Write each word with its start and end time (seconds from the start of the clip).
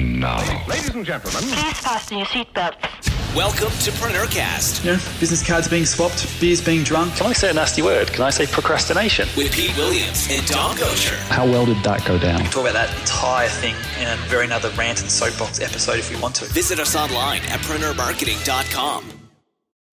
And 0.00 0.18
now, 0.18 0.38
Ladies 0.66 0.88
and 0.88 1.04
gentlemen, 1.04 1.42
Please 1.42 1.78
fasten 1.80 2.16
your 2.16 2.26
seatbelts. 2.28 3.36
Welcome 3.36 3.68
to 3.68 3.90
Preneurcast 3.90 4.82
You 4.82 4.92
know, 4.92 4.98
business 5.20 5.46
cards 5.46 5.68
being 5.68 5.84
swapped, 5.84 6.40
beers 6.40 6.64
being 6.64 6.84
drunk. 6.84 7.16
Can 7.16 7.26
I 7.26 7.34
say 7.34 7.50
a 7.50 7.52
nasty 7.52 7.82
word? 7.82 8.08
Can 8.08 8.24
I 8.24 8.30
say 8.30 8.46
procrastination? 8.46 9.28
with 9.36 9.52
Pete 9.52 9.76
Williams 9.76 10.26
and 10.30 10.46
Dom 10.46 10.74
Goucher. 10.76 11.16
how 11.28 11.44
well 11.44 11.66
did 11.66 11.76
that 11.84 12.02
go 12.06 12.18
down? 12.18 12.36
We 12.38 12.44
can 12.44 12.50
talk 12.50 12.62
about 12.62 12.72
that 12.72 12.98
entire 12.98 13.48
thing 13.48 13.74
in 14.00 14.08
a 14.08 14.16
very 14.28 14.46
another 14.46 14.70
rant 14.70 15.02
and 15.02 15.10
soapbox 15.10 15.60
episode 15.60 15.98
if 15.98 16.10
we 16.10 16.18
want 16.18 16.34
to. 16.36 16.46
Visit 16.46 16.80
us 16.80 16.96
online 16.96 17.42
at 17.42 17.60
preneurmarketing.com. 17.60 19.04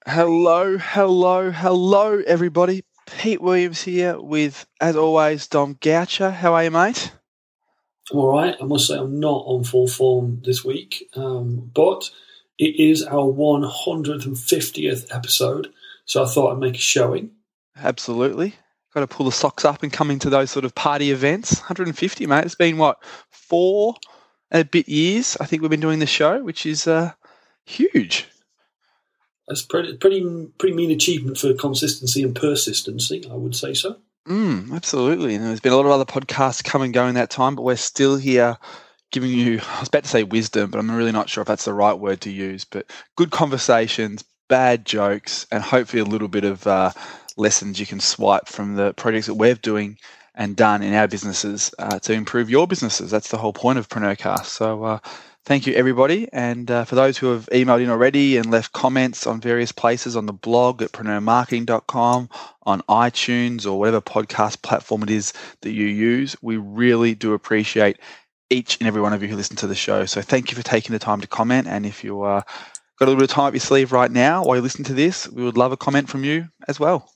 Hello, 0.05 0.77
hello, 0.77 1.51
hello, 1.51 2.21
everybody. 2.25 2.85
Pete 3.17 3.41
Williams 3.41 3.81
here 3.81 4.17
with, 4.21 4.65
as 4.79 4.95
always, 4.95 5.47
Dom 5.47 5.75
Goucher. 5.75 6.31
How 6.31 6.53
are 6.53 6.63
you, 6.63 6.71
mate? 6.71 7.11
I'm 8.11 8.19
all 8.19 8.31
right. 8.31 8.55
I 8.59 8.63
must 8.65 8.87
say 8.87 8.97
I'm 8.97 9.19
not 9.19 9.43
on 9.45 9.63
full 9.63 9.87
form 9.87 10.41
this 10.43 10.63
week, 10.63 11.09
um, 11.15 11.71
but 11.73 12.09
it 12.57 12.79
is 12.79 13.03
our 13.03 13.31
150th 13.31 15.15
episode, 15.15 15.73
so 16.05 16.23
I 16.23 16.27
thought 16.27 16.53
I'd 16.53 16.59
make 16.59 16.75
a 16.75 16.79
showing. 16.79 17.31
Absolutely. 17.75 18.55
Got 18.93 19.01
to 19.01 19.07
pull 19.07 19.25
the 19.25 19.31
socks 19.31 19.65
up 19.65 19.83
and 19.83 19.91
come 19.91 20.09
into 20.09 20.29
those 20.29 20.49
sort 20.49 20.65
of 20.65 20.73
party 20.73 21.11
events. 21.11 21.59
150, 21.59 22.25
mate. 22.25 22.45
It's 22.45 22.55
been, 22.55 22.77
what, 22.77 23.03
four 23.29 23.95
and 24.49 24.61
a 24.61 24.65
bit 24.65 24.87
years, 24.87 25.37
I 25.39 25.45
think 25.45 25.61
we've 25.61 25.71
been 25.71 25.79
doing 25.79 25.99
the 25.99 26.05
show, 26.05 26.41
which 26.43 26.65
is 26.65 26.87
uh, 26.87 27.11
huge. 27.65 28.27
That's 29.47 29.61
pretty, 29.61 29.97
pretty, 29.97 30.47
pretty 30.57 30.75
mean 30.75 30.91
achievement 30.91 31.37
for 31.37 31.53
consistency 31.53 32.23
and 32.23 32.35
persistency. 32.35 33.27
I 33.29 33.35
would 33.35 33.55
say 33.55 33.73
so. 33.73 33.97
Mm, 34.27 34.73
absolutely. 34.73 35.35
And 35.35 35.45
there's 35.45 35.59
been 35.61 35.73
a 35.73 35.75
lot 35.77 35.85
of 35.85 35.91
other 35.91 36.05
podcasts 36.05 36.63
come 36.63 36.81
and 36.81 36.93
go 36.93 37.07
in 37.07 37.15
that 37.15 37.29
time, 37.29 37.55
but 37.55 37.63
we're 37.63 37.75
still 37.77 38.17
here 38.17 38.57
giving 39.11 39.31
you, 39.31 39.61
I 39.75 39.79
was 39.79 39.87
about 39.89 40.03
to 40.03 40.09
say 40.09 40.23
wisdom, 40.23 40.69
but 40.69 40.79
I'm 40.79 40.91
really 40.91 41.13
not 41.13 41.29
sure 41.29 41.41
if 41.41 41.47
that's 41.47 41.65
the 41.65 41.73
right 41.73 41.93
word 41.93 42.21
to 42.21 42.31
use, 42.31 42.65
but 42.65 42.91
good 43.15 43.31
conversations, 43.31 44.23
bad 44.49 44.85
jokes, 44.85 45.47
and 45.51 45.63
hopefully 45.63 46.01
a 46.01 46.05
little 46.05 46.27
bit 46.27 46.43
of 46.43 46.67
uh, 46.67 46.91
lessons 47.37 47.79
you 47.79 47.85
can 47.85 48.01
swipe 48.01 48.47
from 48.49 48.75
the 48.75 48.93
projects 48.95 49.27
that 49.27 49.35
we're 49.35 49.55
doing 49.55 49.97
and 50.35 50.55
done 50.55 50.83
in 50.83 50.93
our 50.93 51.07
businesses 51.07 51.73
uh, 51.79 51.99
to 51.99 52.13
improve 52.13 52.49
your 52.49 52.67
businesses. 52.67 53.11
That's 53.11 53.29
the 53.29 53.37
whole 53.37 53.53
point 53.53 53.79
of 53.79 53.89
Preneurcast. 53.89 54.45
So, 54.45 54.83
uh, 54.83 54.99
Thank 55.47 55.65
you, 55.65 55.75
everybody. 55.75 56.27
And 56.33 56.69
uh, 56.69 56.83
for 56.83 56.95
those 56.95 57.17
who 57.17 57.27
have 57.27 57.47
emailed 57.53 57.81
in 57.81 57.89
already 57.89 58.35
and 58.35 58.51
left 58.51 58.73
comments 58.73 59.25
on 59.25 59.39
various 59.39 59.71
places 59.71 60.17
on 60.17 60.25
the 60.25 60.33
blog 60.33 60.81
at 60.81 60.91
preneurmarketing.com, 60.91 62.29
on 62.63 62.81
iTunes, 62.89 63.65
or 63.65 63.79
whatever 63.79 64.01
podcast 64.01 64.61
platform 64.61 65.03
it 65.03 65.09
is 65.09 65.31
that 65.61 65.71
you 65.71 65.85
use, 65.85 66.35
we 66.41 66.57
really 66.57 67.15
do 67.15 67.31
appreciate 67.31 67.97
each 68.49 68.77
and 68.81 68.89
every 68.89 69.01
one 69.01 69.13
of 69.13 69.21
you 69.21 69.29
who 69.29 69.37
listen 69.37 69.55
to 69.55 69.67
the 69.67 69.73
show. 69.73 70.03
So 70.03 70.21
thank 70.21 70.51
you 70.51 70.57
for 70.57 70.63
taking 70.63 70.91
the 70.91 70.99
time 70.99 71.21
to 71.21 71.27
comment. 71.27 71.65
And 71.65 71.85
if 71.85 72.03
you 72.03 72.23
uh, 72.23 72.41
got 72.99 73.05
a 73.05 73.05
little 73.05 73.15
bit 73.15 73.29
of 73.29 73.33
time 73.33 73.45
up 73.45 73.53
your 73.53 73.61
sleeve 73.61 73.93
right 73.93 74.11
now 74.11 74.43
while 74.43 74.57
you 74.57 74.61
listen 74.61 74.83
to 74.83 74.93
this, 74.93 75.29
we 75.29 75.45
would 75.45 75.55
love 75.55 75.71
a 75.71 75.77
comment 75.77 76.09
from 76.09 76.25
you 76.25 76.49
as 76.67 76.77
well. 76.77 77.09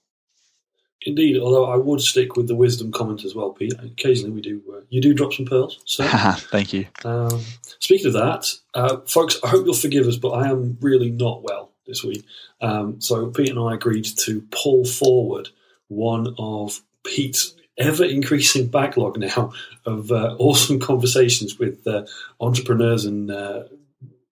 Indeed, 1.03 1.39
although 1.39 1.65
I 1.65 1.77
would 1.77 2.01
stick 2.01 2.35
with 2.35 2.47
the 2.47 2.55
wisdom 2.55 2.91
comment 2.91 3.25
as 3.25 3.33
well, 3.33 3.49
Pete. 3.49 3.73
Occasionally 3.83 4.31
we 4.31 4.41
do, 4.41 4.61
uh, 4.71 4.81
you 4.89 5.01
do 5.01 5.13
drop 5.13 5.33
some 5.33 5.45
pearls. 5.45 5.79
So, 5.85 6.03
thank 6.07 6.73
you. 6.73 6.85
um, 7.03 7.41
speaking 7.79 8.07
of 8.07 8.13
that, 8.13 8.53
uh, 8.75 8.97
folks, 9.07 9.39
I 9.43 9.47
hope 9.47 9.65
you'll 9.65 9.73
forgive 9.73 10.07
us, 10.07 10.17
but 10.17 10.29
I 10.31 10.49
am 10.49 10.77
really 10.79 11.09
not 11.09 11.41
well 11.43 11.71
this 11.87 12.03
week. 12.03 12.23
Um, 12.61 13.01
so 13.01 13.27
Pete 13.31 13.49
and 13.49 13.59
I 13.59 13.73
agreed 13.73 14.05
to 14.05 14.41
pull 14.51 14.85
forward 14.85 15.49
one 15.87 16.35
of 16.37 16.81
Pete's 17.03 17.55
ever 17.77 18.05
increasing 18.05 18.67
backlog 18.67 19.17
now 19.17 19.53
of 19.85 20.11
uh, 20.11 20.35
awesome 20.37 20.79
conversations 20.91 21.57
with 21.57 21.85
uh, 21.87 22.05
entrepreneurs 22.39 23.05
and 23.05 23.31
uh, 23.31 23.63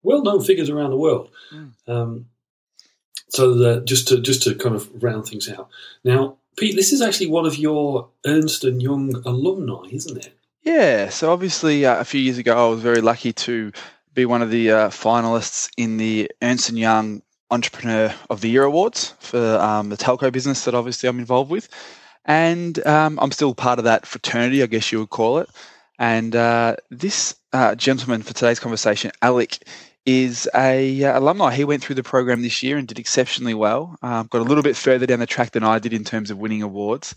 well 0.04 0.22
known 0.22 0.44
figures 0.44 0.70
around 0.70 0.90
the 0.90 0.98
world. 0.98 1.30
Um, 1.88 2.26
so 3.30 3.56
that 3.56 3.86
just 3.86 4.10
to 4.10 4.22
just 4.22 4.44
to 4.44 4.56
kind 4.56 4.76
of 4.76 5.04
round 5.04 5.26
things 5.26 5.50
out. 5.50 5.70
Now, 6.04 6.38
Pete, 6.58 6.76
this 6.76 6.92
is 6.92 7.04
actually 7.04 7.28
one 7.28 7.46
of 7.46 7.58
your 7.58 8.10
Ernst 8.26 8.64
and 8.64 8.82
Young 8.82 9.14
alumni, 9.26 9.88
isn't 9.92 10.18
it? 10.18 10.34
Yeah, 10.64 11.10
so 11.10 11.32
obviously 11.32 11.86
uh, 11.86 12.00
a 12.00 12.04
few 12.04 12.20
years 12.20 12.40
ago, 12.40 12.58
I 12.58 12.70
was 12.70 12.82
very 12.82 13.00
lucky 13.00 13.32
to 13.32 13.72
be 14.16 14.26
one 14.26 14.42
of 14.42 14.50
the 14.50 14.72
uh, 14.72 14.90
finalists 14.90 15.70
in 15.78 15.98
the 15.98 16.32
Ernst 16.42 16.70
and 16.70 16.80
Young 16.80 17.22
Entrepreneur 17.52 18.12
of 18.32 18.42
the 18.42 18.50
Year 18.50 18.64
awards 18.64 19.14
for 19.20 19.58
um, 19.60 19.90
the 19.90 19.98
telco 19.98 20.32
business 20.32 20.66
that 20.66 20.74
obviously 20.74 21.08
I'm 21.08 21.20
involved 21.20 21.52
with, 21.52 21.70
and 22.26 22.86
um, 22.88 23.20
I'm 23.22 23.32
still 23.32 23.54
part 23.54 23.78
of 23.78 23.86
that 23.86 24.08
fraternity, 24.08 24.64
I 24.64 24.66
guess 24.66 24.92
you 24.92 25.00
would 25.00 25.12
call 25.12 25.38
it. 25.38 25.50
And 26.00 26.36
uh, 26.36 26.78
this 26.90 27.36
uh, 27.54 27.76
gentleman 27.76 28.24
for 28.24 28.34
today's 28.34 28.60
conversation, 28.60 29.12
Alec, 29.22 29.60
is 30.08 30.50
a 30.56 31.04
uh, 31.04 31.20
alumni. 31.20 31.54
He 31.54 31.66
went 31.66 31.84
through 31.84 31.96
the 31.96 32.04
program 32.04 32.42
this 32.42 32.64
year 32.64 32.78
and 32.78 32.88
did 32.88 32.98
exceptionally 32.98 33.54
well. 33.54 33.98
Um, 34.02 34.28
got 34.28 34.40
a 34.40 34.46
little 34.46 34.64
bit 34.64 34.78
further 34.78 35.06
down 35.06 35.20
the 35.20 35.26
track 35.28 35.52
than 35.52 35.66
I 35.66 35.80
did 35.80 35.94
in 35.94 36.06
terms 36.06 36.32
of 36.32 36.38
winning 36.38 36.64
awards. 36.64 37.14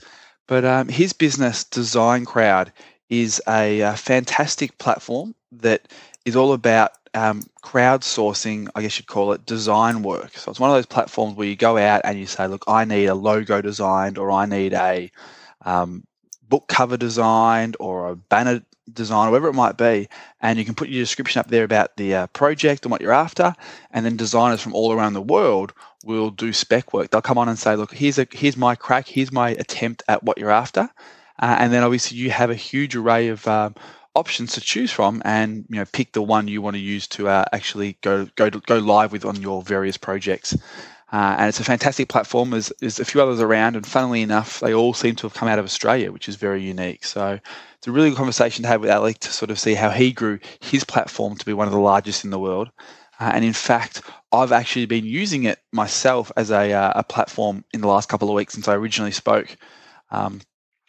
But 0.49 0.65
um, 0.65 0.89
his 0.89 1.12
business, 1.12 1.62
Design 1.62 2.25
Crowd, 2.25 2.73
is 3.09 3.41
a, 3.49 3.83
uh 3.83 3.95
fantastic 3.95 4.77
platform 4.78 5.34
that 5.53 5.89
is 6.25 6.37
all 6.37 6.53
about 6.53 6.93
um, 7.15 7.43
crowdsourcing, 7.62 8.69
I 8.75 8.83
guess 8.83 8.99
you'd 8.99 9.07
call 9.07 9.33
it, 9.33 9.47
design 9.47 10.03
work. 10.03 10.37
So 10.37 10.51
it's 10.51 10.61
one 10.61 10.71
of 10.71 10.77
those 10.77 10.87
platforms 10.87 11.37
where 11.37 11.47
you 11.47 11.57
go 11.57 11.78
out 11.78 12.03
and 12.05 12.19
you 12.19 12.27
say, 12.27 12.47
look, 12.47 12.65
I 12.67 12.84
need 12.84 13.07
a 13.07 13.15
logo 13.15 13.61
designed, 13.61 14.19
or 14.19 14.31
I 14.33 14.47
need 14.47 14.75
a 14.75 15.11
um, 15.65 16.05
book 16.50 16.69
cover 16.69 16.99
designed, 16.99 17.78
or 17.81 18.11
a 18.11 18.16
banner 18.16 18.61
design, 18.93 19.28
or 19.28 19.31
whatever 19.31 19.49
it 19.49 19.55
might 19.55 19.78
be. 19.78 20.09
And 20.43 20.59
you 20.59 20.66
can 20.66 20.75
put 20.75 20.91
your 20.91 21.03
description 21.03 21.41
up 21.41 21.49
there 21.49 21.65
about 21.65 21.97
the 21.97 22.15
uh, 22.15 22.27
project 22.28 22.84
and 22.84 22.93
what 22.93 23.00
you're 23.00 23.12
after. 23.12 23.55
And 23.91 24.05
then 24.05 24.19
designers 24.19 24.60
from 24.60 24.75
all 24.75 24.93
around 24.93 25.15
the 25.15 25.22
world 25.22 25.72
will 26.05 26.31
do 26.31 26.53
spec 26.53 26.93
work. 26.93 27.10
They'll 27.10 27.22
come 27.22 27.39
on 27.39 27.49
and 27.49 27.59
say, 27.59 27.77
look, 27.77 27.94
here's 27.94 28.19
a 28.19 28.27
here's 28.31 28.59
my 28.59 28.75
crack, 28.75 29.09
here's 29.09 29.33
my 29.33 29.50
attempt 29.50 30.03
at 30.09 30.22
what 30.22 30.37
you're 30.37 30.50
after. 30.50 30.91
Uh, 31.39 31.56
and 31.59 31.72
then 31.72 31.83
obviously 31.83 32.19
you 32.19 32.31
have 32.31 32.50
a 32.50 32.55
huge 32.55 32.94
array 32.94 33.28
of 33.28 33.47
um, 33.49 33.75
options 34.15 34.53
to 34.55 34.60
choose 34.60 34.91
from, 34.91 35.22
and 35.25 35.65
you 35.69 35.77
know 35.77 35.84
pick 35.93 36.12
the 36.12 36.22
one 36.22 36.49
you 36.49 36.62
want 36.62 36.75
to 36.75 36.81
use 36.81 37.06
to 37.09 37.28
uh, 37.28 37.44
actually 37.53 37.97
go 38.03 38.27
go 38.37 38.50
go 38.50 38.78
live 38.78 39.12
with 39.12 39.25
on 39.25 39.41
your 39.41 39.62
various 39.62 39.97
projects. 39.97 40.56
Uh, 41.12 41.37
and 41.38 41.48
it's 41.48 41.59
a 41.59 41.65
fantastic 41.65 42.09
platform. 42.09 42.50
There's, 42.50 42.72
there's 42.81 43.00
a 43.00 43.04
few 43.04 43.21
others 43.21 43.41
around, 43.41 43.75
and 43.75 43.87
funnily 43.87 44.22
enough, 44.22 44.60
they 44.60 44.72
all 44.72 44.94
seem 44.94 45.16
to 45.16 45.22
have 45.22 45.34
come 45.34 45.48
out 45.48 45.59
of 45.59 45.65
Australia, 45.65 46.12
which 46.12 46.28
is 46.28 46.37
very 46.37 46.62
unique. 46.62 47.04
So 47.04 47.41
it's 47.76 47.87
a 47.87 47.93
really 47.93 48.10
good 48.10 48.16
conversation 48.16 48.62
to 48.62 48.69
have 48.69 48.81
with 48.81 48.91
Alec 48.91 49.19
to 49.21 49.32
sort 49.32 49.50
of 49.50 49.59
see 49.59 49.75
how 49.75 49.91
he 49.91 50.12
grew 50.12 50.38
his 50.60 50.84
platform 50.84 51.37
to 51.37 51.44
be 51.44 51.53
one 51.53 51.66
of 51.66 51.72
the 51.72 51.81
largest 51.81 52.25
in 52.25 52.31
the 52.31 52.38
world. 52.38 52.71
Uh, 53.19 53.32
and 53.34 53.44
in 53.44 53.53
fact, 53.53 54.03
I've 54.32 54.53
actually 54.53 54.87
been 54.87 55.04
using 55.04 55.44
it 55.44 55.59
myself 55.72 56.31
as 56.37 56.50
a, 56.50 56.72
uh, 56.72 56.93
a 56.94 57.03
platform 57.03 57.65
in 57.72 57.81
the 57.81 57.88
last 57.88 58.09
couple 58.09 58.28
of 58.28 58.34
weeks 58.34 58.54
since 58.54 58.69
I 58.69 58.75
originally 58.75 59.10
spoke 59.10 59.56
um, 60.10 60.41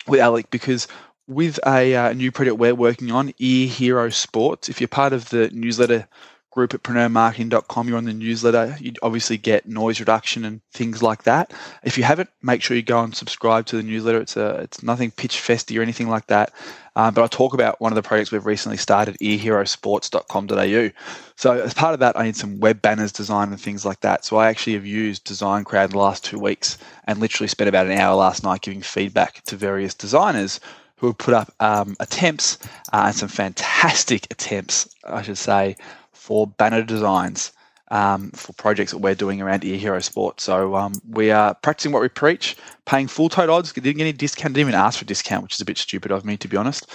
with 0.08 0.20
Alec 0.20 0.50
because 0.52 0.88
with 1.28 1.59
a 1.66 1.96
uh, 1.96 2.14
new 2.14 2.32
project 2.32 2.58
we're 2.58 2.76
working 2.76 3.12
on, 3.12 3.34
Ear 3.40 3.68
Hero 3.68 4.09
Sports, 4.09 4.70
if 4.70 4.80
you're 4.80 4.88
part 4.88 5.14
of 5.14 5.30
the 5.30 5.50
newsletter 5.52 6.08
group 6.52 6.74
at 6.74 6.84
preneurmarketing.com, 6.84 7.88
you're 7.88 7.98
on 7.98 8.04
the 8.04 8.14
newsletter, 8.14 8.76
you 8.80 8.94
obviously 9.02 9.38
get 9.38 9.68
noise 9.68 10.00
reduction 10.00 10.44
and 10.46 10.62
things 10.74 11.02
like 11.02 11.24
that. 11.24 11.54
If 11.84 11.98
you 11.98 12.04
haven't, 12.04 12.30
make 12.42 12.62
sure 12.62 12.76
you 12.76 12.84
go 12.84 13.02
and 13.02 13.16
subscribe 13.16 13.66
to 13.68 13.78
the 13.78 13.84
newsletter. 13.84 14.20
It's 14.20 14.36
a, 14.36 14.58
it's 14.58 14.84
nothing 14.84 15.12
pitch 15.12 15.38
festy 15.38 15.80
or 15.80 15.82
anything 15.82 16.10
like 16.10 16.28
that. 16.28 16.54
Um, 16.96 17.14
but 17.14 17.24
I 17.24 17.28
talk 17.28 17.54
about 17.54 17.80
one 17.80 17.94
of 17.94 17.96
the 17.96 18.02
projects 18.02 18.32
we've 18.32 18.46
recently 18.46 18.78
started, 18.78 19.18
earherosports.com.au. 19.20 20.90
So 21.38 21.54
as 21.54 21.74
part 21.74 21.94
of 21.94 22.02
that, 22.02 22.20
I 22.20 22.24
need 22.24 22.36
some 22.36 22.60
web 22.60 22.82
banners 22.82 23.14
designed 23.14 23.52
and 23.52 23.62
things 23.62 23.86
like 23.86 24.02
that. 24.02 24.26
So 24.26 24.36
I 24.36 24.50
actually 24.50 24.74
have 24.74 24.86
used 24.86 25.24
Design 25.24 25.64
Crowd 25.64 25.92
the 25.92 25.98
last 25.98 26.26
two 26.26 26.38
weeks 26.38 26.78
and 27.06 27.20
literally 27.20 27.48
spent 27.48 27.70
about 27.70 27.86
an 27.86 27.98
hour 27.98 28.16
last 28.16 28.44
night 28.44 28.62
giving 28.62 28.82
feedback 28.82 29.42
to 29.46 29.56
various 29.56 29.94
designers 29.94 30.60
who 30.98 31.08
have 31.08 31.18
put 31.18 31.34
up 31.34 31.52
um, 31.60 31.96
attempts 32.00 32.60
uh, 32.94 33.06
and 33.08 33.16
some 33.16 33.30
fantastic 33.30 34.28
attempts, 34.30 34.94
I 35.04 35.24
should 35.24 35.38
say, 35.38 35.78
for 36.22 36.46
banner 36.46 36.84
designs 36.84 37.52
um, 37.90 38.29
for 38.32 38.53
projects 38.53 38.91
that 38.91 39.00
we're 39.00 39.16
doing 39.16 39.41
around 39.41 39.66
Ear 39.66 39.78
Hero 39.78 40.00
Sports. 40.00 40.44
So 40.44 40.76
um, 40.76 40.94
we 41.09 41.32
are 41.32 41.56
practicing 41.56 41.91
what 41.91 42.03
we 42.03 42.09
preach, 42.09 42.56
paying 42.85 43.08
full 43.08 43.28
tote 43.28 43.50
odds. 43.50 43.73
Didn't 43.73 43.97
get 43.97 44.03
any 44.03 44.14
discount, 44.14 44.53
didn't 44.53 44.70
even 44.70 44.79
ask 44.79 45.00
for 45.00 45.03
a 45.03 45.08
discount, 45.08 45.41
which 45.41 45.56
is 45.56 45.62
a 45.62 45.66
bit 45.66 45.79
stupid 45.79 46.12
of 46.12 46.23
me, 46.23 46.38
to 46.38 46.47
be 46.47 46.58
honest. 46.58 46.85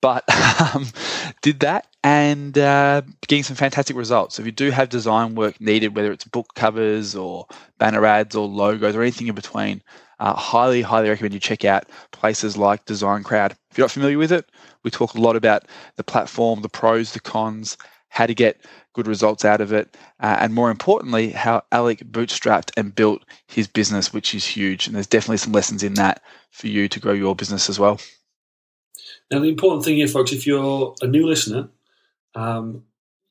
But 0.00 0.22
um, 0.74 0.86
did 1.42 1.60
that 1.60 1.88
and 2.04 2.56
uh, 2.56 3.02
getting 3.26 3.42
some 3.42 3.56
fantastic 3.56 3.96
results. 3.96 4.36
So 4.36 4.42
if 4.42 4.46
you 4.46 4.52
do 4.52 4.70
have 4.70 4.88
design 4.88 5.34
work 5.34 5.60
needed, 5.60 5.96
whether 5.96 6.12
it's 6.12 6.24
book 6.24 6.54
covers 6.54 7.16
or 7.16 7.46
banner 7.78 8.06
ads 8.06 8.36
or 8.36 8.46
logos 8.46 8.94
or 8.94 9.02
anything 9.02 9.26
in 9.26 9.34
between, 9.34 9.82
uh, 10.20 10.34
highly, 10.34 10.80
highly 10.80 11.08
recommend 11.08 11.34
you 11.34 11.40
check 11.40 11.64
out 11.64 11.86
places 12.12 12.56
like 12.56 12.84
Design 12.84 13.24
Crowd. 13.24 13.52
If 13.70 13.76
you're 13.76 13.84
not 13.84 13.90
familiar 13.90 14.16
with 14.16 14.32
it, 14.32 14.48
we 14.84 14.90
talk 14.90 15.14
a 15.14 15.20
lot 15.20 15.36
about 15.36 15.64
the 15.96 16.04
platform, 16.04 16.62
the 16.62 16.68
pros, 16.68 17.12
the 17.12 17.20
cons, 17.20 17.76
how 18.08 18.26
to 18.26 18.34
get 18.34 18.60
good 18.94 19.06
results 19.06 19.44
out 19.44 19.60
of 19.60 19.72
it, 19.72 19.96
uh, 20.20 20.36
and 20.40 20.54
more 20.54 20.70
importantly, 20.70 21.30
how 21.30 21.62
Alec 21.70 22.00
bootstrapped 22.00 22.70
and 22.76 22.94
built 22.94 23.22
his 23.46 23.68
business, 23.68 24.12
which 24.12 24.34
is 24.34 24.44
huge. 24.44 24.86
And 24.86 24.96
there's 24.96 25.06
definitely 25.06 25.36
some 25.36 25.52
lessons 25.52 25.82
in 25.82 25.94
that 25.94 26.22
for 26.50 26.66
you 26.66 26.88
to 26.88 27.00
grow 27.00 27.12
your 27.12 27.36
business 27.36 27.68
as 27.68 27.78
well. 27.78 28.00
Now, 29.30 29.40
the 29.40 29.48
important 29.48 29.84
thing 29.84 29.96
here, 29.96 30.08
folks, 30.08 30.32
if 30.32 30.46
you're 30.46 30.94
a 31.02 31.06
new 31.06 31.26
listener, 31.26 31.68
um, 32.34 32.84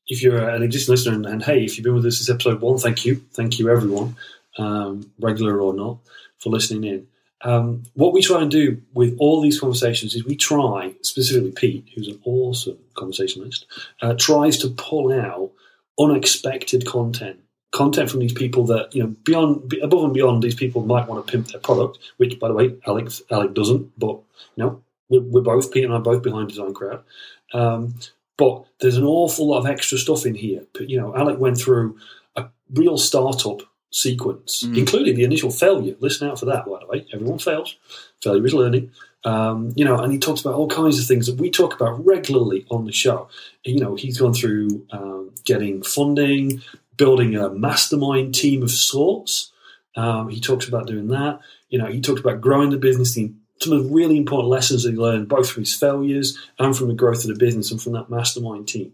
if 0.07 0.21
you're 0.21 0.49
an 0.49 0.61
existing 0.61 0.91
listener, 0.93 1.15
and, 1.15 1.25
and, 1.25 1.43
hey, 1.43 1.63
if 1.63 1.77
you've 1.77 1.83
been 1.83 1.95
with 1.95 2.05
us 2.05 2.19
this 2.19 2.29
episode 2.29 2.61
one, 2.61 2.77
thank 2.77 3.05
you, 3.05 3.21
thank 3.33 3.57
you 3.57 3.69
everyone, 3.69 4.15
um, 4.57 5.11
regular 5.19 5.59
or 5.59 5.73
not, 5.73 5.97
for 6.37 6.49
listening 6.49 6.83
in. 6.83 7.07
Um, 7.41 7.83
what 7.93 8.13
we 8.13 8.21
try 8.21 8.41
and 8.41 8.49
do 8.49 8.81
with 8.93 9.15
all 9.19 9.41
these 9.41 9.59
conversations 9.59 10.15
is 10.15 10.25
we 10.25 10.35
try, 10.35 10.95
specifically 11.01 11.51
Pete, 11.51 11.89
who's 11.93 12.07
an 12.07 12.19
awesome 12.23 12.77
conversationalist, 12.95 13.65
uh, 14.01 14.13
tries 14.17 14.57
to 14.59 14.69
pull 14.69 15.11
out 15.13 15.51
unexpected 15.99 16.85
content. 16.85 17.39
Content 17.71 18.09
from 18.09 18.21
these 18.21 18.33
people 18.33 18.65
that 18.67 18.95
you 18.95 19.03
know 19.03 19.13
beyond 19.23 19.73
above 19.81 20.05
and 20.05 20.13
beyond 20.13 20.41
these 20.41 20.55
people 20.55 20.85
might 20.85 21.07
want 21.07 21.25
to 21.25 21.29
pimp 21.29 21.47
their 21.47 21.59
product 21.59 21.99
which 22.15 22.39
by 22.39 22.47
the 22.47 22.53
way 22.53 22.73
alex 22.87 23.21
alec 23.31 23.53
doesn't 23.53 23.91
but 23.99 24.17
you 24.55 24.63
know 24.63 24.81
we're, 25.09 25.19
we're 25.19 25.41
both 25.41 25.73
pete 25.73 25.83
and 25.83 25.93
i 25.93 25.97
both 25.97 26.23
behind 26.23 26.47
design 26.47 26.73
crowd. 26.73 27.03
Um, 27.53 27.95
but 28.37 28.63
there's 28.79 28.95
an 28.95 29.03
awful 29.03 29.47
lot 29.47 29.59
of 29.59 29.65
extra 29.65 29.97
stuff 29.97 30.25
in 30.25 30.35
here. 30.35 30.61
You 30.79 31.01
know 31.01 31.15
alec 31.17 31.37
went 31.37 31.57
through 31.57 31.97
a 32.37 32.45
real 32.73 32.97
startup 32.97 33.61
sequence 33.95 34.63
mm. 34.63 34.77
including 34.77 35.15
the 35.15 35.23
initial 35.23 35.49
failure 35.49 35.95
listen 35.99 36.27
out 36.27 36.39
for 36.39 36.45
that 36.45 36.65
by 36.65 36.77
the 36.79 36.87
way 36.87 37.05
everyone 37.13 37.39
fails 37.39 37.77
failure 38.21 38.45
is 38.45 38.53
learning 38.53 38.91
um, 39.25 39.73
you 39.75 39.83
know, 39.83 39.97
and 39.97 40.13
he 40.13 40.19
talks 40.19 40.41
about 40.41 40.53
all 40.53 40.69
kinds 40.69 40.99
of 40.99 41.07
things 41.07 41.25
that 41.25 41.41
we 41.41 41.49
talk 41.49 41.73
about 41.73 42.05
regularly 42.05 42.65
on 42.69 42.85
the 42.85 42.91
show. 42.91 43.27
You 43.63 43.79
know, 43.79 43.95
he's 43.95 44.19
gone 44.19 44.35
through 44.35 44.85
um, 44.91 45.31
getting 45.43 45.81
funding, 45.81 46.61
building 46.95 47.35
a 47.35 47.49
mastermind 47.49 48.35
team 48.35 48.61
of 48.61 48.69
sorts. 48.69 49.51
Um, 49.95 50.29
he 50.29 50.39
talks 50.39 50.67
about 50.67 50.85
doing 50.85 51.07
that. 51.07 51.39
You 51.69 51.79
know, 51.79 51.87
he 51.87 52.01
talked 52.01 52.19
about 52.19 52.39
growing 52.39 52.69
the 52.69 52.77
business, 52.77 53.15
the, 53.15 53.33
some 53.59 53.73
of 53.73 53.83
the 53.83 53.89
really 53.89 54.17
important 54.17 54.49
lessons 54.49 54.83
that 54.83 54.91
he 54.91 54.97
learned, 54.97 55.27
both 55.27 55.49
from 55.49 55.63
his 55.63 55.75
failures 55.75 56.37
and 56.59 56.77
from 56.77 56.87
the 56.87 56.93
growth 56.93 57.23
of 57.23 57.29
the 57.29 57.39
business 57.39 57.71
and 57.71 57.81
from 57.81 57.93
that 57.93 58.11
mastermind 58.11 58.67
team. 58.67 58.93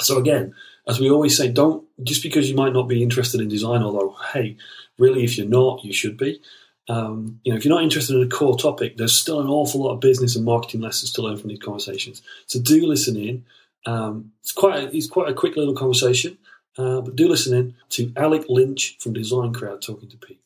So 0.00 0.18
again, 0.18 0.54
as 0.86 1.00
we 1.00 1.10
always 1.10 1.36
say, 1.36 1.48
don't 1.48 1.84
just 2.02 2.22
because 2.22 2.48
you 2.48 2.56
might 2.56 2.72
not 2.72 2.88
be 2.88 3.02
interested 3.02 3.40
in 3.40 3.48
design, 3.48 3.82
although 3.82 4.16
hey, 4.32 4.56
really, 4.98 5.24
if 5.24 5.38
you're 5.38 5.46
not, 5.46 5.84
you 5.84 5.92
should 5.92 6.16
be. 6.16 6.40
Um, 6.88 7.40
you 7.44 7.52
know, 7.52 7.56
if 7.56 7.64
you're 7.64 7.74
not 7.74 7.82
interested 7.82 8.14
in 8.16 8.22
a 8.22 8.28
core 8.28 8.58
topic, 8.58 8.96
there's 8.96 9.14
still 9.14 9.40
an 9.40 9.46
awful 9.48 9.82
lot 9.82 9.94
of 9.94 10.00
business 10.00 10.36
and 10.36 10.44
marketing 10.44 10.82
lessons 10.82 11.12
to 11.12 11.22
learn 11.22 11.38
from 11.38 11.48
these 11.48 11.60
conversations. 11.60 12.20
So 12.46 12.60
do 12.60 12.86
listen 12.86 13.16
in. 13.16 13.44
Um, 13.86 14.32
it's 14.42 14.52
quite 14.52 14.84
a, 14.84 14.96
it's 14.96 15.08
quite 15.08 15.30
a 15.30 15.34
quick 15.34 15.56
little 15.56 15.74
conversation. 15.74 16.38
Uh, 16.76 17.00
but 17.00 17.16
do 17.16 17.28
listen 17.28 17.56
in 17.56 17.74
to 17.88 18.12
Alec 18.16 18.46
Lynch 18.48 18.98
from 18.98 19.12
Design 19.12 19.52
Crowd 19.52 19.80
talking 19.80 20.08
to 20.08 20.16
Pete. 20.16 20.40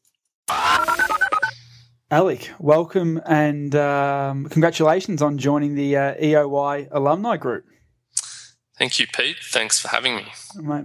Alec, 2.11 2.51
welcome 2.59 3.21
and 3.27 3.75
um, 3.75 4.47
congratulations 4.47 5.21
on 5.21 5.39
joining 5.39 5.75
the 5.75 5.97
uh, 5.97 6.15
EOY 6.15 6.89
alumni 6.91 7.37
group. 7.37 7.67
Thank 8.79 9.01
you, 9.01 9.07
Pete. 9.07 9.37
Thanks 9.43 9.81
for 9.81 9.89
having 9.89 10.17
me. 10.17 10.27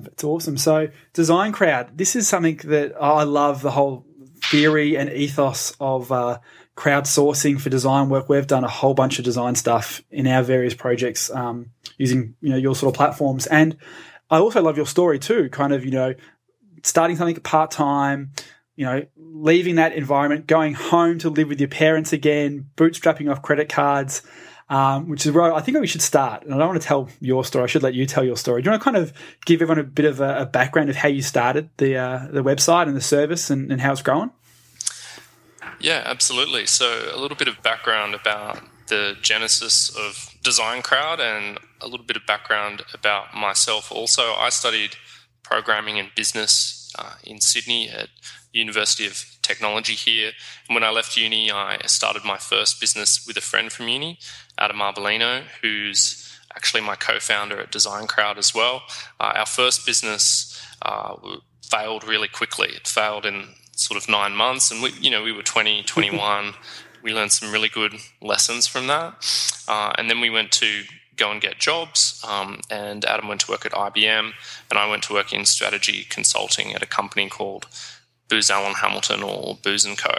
It's 0.07 0.23
awesome. 0.23 0.57
So, 0.57 0.89
Design 1.13 1.51
Crowd, 1.51 1.97
this 1.97 2.15
is 2.15 2.27
something 2.27 2.57
that 2.65 2.93
I 2.99 3.23
love 3.23 3.61
the 3.61 3.71
whole 3.71 4.05
theory 4.45 4.97
and 4.97 5.11
ethos 5.11 5.75
of 5.79 6.11
uh, 6.11 6.39
crowdsourcing 6.75 7.61
for 7.61 7.69
design 7.69 8.09
work. 8.09 8.29
We've 8.29 8.47
done 8.47 8.63
a 8.63 8.69
whole 8.69 8.95
bunch 8.95 9.19
of 9.19 9.25
design 9.25 9.55
stuff 9.55 10.01
in 10.09 10.25
our 10.25 10.41
various 10.41 10.73
projects 10.73 11.29
um, 11.29 11.69
using 11.97 12.35
you 12.41 12.49
know 12.49 12.57
your 12.57 12.75
sort 12.75 12.93
of 12.93 12.97
platforms, 12.97 13.45
and 13.45 13.77
I 14.33 14.39
also 14.39 14.63
love 14.63 14.77
your 14.77 14.87
story 14.87 15.19
too, 15.19 15.49
kind 15.49 15.73
of, 15.73 15.85
you 15.85 15.91
know, 15.91 16.15
starting 16.81 17.15
something 17.15 17.35
part 17.35 17.69
time, 17.69 18.31
you 18.75 18.83
know, 18.83 19.05
leaving 19.15 19.75
that 19.75 19.93
environment, 19.93 20.47
going 20.47 20.73
home 20.73 21.19
to 21.19 21.29
live 21.29 21.49
with 21.49 21.59
your 21.59 21.69
parents 21.69 22.13
again, 22.13 22.67
bootstrapping 22.75 23.31
off 23.31 23.43
credit 23.43 23.69
cards, 23.69 24.23
um, 24.73 25.07
which 25.07 25.23
is 25.27 25.31
where 25.31 25.53
I 25.53 25.61
think 25.61 25.77
we 25.79 25.85
should 25.85 26.01
start. 26.01 26.43
And 26.43 26.51
I 26.51 26.57
don't 26.57 26.69
want 26.69 26.81
to 26.81 26.87
tell 26.87 27.07
your 27.19 27.45
story. 27.45 27.63
I 27.63 27.67
should 27.67 27.83
let 27.83 27.93
you 27.93 28.07
tell 28.07 28.23
your 28.23 28.35
story. 28.35 28.63
Do 28.63 28.65
you 28.65 28.71
want 28.71 28.81
to 28.81 28.83
kind 28.83 28.97
of 28.97 29.13
give 29.45 29.61
everyone 29.61 29.77
a 29.77 29.83
bit 29.83 30.05
of 30.05 30.19
a, 30.19 30.41
a 30.41 30.45
background 30.47 30.89
of 30.89 30.95
how 30.95 31.09
you 31.09 31.21
started 31.21 31.69
the 31.77 31.95
uh, 31.95 32.27
the 32.31 32.43
website 32.43 32.87
and 32.87 32.95
the 32.95 33.01
service 33.01 33.51
and, 33.51 33.71
and 33.71 33.79
how 33.79 33.91
it's 33.91 34.01
growing? 34.01 34.31
Yeah, 35.79 36.01
absolutely. 36.05 36.65
So 36.65 37.11
a 37.13 37.19
little 37.19 37.37
bit 37.37 37.47
of 37.47 37.61
background 37.61 38.15
about 38.15 38.63
the 38.87 39.15
genesis 39.21 39.95
of 39.95 40.35
Design 40.41 40.81
Crowd 40.81 41.19
and 41.19 41.59
a 41.79 41.87
little 41.87 42.05
bit 42.05 42.17
of 42.17 42.25
background 42.25 42.81
about 42.95 43.35
myself. 43.35 43.91
Also, 43.91 44.33
I 44.33 44.49
studied 44.49 44.95
programming 45.43 45.99
and 45.99 46.09
business 46.15 46.91
uh, 46.97 47.13
in 47.23 47.39
Sydney 47.41 47.89
at 47.89 48.09
University 48.53 49.05
of 49.05 49.37
Technology 49.41 49.93
here. 49.93 50.31
And 50.67 50.75
when 50.75 50.83
I 50.83 50.89
left 50.89 51.17
uni, 51.17 51.51
I 51.51 51.79
started 51.85 52.23
my 52.23 52.37
first 52.37 52.79
business 52.79 53.25
with 53.27 53.37
a 53.37 53.41
friend 53.41 53.71
from 53.71 53.87
uni, 53.87 54.19
Adam 54.57 54.77
Arbolino, 54.77 55.43
who's 55.61 56.39
actually 56.55 56.81
my 56.81 56.95
co-founder 56.95 57.59
at 57.59 57.71
Design 57.71 58.07
Crowd 58.07 58.37
as 58.37 58.53
well. 58.53 58.83
Uh, 59.19 59.33
our 59.35 59.45
first 59.45 59.85
business 59.85 60.61
uh, 60.81 61.15
failed 61.63 62.03
really 62.03 62.27
quickly. 62.27 62.69
It 62.69 62.87
failed 62.87 63.25
in 63.25 63.49
sort 63.75 64.01
of 64.01 64.07
nine 64.07 64.33
months, 64.33 64.71
and 64.71 64.81
we, 64.81 64.91
you 64.91 65.09
know, 65.09 65.23
we 65.23 65.31
were 65.31 65.43
20, 65.43 65.83
21 65.87 66.53
we 67.03 67.13
learned 67.13 67.33
some 67.33 67.51
really 67.51 67.69
good 67.69 67.93
lessons 68.21 68.65
from 68.65 68.87
that. 68.87 69.13
Uh, 69.67 69.93
and 69.97 70.09
then 70.09 70.21
we 70.21 70.29
went 70.29 70.51
to 70.53 70.83
go 71.17 71.29
and 71.29 71.41
get 71.41 71.59
jobs. 71.59 72.23
Um, 72.27 72.61
and 72.71 73.05
Adam 73.05 73.27
went 73.27 73.41
to 73.41 73.51
work 73.51 73.65
at 73.65 73.73
IBM, 73.73 74.31
and 74.71 74.79
I 74.79 74.89
went 74.89 75.03
to 75.03 75.13
work 75.13 75.33
in 75.33 75.45
strategy 75.45 76.07
consulting 76.09 76.73
at 76.73 76.81
a 76.81 76.87
company 76.87 77.29
called 77.29 77.67
Booz 78.33 78.49
Allen 78.49 78.73
Hamilton 78.73 79.21
or 79.21 79.59
Booz 79.61 79.85
and 79.85 79.95
Co. 79.95 80.09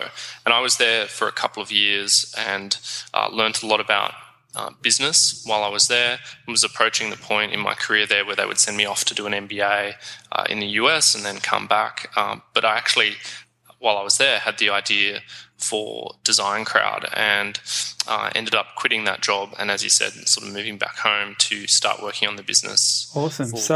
And 0.46 0.54
I 0.54 0.60
was 0.60 0.76
there 0.76 1.06
for 1.06 1.26
a 1.26 1.32
couple 1.32 1.60
of 1.60 1.72
years 1.72 2.32
and 2.38 2.78
uh, 3.12 3.28
learned 3.32 3.60
a 3.60 3.66
lot 3.66 3.80
about 3.80 4.14
uh, 4.54 4.70
business 4.82 5.42
while 5.44 5.64
I 5.64 5.68
was 5.68 5.88
there. 5.88 6.20
I 6.46 6.50
was 6.50 6.62
approaching 6.62 7.10
the 7.10 7.16
point 7.16 7.52
in 7.52 7.58
my 7.58 7.74
career 7.74 8.06
there 8.06 8.24
where 8.24 8.36
they 8.36 8.46
would 8.46 8.58
send 8.58 8.76
me 8.76 8.84
off 8.84 9.04
to 9.06 9.14
do 9.16 9.26
an 9.26 9.32
MBA 9.32 9.94
uh, 10.30 10.44
in 10.48 10.60
the 10.60 10.68
US 10.80 11.16
and 11.16 11.24
then 11.24 11.38
come 11.38 11.66
back. 11.66 12.16
Um, 12.16 12.42
but 12.52 12.64
I 12.64 12.76
actually, 12.76 13.14
while 13.84 13.98
I 13.98 14.02
was 14.02 14.16
there, 14.18 14.38
had 14.38 14.58
the 14.58 14.70
idea 14.70 15.20
for 15.56 16.14
Design 16.24 16.64
Crowd 16.64 17.06
and 17.14 17.60
uh, 18.08 18.30
ended 18.34 18.54
up 18.54 18.66
quitting 18.76 19.04
that 19.04 19.20
job 19.20 19.54
and, 19.58 19.70
as 19.70 19.84
you 19.84 19.90
said, 19.90 20.12
sort 20.28 20.46
of 20.46 20.52
moving 20.52 20.78
back 20.78 20.96
home 20.96 21.36
to 21.38 21.66
start 21.66 22.02
working 22.02 22.26
on 22.26 22.36
the 22.36 22.42
business. 22.42 23.10
Awesome. 23.14 23.46
So. 23.46 23.74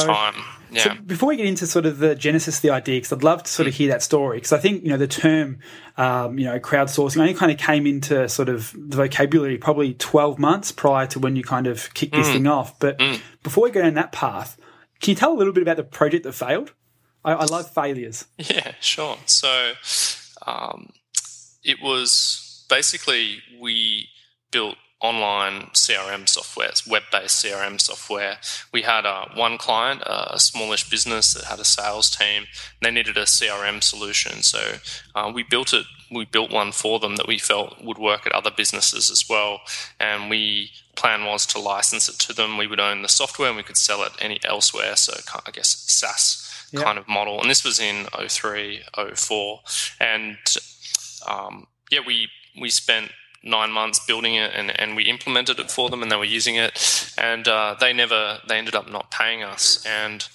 Yeah. 0.70 0.82
So 0.82 0.94
before 1.06 1.30
we 1.30 1.36
get 1.36 1.46
into 1.46 1.66
sort 1.66 1.86
of 1.86 1.98
the 1.98 2.14
genesis 2.14 2.56
of 2.56 2.62
the 2.62 2.70
idea, 2.70 2.96
because 2.96 3.12
I'd 3.12 3.22
love 3.22 3.42
to 3.42 3.50
sort 3.50 3.68
of 3.68 3.74
hear 3.74 3.88
that 3.88 4.02
story, 4.02 4.38
because 4.38 4.52
I 4.52 4.58
think 4.58 4.82
you 4.82 4.90
know 4.90 4.98
the 4.98 5.06
term, 5.06 5.60
um, 5.96 6.38
you 6.38 6.44
know, 6.44 6.58
crowdsourcing 6.58 7.20
only 7.20 7.34
kind 7.34 7.52
of 7.52 7.58
came 7.58 7.86
into 7.86 8.28
sort 8.28 8.48
of 8.48 8.74
the 8.76 8.96
vocabulary 8.96 9.56
probably 9.56 9.94
twelve 9.94 10.38
months 10.38 10.72
prior 10.72 11.06
to 11.06 11.18
when 11.18 11.36
you 11.36 11.42
kind 11.42 11.66
of 11.66 11.92
kicked 11.94 12.14
this 12.14 12.28
mm. 12.28 12.32
thing 12.34 12.46
off. 12.46 12.78
But 12.78 12.98
mm. 12.98 13.20
before 13.42 13.64
we 13.64 13.70
go 13.70 13.80
down 13.80 13.94
that 13.94 14.12
path, 14.12 14.58
can 15.00 15.12
you 15.12 15.16
tell 15.16 15.32
a 15.32 15.38
little 15.38 15.54
bit 15.54 15.62
about 15.62 15.78
the 15.78 15.84
project 15.84 16.24
that 16.24 16.32
failed? 16.32 16.74
I, 17.24 17.32
I 17.32 17.44
love 17.44 17.70
failures. 17.70 18.26
Yeah, 18.38 18.72
sure. 18.80 19.16
So. 19.26 19.72
Um, 20.46 20.92
it 21.64 21.82
was 21.82 22.64
basically 22.68 23.42
we 23.60 24.08
built 24.50 24.76
online 25.00 25.68
CRM 25.74 26.28
software, 26.28 26.70
web-based 26.88 27.44
CRM 27.44 27.80
software. 27.80 28.38
We 28.72 28.82
had 28.82 29.06
uh, 29.06 29.26
one 29.34 29.56
client, 29.58 30.02
uh, 30.04 30.28
a 30.30 30.40
smallish 30.40 30.90
business 30.90 31.34
that 31.34 31.44
had 31.44 31.60
a 31.60 31.64
sales 31.64 32.10
team. 32.10 32.46
They 32.82 32.90
needed 32.90 33.16
a 33.16 33.22
CRM 33.22 33.82
solution, 33.82 34.42
so 34.42 34.78
uh, 35.14 35.30
we 35.32 35.44
built 35.44 35.72
it. 35.72 35.84
We 36.10 36.24
built 36.24 36.50
one 36.50 36.72
for 36.72 36.98
them 36.98 37.16
that 37.16 37.28
we 37.28 37.38
felt 37.38 37.84
would 37.84 37.98
work 37.98 38.26
at 38.26 38.32
other 38.32 38.50
businesses 38.50 39.10
as 39.10 39.26
well. 39.28 39.60
And 40.00 40.30
we 40.30 40.70
plan 40.96 41.26
was 41.26 41.44
to 41.48 41.60
license 41.60 42.08
it 42.08 42.18
to 42.20 42.32
them. 42.32 42.56
We 42.56 42.66
would 42.66 42.80
own 42.80 43.02
the 43.02 43.10
software 43.10 43.48
and 43.48 43.58
we 43.58 43.62
could 43.62 43.76
sell 43.76 44.02
it 44.04 44.12
any 44.18 44.40
elsewhere. 44.42 44.96
So 44.96 45.12
I 45.46 45.50
guess 45.50 45.68
SaaS 45.86 46.47
yep. 46.72 46.84
kind 46.84 46.98
of 46.98 47.08
model. 47.08 47.40
And 47.40 47.50
this 47.50 47.64
was 47.64 47.80
in 47.80 48.06
03, 48.06 48.82
04. 49.14 49.60
and 50.00 50.36
um, 51.28 51.66
yeah, 51.90 52.00
we 52.06 52.28
we 52.60 52.70
spent 52.70 53.10
nine 53.42 53.70
months 53.70 54.04
building 54.04 54.34
it 54.34 54.50
and, 54.54 54.78
and 54.80 54.96
we 54.96 55.04
implemented 55.04 55.58
it 55.60 55.70
for 55.70 55.88
them 55.88 56.02
and 56.02 56.10
they 56.10 56.16
were 56.16 56.24
using 56.24 56.56
it 56.56 57.12
and 57.16 57.46
uh, 57.46 57.74
they 57.80 57.92
never 57.92 58.38
they 58.48 58.58
ended 58.58 58.74
up 58.74 58.90
not 58.90 59.10
paying 59.10 59.42
us 59.42 59.84
and 59.86 60.28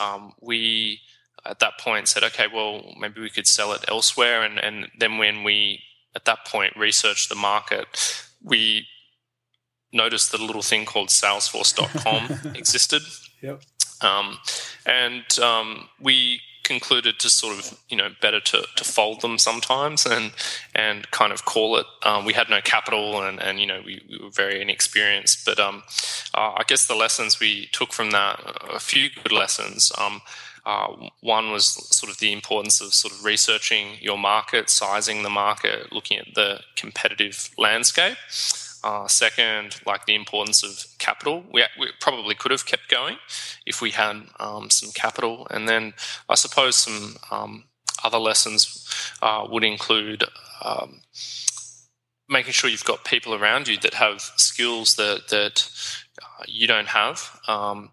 um, 0.00 0.32
we 0.40 1.00
at 1.46 1.60
that 1.60 1.78
point 1.78 2.08
said 2.08 2.24
okay 2.24 2.46
well 2.52 2.82
maybe 2.98 3.20
we 3.20 3.30
could 3.30 3.46
sell 3.46 3.72
it 3.72 3.84
elsewhere 3.88 4.42
and, 4.42 4.58
and 4.58 4.88
then 4.98 5.18
when 5.18 5.44
we 5.44 5.80
at 6.16 6.24
that 6.24 6.44
point 6.46 6.76
researched 6.76 7.28
the 7.28 7.34
market 7.34 7.86
we 8.42 8.86
noticed 9.92 10.32
that 10.32 10.40
a 10.40 10.44
little 10.44 10.62
thing 10.62 10.84
called 10.84 11.08
salesforce.com 11.08 12.52
existed 12.56 13.02
yep. 13.40 13.62
Um, 14.00 14.38
and 14.86 15.38
um, 15.38 15.88
we 16.00 16.40
concluded 16.68 17.18
to 17.18 17.30
sort 17.30 17.58
of 17.58 17.78
you 17.88 17.96
know 17.96 18.10
better 18.20 18.40
to, 18.40 18.62
to 18.76 18.84
fold 18.84 19.22
them 19.22 19.38
sometimes 19.38 20.04
and 20.04 20.32
and 20.74 21.10
kind 21.10 21.32
of 21.32 21.44
call 21.44 21.78
it. 21.78 21.86
Um, 22.04 22.24
we 22.26 22.34
had 22.34 22.50
no 22.50 22.60
capital 22.60 23.22
and 23.22 23.40
and 23.42 23.58
you 23.58 23.66
know 23.66 23.80
we, 23.84 24.02
we 24.08 24.18
were 24.18 24.30
very 24.30 24.60
inexperienced, 24.60 25.44
but 25.46 25.58
um, 25.58 25.82
uh, 26.34 26.52
I 26.56 26.62
guess 26.66 26.86
the 26.86 26.94
lessons 26.94 27.40
we 27.40 27.68
took 27.72 27.92
from 27.92 28.10
that 28.10 28.40
a 28.70 28.78
few 28.78 29.08
good 29.22 29.32
lessons. 29.32 29.90
Um, 29.98 30.20
uh, 30.66 31.08
one 31.22 31.50
was 31.50 31.64
sort 31.96 32.12
of 32.12 32.18
the 32.18 32.30
importance 32.30 32.82
of 32.82 32.92
sort 32.92 33.14
of 33.14 33.24
researching 33.24 33.96
your 34.00 34.18
market, 34.18 34.68
sizing 34.68 35.22
the 35.22 35.30
market, 35.30 35.90
looking 35.90 36.18
at 36.18 36.34
the 36.34 36.60
competitive 36.76 37.48
landscape. 37.56 38.18
Uh, 38.84 39.08
second, 39.08 39.80
like 39.84 40.06
the 40.06 40.14
importance 40.14 40.62
of 40.62 40.86
capital. 40.98 41.42
We, 41.52 41.64
we, 41.80 41.88
probably 42.00 42.36
could 42.36 42.52
have 42.52 42.64
kept 42.64 42.88
going 42.88 43.16
if 43.66 43.82
we 43.82 43.90
had 43.90 44.22
um, 44.38 44.70
some 44.70 44.92
capital. 44.92 45.48
And 45.50 45.68
then 45.68 45.94
I 46.28 46.36
suppose 46.36 46.76
some 46.76 47.16
um, 47.30 47.64
other 48.04 48.18
lessons 48.18 48.88
uh, 49.20 49.46
would 49.50 49.64
include 49.64 50.22
um, 50.62 51.00
making 52.28 52.52
sure 52.52 52.70
you've 52.70 52.84
got 52.84 53.04
people 53.04 53.34
around 53.34 53.68
you 53.68 53.78
that 53.78 53.94
have 53.94 54.20
skills 54.20 54.94
that, 54.96 55.28
that 55.28 55.68
uh, 56.22 56.44
you 56.46 56.66
don't 56.66 56.88
have 56.88 57.40
um, 57.48 57.90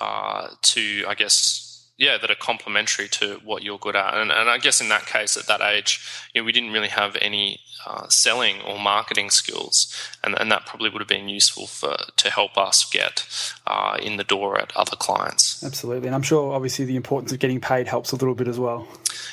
uh, 0.00 0.48
to, 0.62 1.04
I 1.08 1.14
guess, 1.14 1.65
yeah, 1.98 2.18
that 2.18 2.30
are 2.30 2.36
complementary 2.36 3.08
to 3.08 3.40
what 3.42 3.62
you're 3.62 3.78
good 3.78 3.96
at. 3.96 4.14
And, 4.14 4.30
and 4.30 4.50
I 4.50 4.58
guess 4.58 4.80
in 4.80 4.88
that 4.90 5.06
case, 5.06 5.36
at 5.36 5.46
that 5.46 5.62
age, 5.62 6.00
you 6.34 6.40
know, 6.40 6.44
we 6.44 6.52
didn't 6.52 6.72
really 6.72 6.88
have 6.88 7.16
any 7.22 7.60
uh, 7.86 8.06
selling 8.08 8.60
or 8.62 8.78
marketing 8.78 9.30
skills, 9.30 9.94
and, 10.22 10.38
and 10.38 10.50
that 10.50 10.66
probably 10.66 10.90
would 10.90 11.00
have 11.00 11.08
been 11.08 11.28
useful 11.28 11.66
for 11.66 11.96
to 12.16 12.30
help 12.30 12.58
us 12.58 12.84
get 12.90 13.26
uh, 13.66 13.96
in 14.02 14.16
the 14.16 14.24
door 14.24 14.58
at 14.58 14.76
other 14.76 14.96
clients. 14.96 15.64
Absolutely, 15.64 16.08
and 16.08 16.14
I'm 16.14 16.22
sure 16.22 16.52
obviously 16.52 16.84
the 16.84 16.96
importance 16.96 17.32
of 17.32 17.38
getting 17.38 17.60
paid 17.60 17.86
helps 17.86 18.12
a 18.12 18.16
little 18.16 18.34
bit 18.34 18.48
as 18.48 18.58
well. 18.58 18.86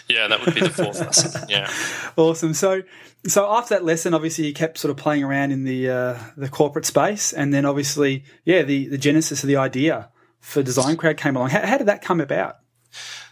Yeah, 0.07 0.27
that 0.27 0.45
would 0.45 0.53
be 0.53 0.61
the 0.61 0.69
fourth 0.69 0.99
lesson. 0.99 1.47
Yeah, 1.49 1.69
awesome. 2.15 2.53
So, 2.53 2.83
so 3.27 3.51
after 3.51 3.75
that 3.75 3.83
lesson, 3.83 4.13
obviously 4.13 4.47
you 4.47 4.53
kept 4.53 4.77
sort 4.77 4.91
of 4.91 4.97
playing 4.97 5.23
around 5.23 5.51
in 5.51 5.65
the 5.65 5.89
uh, 5.89 6.19
the 6.37 6.47
corporate 6.47 6.85
space, 6.85 7.33
and 7.33 7.53
then 7.53 7.65
obviously, 7.65 8.23
yeah, 8.45 8.61
the 8.61 8.87
the 8.87 8.97
genesis 8.97 9.43
of 9.43 9.47
the 9.47 9.57
idea 9.57 10.09
for 10.43 10.61
Design 10.61 10.97
Crowd 10.97 11.17
came 11.17 11.35
along. 11.35 11.49
How, 11.49 11.65
how 11.65 11.77
did 11.77 11.87
that 11.87 12.01
come 12.01 12.19
about? 12.19 12.57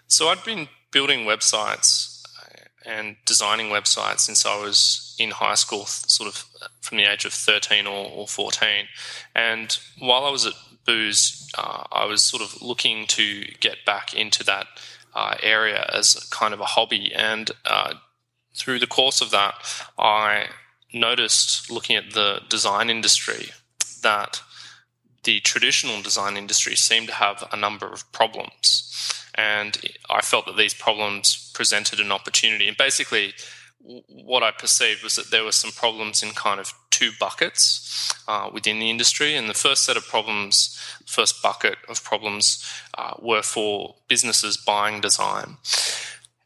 So 0.07 0.29
I'd 0.29 0.43
been 0.43 0.69
building 0.91 1.25
websites 1.25 2.23
and 2.85 3.17
designing 3.25 3.67
websites 3.67 4.21
since 4.21 4.45
I 4.45 4.59
was 4.59 5.15
in 5.19 5.31
high 5.31 5.55
school, 5.55 5.85
sort 5.85 6.27
of 6.29 6.45
from 6.79 6.97
the 6.97 7.03
age 7.03 7.25
of 7.25 7.33
13 7.33 7.85
or, 7.85 8.09
or 8.09 8.27
14. 8.27 8.87
And 9.35 9.77
while 9.99 10.25
I 10.25 10.31
was 10.31 10.45
at 10.45 10.53
Booz, 10.85 11.49
uh, 11.57 11.83
I 11.91 12.05
was 12.05 12.23
sort 12.23 12.41
of 12.41 12.61
looking 12.61 13.05
to 13.07 13.43
get 13.59 13.85
back 13.85 14.13
into 14.13 14.43
that 14.45 14.67
uh, 15.13 15.35
area 15.43 15.87
as 15.93 16.15
kind 16.31 16.53
of 16.53 16.61
a 16.61 16.65
hobby. 16.65 17.13
And 17.13 17.51
uh, 17.65 17.95
through 18.55 18.79
the 18.79 18.87
course 18.87 19.21
of 19.21 19.31
that, 19.31 19.55
I 19.99 20.47
noticed 20.93 21.69
looking 21.69 21.97
at 21.97 22.13
the 22.13 22.41
design 22.49 22.89
industry 22.89 23.51
that 24.01 24.41
the 25.23 25.39
traditional 25.41 26.01
design 26.01 26.37
industry 26.37 26.75
seemed 26.75 27.07
to 27.07 27.13
have 27.13 27.43
a 27.51 27.57
number 27.57 27.87
of 27.87 28.09
problems. 28.11 28.87
And 29.35 29.79
I 30.09 30.21
felt 30.21 30.45
that 30.45 30.57
these 30.57 30.73
problems 30.73 31.51
presented 31.53 31.99
an 31.99 32.11
opportunity. 32.11 32.67
And 32.67 32.77
basically, 32.77 33.33
what 33.79 34.43
I 34.43 34.51
perceived 34.51 35.03
was 35.03 35.15
that 35.15 35.31
there 35.31 35.43
were 35.43 35.51
some 35.51 35.71
problems 35.71 36.21
in 36.21 36.31
kind 36.31 36.59
of 36.59 36.73
two 36.89 37.11
buckets 37.19 38.13
uh, 38.27 38.49
within 38.53 38.79
the 38.79 38.89
industry. 38.89 39.35
And 39.35 39.49
the 39.49 39.53
first 39.53 39.83
set 39.83 39.97
of 39.97 40.07
problems, 40.07 40.77
first 41.05 41.41
bucket 41.41 41.77
of 41.87 42.03
problems, 42.03 42.63
uh, 42.97 43.13
were 43.19 43.41
for 43.41 43.95
businesses 44.07 44.57
buying 44.57 45.01
design. 45.01 45.57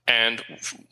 And 0.08 0.44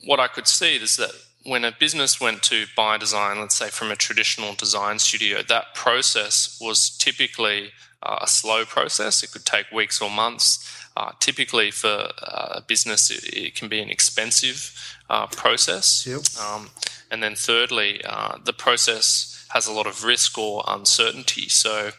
what 0.04 0.20
I 0.20 0.28
could 0.28 0.48
see 0.48 0.75
is 0.75 0.98
that 0.98 1.12
when 1.44 1.66
a 1.66 1.72
business 1.72 2.22
went 2.22 2.42
to 2.44 2.66
buy 2.76 2.98
design, 2.98 3.40
let's 3.40 3.56
say 3.56 3.70
from 3.70 3.92
a 3.92 3.96
traditional 3.96 4.54
design 4.54 5.00
studio, 5.00 5.42
that 5.44 5.76
process 5.76 6.58
was 6.62 6.90
typically 6.90 7.72
uh, 8.02 8.20
a 8.22 8.28
slow 8.28 8.66
process. 8.66 9.24
It 9.24 9.32
could 9.32 9.46
take 9.46 9.72
weeks 9.72 10.02
or 10.02 10.10
months. 10.10 10.70
Uh, 10.96 11.12
typically, 11.20 11.72
for 11.72 12.12
uh, 12.22 12.54
a 12.56 12.62
business, 12.62 13.10
it, 13.10 13.24
it, 13.36 13.56
can 13.56 13.68
be 13.68 13.80
an 13.80 13.90
expensive 13.90 14.96
uh, 15.10 15.26
process. 15.28 16.06
Yep. 16.06 16.22
Um, 16.46 16.70
and 17.10 17.24
then, 17.24 17.36
thirdly, 17.36 18.02
uh, 18.06 18.38
the 18.44 18.54
process 18.54 19.33
has 19.54 19.68
a 19.68 19.72
lot 19.72 19.86
of 19.86 20.04
risk 20.04 20.36
or 20.38 20.64
uncertainty. 20.68 21.48
So 21.48 21.92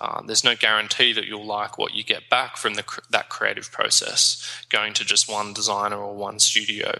uh, 0.00 0.22
there's 0.22 0.42
no 0.42 0.56
guarantee 0.56 1.12
that 1.12 1.26
you'll 1.26 1.44
like 1.44 1.76
what 1.76 1.94
you 1.94 2.02
get 2.02 2.30
back 2.30 2.56
from 2.56 2.74
the, 2.74 2.84
that 3.10 3.28
creative 3.28 3.70
process 3.70 4.64
going 4.70 4.94
to 4.94 5.04
just 5.04 5.30
one 5.30 5.52
designer 5.52 5.98
or 5.98 6.14
one 6.14 6.38
studio. 6.38 6.98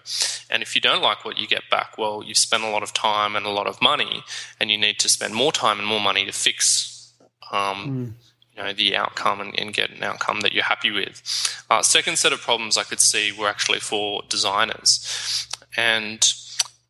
And 0.51 0.63
if 0.63 0.75
you 0.75 0.83
don't 0.83 1.03
like 1.03 1.25
what 1.25 1.39
you 1.39 1.47
get 1.47 1.63
back, 1.71 1.97
well, 1.97 2.23
you've 2.23 2.37
spent 2.37 2.63
a 2.63 2.69
lot 2.69 2.83
of 2.83 2.93
time 2.93 3.35
and 3.35 3.47
a 3.47 3.51
lot 3.51 3.67
of 3.67 3.81
money, 3.81 4.23
and 4.61 4.71
you 4.71 4.77
need 4.77 4.99
to 4.99 5.09
spend 5.09 5.35
more 5.35 5.53
time 5.53 5.79
and 5.79 5.89
more 5.89 6.01
money 6.01 6.27
to 6.27 6.33
fix. 6.33 7.13
Um, 7.51 7.77
mm. 7.77 8.13
You 8.57 8.63
know 8.63 8.73
the 8.73 8.95
outcome 8.95 9.41
and, 9.41 9.59
and, 9.59 9.73
get 9.73 9.91
an 9.91 10.05
outcome 10.05 10.43
that 10.43 10.53
you're 10.53 10.63
happy 10.63 10.93
with. 10.93 11.21
Uh, 11.69 11.83
second 11.83 12.19
set 12.19 12.33
of 12.33 12.41
problems 12.41 12.77
I 12.77 12.85
could 12.85 13.01
see 13.01 13.33
were 13.33 13.49
actually 13.49 13.81
for 13.81 14.23
designers, 14.29 15.49
and 15.77 16.25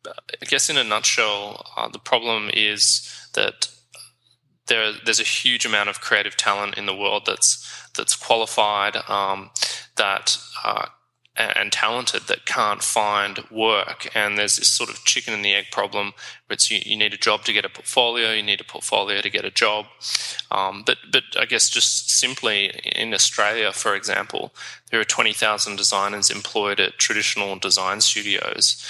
I 0.07 0.45
guess 0.45 0.69
in 0.69 0.77
a 0.77 0.83
nutshell, 0.83 1.65
uh, 1.77 1.89
the 1.89 1.99
problem 1.99 2.49
is 2.53 3.09
that 3.33 3.69
there, 4.67 4.93
there's 5.03 5.19
a 5.19 5.23
huge 5.23 5.65
amount 5.65 5.89
of 5.89 6.01
creative 6.01 6.35
talent 6.35 6.77
in 6.77 6.85
the 6.85 6.95
world 6.95 7.23
that's 7.25 7.61
that's 7.95 8.15
qualified, 8.15 8.97
um, 9.07 9.51
that 9.95 10.37
uh, 10.63 10.87
and 11.37 11.71
talented 11.71 12.23
that 12.23 12.45
can't 12.45 12.81
find 12.81 13.39
work. 13.51 14.09
And 14.15 14.37
there's 14.37 14.55
this 14.55 14.69
sort 14.69 14.89
of 14.89 15.03
chicken 15.03 15.33
and 15.33 15.43
the 15.43 15.53
egg 15.53 15.65
problem. 15.71 16.13
Where 16.47 16.55
It's 16.55 16.71
you, 16.71 16.79
you 16.85 16.95
need 16.95 17.13
a 17.13 17.17
job 17.17 17.43
to 17.43 17.53
get 17.53 17.65
a 17.65 17.69
portfolio, 17.69 18.31
you 18.31 18.43
need 18.43 18.61
a 18.61 18.65
portfolio 18.65 19.21
to 19.21 19.29
get 19.29 19.45
a 19.45 19.51
job. 19.51 19.85
Um, 20.49 20.83
but 20.85 20.97
but 21.11 21.23
I 21.37 21.45
guess 21.45 21.69
just 21.69 22.09
simply 22.09 22.71
in 22.95 23.13
Australia, 23.13 23.71
for 23.71 23.95
example, 23.95 24.53
there 24.89 24.99
are 24.99 25.05
twenty 25.05 25.33
thousand 25.33 25.75
designers 25.75 26.29
employed 26.29 26.79
at 26.79 26.97
traditional 26.97 27.57
design 27.57 28.01
studios, 28.01 28.83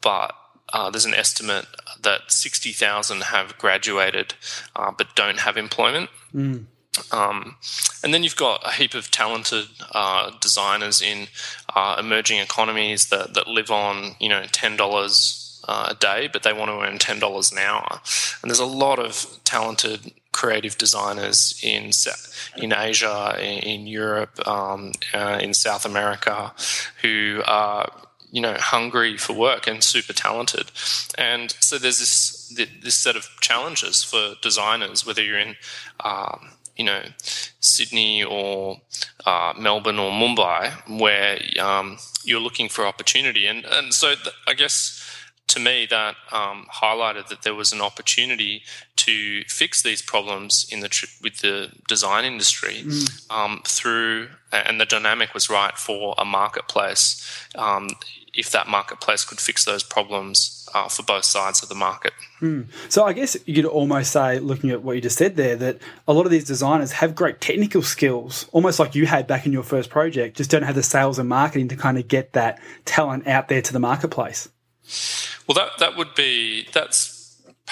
but 0.00 0.34
uh, 0.72 0.90
there's 0.90 1.04
an 1.04 1.14
estimate 1.14 1.66
that 2.00 2.32
60,000 2.32 3.22
have 3.24 3.56
graduated 3.58 4.34
uh, 4.74 4.90
but 4.96 5.14
don't 5.14 5.40
have 5.40 5.56
employment. 5.56 6.10
Mm. 6.34 6.66
Um, 7.10 7.56
and 8.04 8.12
then 8.12 8.22
you've 8.22 8.36
got 8.36 8.66
a 8.66 8.72
heap 8.72 8.94
of 8.94 9.10
talented 9.10 9.66
uh, 9.92 10.30
designers 10.40 11.00
in 11.00 11.28
uh, 11.74 11.96
emerging 11.98 12.38
economies 12.38 13.08
that, 13.08 13.34
that 13.34 13.48
live 13.48 13.70
on, 13.70 14.14
you 14.20 14.28
know, 14.28 14.44
ten 14.52 14.76
dollars 14.76 15.60
uh, 15.66 15.88
a 15.90 15.94
day, 15.94 16.28
but 16.30 16.42
they 16.42 16.52
want 16.52 16.70
to 16.70 16.80
earn 16.80 16.98
ten 16.98 17.18
dollars 17.18 17.50
an 17.50 17.58
hour. 17.58 18.00
And 18.42 18.50
there's 18.50 18.58
a 18.58 18.66
lot 18.66 18.98
of 18.98 19.38
talented 19.44 20.12
creative 20.32 20.76
designers 20.76 21.58
in 21.62 21.92
in 22.56 22.74
Asia, 22.74 23.36
in, 23.40 23.86
Europe, 23.86 24.46
um, 24.46 24.92
uh, 25.14 25.38
in 25.40 25.54
South 25.54 25.86
America, 25.86 26.52
who 27.00 27.42
are 27.46 27.90
you 28.32 28.40
know 28.40 28.56
hungry 28.58 29.16
for 29.16 29.34
work 29.34 29.68
and 29.68 29.84
super 29.84 30.12
talented 30.12 30.72
and 31.16 31.54
so 31.60 31.78
there's 31.78 32.00
this 32.00 32.52
this 32.82 32.94
set 32.96 33.14
of 33.14 33.28
challenges 33.40 34.02
for 34.02 34.34
designers 34.42 35.06
whether 35.06 35.22
you're 35.22 35.38
in 35.38 35.54
um, 36.04 36.50
you 36.76 36.84
know 36.84 37.02
Sydney 37.60 38.24
or 38.24 38.80
uh, 39.26 39.52
Melbourne 39.56 39.98
or 39.98 40.10
Mumbai 40.10 40.72
where 40.98 41.38
um, 41.60 41.98
you're 42.24 42.40
looking 42.40 42.68
for 42.68 42.86
opportunity 42.86 43.46
and 43.46 43.64
and 43.64 43.94
so 43.94 44.14
th- 44.14 44.34
I 44.48 44.54
guess 44.54 44.98
to 45.48 45.60
me 45.60 45.86
that 45.90 46.16
um, 46.30 46.66
highlighted 46.72 47.28
that 47.28 47.42
there 47.42 47.54
was 47.54 47.72
an 47.72 47.80
opportunity 47.82 48.62
to 48.96 49.42
fix 49.44 49.82
these 49.82 50.00
problems 50.00 50.66
in 50.70 50.80
the 50.80 50.88
tr- 50.88 51.06
with 51.22 51.38
the 51.38 51.70
design 51.86 52.24
industry 52.24 52.82
mm. 52.84 53.30
um, 53.30 53.60
through 53.66 54.28
and 54.50 54.80
the 54.80 54.86
dynamic 54.86 55.34
was 55.34 55.50
right 55.50 55.76
for 55.76 56.14
a 56.16 56.24
marketplace 56.24 57.46
um, 57.56 57.88
if 58.34 58.50
that 58.50 58.66
marketplace 58.66 59.24
could 59.24 59.40
fix 59.40 59.64
those 59.64 59.82
problems 59.82 60.68
uh, 60.74 60.88
for 60.88 61.02
both 61.02 61.24
sides 61.24 61.62
of 61.62 61.68
the 61.68 61.74
market. 61.74 62.12
Mm. 62.40 62.66
So 62.88 63.04
I 63.04 63.12
guess 63.12 63.36
you 63.44 63.54
could 63.54 63.66
almost 63.66 64.12
say, 64.12 64.38
looking 64.38 64.70
at 64.70 64.82
what 64.82 64.96
you 64.96 65.02
just 65.02 65.18
said 65.18 65.36
there, 65.36 65.54
that 65.56 65.78
a 66.08 66.12
lot 66.12 66.24
of 66.24 66.32
these 66.32 66.44
designers 66.44 66.92
have 66.92 67.14
great 67.14 67.40
technical 67.40 67.82
skills, 67.82 68.46
almost 68.52 68.78
like 68.78 68.94
you 68.94 69.06
had 69.06 69.26
back 69.26 69.44
in 69.44 69.52
your 69.52 69.62
first 69.62 69.90
project, 69.90 70.36
just 70.36 70.50
don't 70.50 70.62
have 70.62 70.74
the 70.74 70.82
sales 70.82 71.18
and 71.18 71.28
marketing 71.28 71.68
to 71.68 71.76
kind 71.76 71.98
of 71.98 72.08
get 72.08 72.32
that 72.32 72.58
talent 72.84 73.26
out 73.26 73.48
there 73.48 73.60
to 73.60 73.72
the 73.72 73.80
marketplace. 73.80 74.48
Well, 75.46 75.54
that 75.54 75.78
that 75.78 75.96
would 75.96 76.14
be 76.14 76.66
that's 76.72 77.11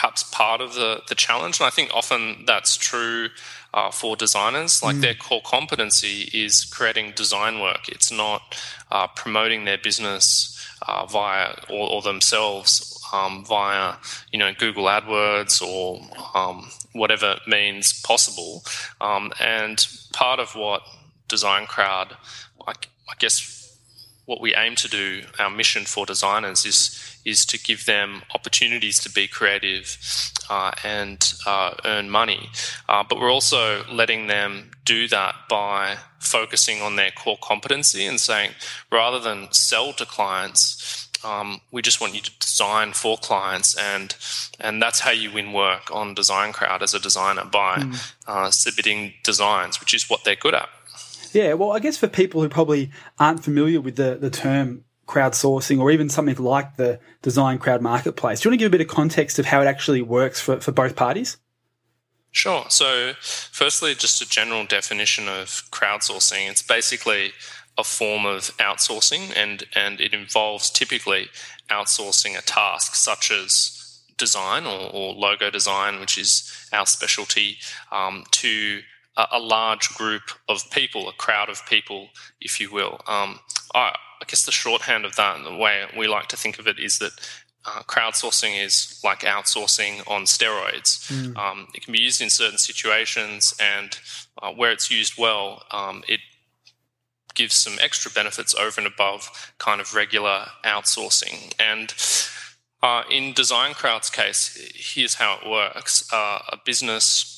perhaps 0.00 0.23
part 0.23 0.61
of 0.61 0.75
the 0.75 1.02
the 1.09 1.14
challenge, 1.14 1.61
and 1.61 1.66
I 1.66 1.71
think 1.71 1.90
often 1.95 2.45
that's 2.47 2.76
true 2.76 3.28
uh, 3.75 3.90
for 3.90 4.16
designers. 4.16 4.83
Like 4.83 4.97
mm. 4.97 5.02
their 5.02 5.14
core 5.14 5.42
competency 5.45 6.30
is 6.33 6.64
creating 6.64 7.12
design 7.14 7.61
work. 7.61 7.88
It's 7.88 8.11
not 8.11 8.57
uh, 8.90 9.09
promoting 9.09 9.64
their 9.64 9.78
business 9.78 10.57
uh, 10.88 11.04
via 11.07 11.54
or, 11.69 11.90
or 11.90 12.02
themselves 12.02 12.99
um, 13.12 13.45
via 13.45 13.97
you 14.33 14.38
know 14.38 14.52
Google 14.59 14.85
AdWords 14.85 15.61
or 15.61 16.00
um, 16.35 16.71
whatever 16.92 17.37
means 17.47 18.00
possible. 18.00 18.64
Um, 19.00 19.33
and 19.38 19.87
part 20.12 20.40
of 20.40 20.54
what 20.54 20.83
Design 21.28 21.66
Crowd, 21.66 22.16
I, 22.66 22.73
I 22.73 23.14
guess, 23.19 23.59
what 24.30 24.40
we 24.40 24.54
aim 24.64 24.75
to 24.76 24.88
do, 24.88 25.06
our 25.42 25.50
mission 25.50 25.84
for 25.84 26.06
designers 26.06 26.64
is 26.64 26.80
is 27.32 27.44
to 27.44 27.56
give 27.68 27.84
them 27.84 28.22
opportunities 28.37 28.99
to 29.00 29.10
be 29.10 29.26
creative 29.38 29.87
uh, 30.49 30.72
and 30.84 31.18
uh, 31.52 31.72
earn 31.84 32.08
money. 32.08 32.42
Uh, 32.88 33.02
but 33.08 33.18
we're 33.18 33.37
also 33.38 33.62
letting 34.00 34.28
them 34.28 34.70
do 34.84 35.08
that 35.08 35.34
by 35.49 35.96
focusing 36.20 36.80
on 36.87 36.96
their 36.96 37.10
core 37.10 37.40
competency 37.50 38.06
and 38.06 38.20
saying 38.20 38.50
rather 38.90 39.20
than 39.26 39.49
sell 39.52 39.92
to 39.92 40.06
clients, 40.16 40.66
Um, 41.22 41.60
we 41.70 41.82
just 41.82 42.00
want 42.00 42.14
you 42.14 42.22
to 42.22 42.32
design 42.40 42.94
for 42.94 43.18
clients, 43.18 43.76
and 43.76 44.08
and 44.66 44.82
that's 44.82 45.00
how 45.00 45.12
you 45.12 45.28
win 45.34 45.52
work 45.52 45.90
on 45.90 46.14
Design 46.14 46.52
Crowd 46.52 46.82
as 46.82 46.94
a 46.94 46.99
designer 46.99 47.44
by 47.44 47.72
mm. 47.76 47.92
uh, 48.26 48.50
submitting 48.50 49.12
designs, 49.22 49.80
which 49.80 49.92
is 49.94 50.08
what 50.10 50.20
they're 50.25 50.42
good 50.46 50.54
at. 50.54 50.68
Yeah, 51.32 51.54
well, 51.54 51.72
I 51.72 51.78
guess 51.78 51.96
for 51.96 52.08
people 52.08 52.42
who 52.42 52.49
probably 52.49 52.90
aren't 53.18 53.42
familiar 53.44 53.80
with 53.80 53.96
the, 53.96 54.16
the 54.16 54.30
term 54.30 54.84
crowdsourcing 55.06 55.80
or 55.80 55.90
even 55.90 56.08
something 56.08 56.37
like 56.37 56.76
the 56.76 57.00
design 57.22 57.58
crowd 57.58 57.82
marketplace, 57.82 58.40
do 58.40 58.49
you 58.49 58.50
want 58.50 58.60
to 58.60 58.64
give 58.64 58.70
a 58.70 58.76
bit 58.76 58.80
of 58.80 58.88
context 58.88 59.38
of 59.38 59.46
how 59.46 59.60
it 59.60 59.66
actually 59.66 60.02
works 60.02 60.40
for, 60.40 60.60
for 60.60 60.72
both 60.72 60.96
parties? 60.96 61.37
Sure. 62.32 62.64
So, 62.68 63.12
firstly, 63.20 63.94
just 63.94 64.22
a 64.22 64.28
general 64.28 64.64
definition 64.64 65.28
of 65.28 65.68
crowdsourcing. 65.72 66.49
It's 66.49 66.62
basically 66.62 67.32
a 67.76 67.82
form 67.82 68.25
of 68.25 68.56
outsourcing, 68.58 69.37
and, 69.37 69.64
and 69.75 70.00
it 70.00 70.14
involves 70.14 70.70
typically 70.70 71.28
outsourcing 71.68 72.38
a 72.38 72.42
task 72.42 72.94
such 72.94 73.32
as 73.32 74.02
design 74.16 74.66
or, 74.66 74.90
or 74.92 75.14
logo 75.14 75.50
design, 75.50 75.99
which 75.99 76.16
is 76.18 76.68
our 76.72 76.87
specialty, 76.87 77.56
um, 77.90 78.25
to 78.30 78.82
a, 79.20 79.36
a, 79.36 79.38
large 79.38 79.88
group 79.94 80.22
of 80.48 80.70
people, 80.70 81.08
a 81.08 81.12
crowd 81.12 81.48
of 81.48 81.64
people, 81.66 82.08
if 82.40 82.60
you 82.60 82.70
will. 82.70 83.00
Um, 83.06 83.40
I, 83.74 83.94
I 84.20 84.24
guess 84.26 84.44
the 84.44 84.52
shorthand 84.52 85.04
of 85.04 85.16
that, 85.16 85.36
and 85.36 85.46
the 85.46 85.54
way 85.54 85.84
we 85.96 86.06
like 86.08 86.28
to 86.28 86.36
think 86.36 86.58
of 86.58 86.66
it, 86.66 86.78
is 86.78 86.98
that 86.98 87.12
uh, 87.64 87.82
crowdsourcing 87.82 88.62
is 88.64 89.00
like 89.04 89.20
outsourcing 89.20 90.08
on 90.10 90.24
steroids. 90.24 91.10
Mm. 91.10 91.36
Um, 91.36 91.68
it 91.74 91.82
can 91.82 91.92
be 91.92 92.00
used 92.00 92.20
in 92.20 92.30
certain 92.30 92.58
situations, 92.58 93.54
and 93.60 93.98
uh, 94.42 94.50
where 94.50 94.72
it's 94.72 94.90
used 94.90 95.14
well, 95.18 95.62
um, 95.70 96.02
it 96.08 96.20
gives 97.34 97.54
some 97.54 97.78
extra 97.80 98.10
benefits 98.10 98.54
over 98.54 98.80
and 98.80 98.86
above 98.86 99.52
kind 99.58 99.80
of 99.80 99.94
regular 99.94 100.46
outsourcing. 100.64 101.54
And 101.60 101.94
uh, 102.82 103.02
in 103.10 103.34
Design 103.34 103.74
Crowd's 103.74 104.10
case, 104.10 104.72
here's 104.74 105.14
how 105.14 105.38
it 105.40 105.48
works: 105.48 106.10
uh, 106.12 106.40
a 106.48 106.56
business 106.64 107.29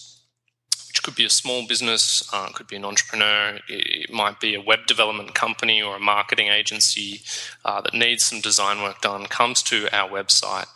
could 1.03 1.15
be 1.15 1.25
a 1.25 1.31
small 1.31 1.67
business, 1.67 2.29
uh, 2.33 2.49
could 2.49 2.67
be 2.67 2.77
an 2.77 2.85
entrepreneur, 2.85 3.59
it 3.69 4.13
might 4.13 4.41
be 4.41 4.55
a 4.55 4.61
web 4.61 4.87
development 4.87 5.35
company 5.35 5.83
or 5.83 5.97
a 5.97 6.01
marketing 6.01 6.49
agency 6.49 7.21
uh, 7.65 7.81
that 7.81 7.95
needs 7.95 8.25
some 8.25 8.41
design 8.41 8.83
work 8.83 9.01
done, 9.01 9.27
comes 9.27 9.63
to 9.63 9.89
our 9.95 10.09
website 10.09 10.67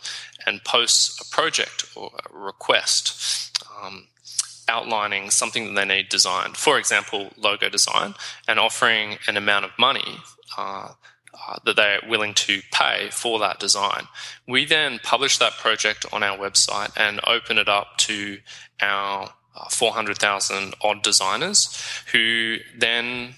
and 0.47 0.65
posts 0.65 1.21
a 1.21 1.35
project 1.35 1.87
or 1.97 2.13
a 2.25 2.39
request. 2.39 3.59
Um, 3.83 4.09
outlining 4.69 5.31
something 5.31 5.67
that 5.67 5.87
they 5.87 5.97
need 5.97 6.09
designed, 6.09 6.57
for 6.57 6.77
example, 6.77 7.31
logo 7.37 7.69
design, 7.69 8.15
and 8.49 8.59
offering 8.59 9.19
an 9.29 9.37
amount 9.37 9.65
of 9.65 9.71
money 9.79 10.19
uh, 10.59 10.93
uh, 11.49 11.57
that 11.65 11.77
they're 11.77 12.01
willing 12.09 12.35
to 12.35 12.63
pay 12.73 13.09
for 13.11 13.39
that 13.39 13.61
design. 13.61 14.09
We 14.49 14.65
then 14.65 14.99
publish 15.03 15.39
that 15.39 15.53
project 15.53 16.07
on 16.13 16.23
our 16.23 16.37
website 16.37 16.93
and 16.97 17.21
open 17.27 17.59
it 17.59 17.69
up 17.69 17.99
to 17.99 18.39
our 18.81 19.35
uh, 19.57 19.69
400,000 19.69 20.75
odd 20.83 21.03
designers 21.03 21.77
who 22.13 22.59
then 22.77 23.35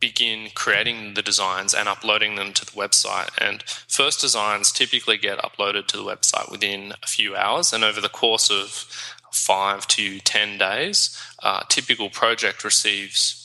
begin 0.00 0.48
creating 0.54 1.14
the 1.14 1.22
designs 1.22 1.74
and 1.74 1.88
uploading 1.88 2.34
them 2.36 2.52
to 2.54 2.64
the 2.64 2.72
website. 2.72 3.30
And 3.38 3.62
first 3.62 4.20
designs 4.20 4.72
typically 4.72 5.18
get 5.18 5.38
uploaded 5.38 5.86
to 5.88 5.98
the 5.98 6.02
website 6.02 6.50
within 6.50 6.94
a 7.02 7.06
few 7.06 7.36
hours. 7.36 7.72
And 7.72 7.84
over 7.84 8.00
the 8.00 8.08
course 8.08 8.50
of 8.50 8.86
five 9.30 9.86
to 9.88 10.18
10 10.20 10.58
days, 10.58 11.16
a 11.42 11.62
typical 11.68 12.08
project 12.08 12.64
receives 12.64 13.36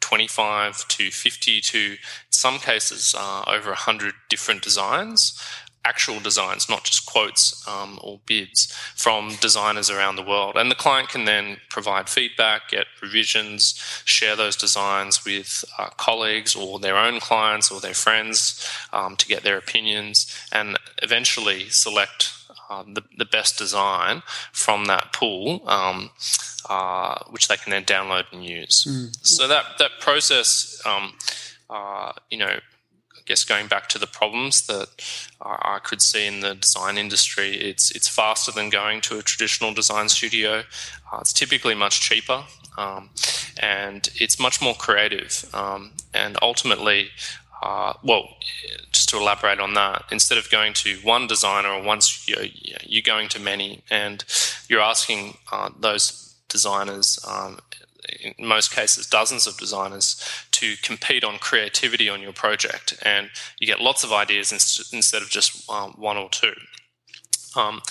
25 0.00 0.86
to 0.88 1.10
50 1.10 1.60
to 1.60 1.96
some 2.30 2.58
cases 2.58 3.14
uh, 3.16 3.44
over 3.46 3.70
100 3.70 4.14
different 4.28 4.62
designs 4.62 5.40
actual 5.84 6.20
designs, 6.20 6.68
not 6.68 6.84
just 6.84 7.06
quotes 7.06 7.66
um, 7.66 7.98
or 8.02 8.20
bids 8.26 8.72
from 8.94 9.34
designers 9.40 9.90
around 9.90 10.16
the 10.16 10.22
world. 10.22 10.56
And 10.56 10.70
the 10.70 10.76
client 10.76 11.08
can 11.08 11.24
then 11.24 11.56
provide 11.70 12.08
feedback, 12.08 12.68
get 12.70 12.86
revisions, 13.00 13.74
share 14.04 14.36
those 14.36 14.56
designs 14.56 15.24
with 15.24 15.64
uh, 15.78 15.88
colleagues 15.96 16.54
or 16.54 16.78
their 16.78 16.96
own 16.96 17.20
clients 17.20 17.70
or 17.70 17.80
their 17.80 17.94
friends 17.94 18.68
um, 18.92 19.16
to 19.16 19.26
get 19.26 19.42
their 19.42 19.58
opinions 19.58 20.32
and 20.52 20.78
eventually 21.02 21.68
select 21.68 22.32
uh, 22.70 22.84
the, 22.86 23.02
the 23.18 23.24
best 23.24 23.58
design 23.58 24.22
from 24.52 24.84
that 24.86 25.12
pool. 25.12 25.62
Um, 25.66 26.10
uh, 26.68 27.18
which 27.30 27.48
they 27.48 27.56
can 27.56 27.72
then 27.72 27.84
download 27.84 28.24
and 28.32 28.44
use. 28.44 28.86
Mm. 28.88 29.26
So 29.26 29.48
that 29.48 29.64
that 29.80 29.90
process, 29.98 30.80
um, 30.86 31.14
uh, 31.68 32.12
you 32.30 32.38
know, 32.38 32.60
guess 33.26 33.44
going 33.44 33.68
back 33.68 33.88
to 33.90 33.98
the 33.98 34.06
problems 34.06 34.66
that 34.66 34.88
I 35.40 35.78
could 35.82 36.02
see 36.02 36.26
in 36.26 36.40
the 36.40 36.54
design 36.54 36.98
industry, 36.98 37.56
it's 37.56 37.90
it's 37.90 38.08
faster 38.08 38.52
than 38.52 38.70
going 38.70 39.00
to 39.02 39.18
a 39.18 39.22
traditional 39.22 39.72
design 39.74 40.08
studio. 40.08 40.62
Uh, 41.12 41.18
it's 41.20 41.32
typically 41.32 41.74
much 41.74 42.00
cheaper, 42.00 42.44
um, 42.76 43.10
and 43.58 44.10
it's 44.14 44.38
much 44.38 44.60
more 44.60 44.74
creative. 44.74 45.44
Um, 45.52 45.92
and 46.14 46.36
ultimately, 46.42 47.10
uh, 47.62 47.94
well, 48.02 48.28
just 48.92 49.08
to 49.10 49.16
elaborate 49.18 49.60
on 49.60 49.74
that, 49.74 50.04
instead 50.10 50.38
of 50.38 50.50
going 50.50 50.72
to 50.74 50.96
one 51.02 51.26
designer 51.26 51.68
or 51.68 51.82
one 51.82 52.00
studio, 52.00 52.48
you're 52.82 53.02
going 53.02 53.28
to 53.30 53.40
many, 53.40 53.82
and 53.90 54.24
you're 54.68 54.80
asking 54.80 55.36
uh, 55.50 55.70
those 55.78 56.34
designers 56.48 57.18
um, 57.26 57.58
in 58.20 58.46
most 58.46 58.74
cases, 58.74 59.06
dozens 59.06 59.46
of 59.46 59.56
designers 59.58 60.22
to 60.62 60.68
compete 60.88 61.24
on 61.24 61.38
creativity 61.38 62.08
on 62.08 62.22
your 62.22 62.32
project, 62.44 62.86
and 63.02 63.24
you 63.58 63.66
get 63.66 63.80
lots 63.80 64.04
of 64.04 64.12
ideas 64.12 64.52
instead 64.92 65.22
of 65.22 65.28
just 65.38 65.50
um, 65.70 65.90
one 65.98 66.18
or 66.22 66.28
two. 66.30 66.54
Um, 67.56 67.82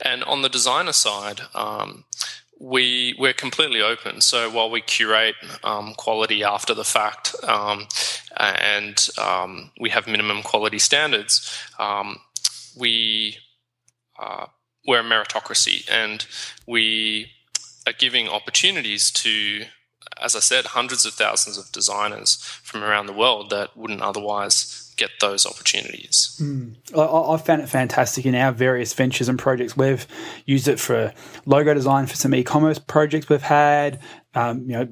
and 0.00 0.24
on 0.24 0.42
the 0.42 0.48
designer 0.48 0.92
side, 0.92 1.40
um, 1.54 2.04
we 2.60 3.14
we're 3.18 3.40
completely 3.46 3.82
open. 3.92 4.20
So 4.20 4.38
while 4.56 4.70
we 4.70 4.80
curate 4.80 5.36
um, 5.62 5.94
quality 6.04 6.42
after 6.44 6.74
the 6.74 6.84
fact, 6.84 7.34
um, 7.56 7.78
and 8.36 8.96
um, 9.18 9.70
we 9.80 9.90
have 9.90 10.06
minimum 10.06 10.42
quality 10.42 10.78
standards, 10.78 11.32
we 12.82 13.38
uh, 14.18 14.46
we're 14.86 15.00
a 15.00 15.10
meritocracy, 15.14 15.78
and 15.90 16.26
we 16.66 17.30
are 17.86 17.92
giving 17.92 18.28
opportunities 18.28 19.10
to, 19.10 19.64
as 20.20 20.36
I 20.36 20.40
said, 20.40 20.66
hundreds 20.66 21.04
of 21.04 21.14
thousands 21.14 21.58
of 21.58 21.70
designers 21.72 22.36
from 22.62 22.82
around 22.82 23.06
the 23.06 23.12
world 23.12 23.50
that 23.50 23.76
wouldn't 23.76 24.02
otherwise 24.02 24.92
get 24.96 25.10
those 25.20 25.44
opportunities. 25.46 26.38
Mm. 26.40 26.76
I, 26.96 27.32
have 27.32 27.44
found 27.44 27.62
it 27.62 27.68
fantastic 27.68 28.26
in 28.26 28.34
our 28.34 28.52
various 28.52 28.92
ventures 28.92 29.28
and 29.28 29.38
projects. 29.38 29.76
We've 29.76 30.06
used 30.46 30.68
it 30.68 30.78
for 30.78 31.12
logo 31.46 31.74
design 31.74 32.06
for 32.06 32.16
some 32.16 32.34
e-commerce 32.34 32.78
projects 32.78 33.28
we've 33.28 33.42
had. 33.42 34.00
Um, 34.34 34.62
you 34.62 34.76
know, 34.76 34.88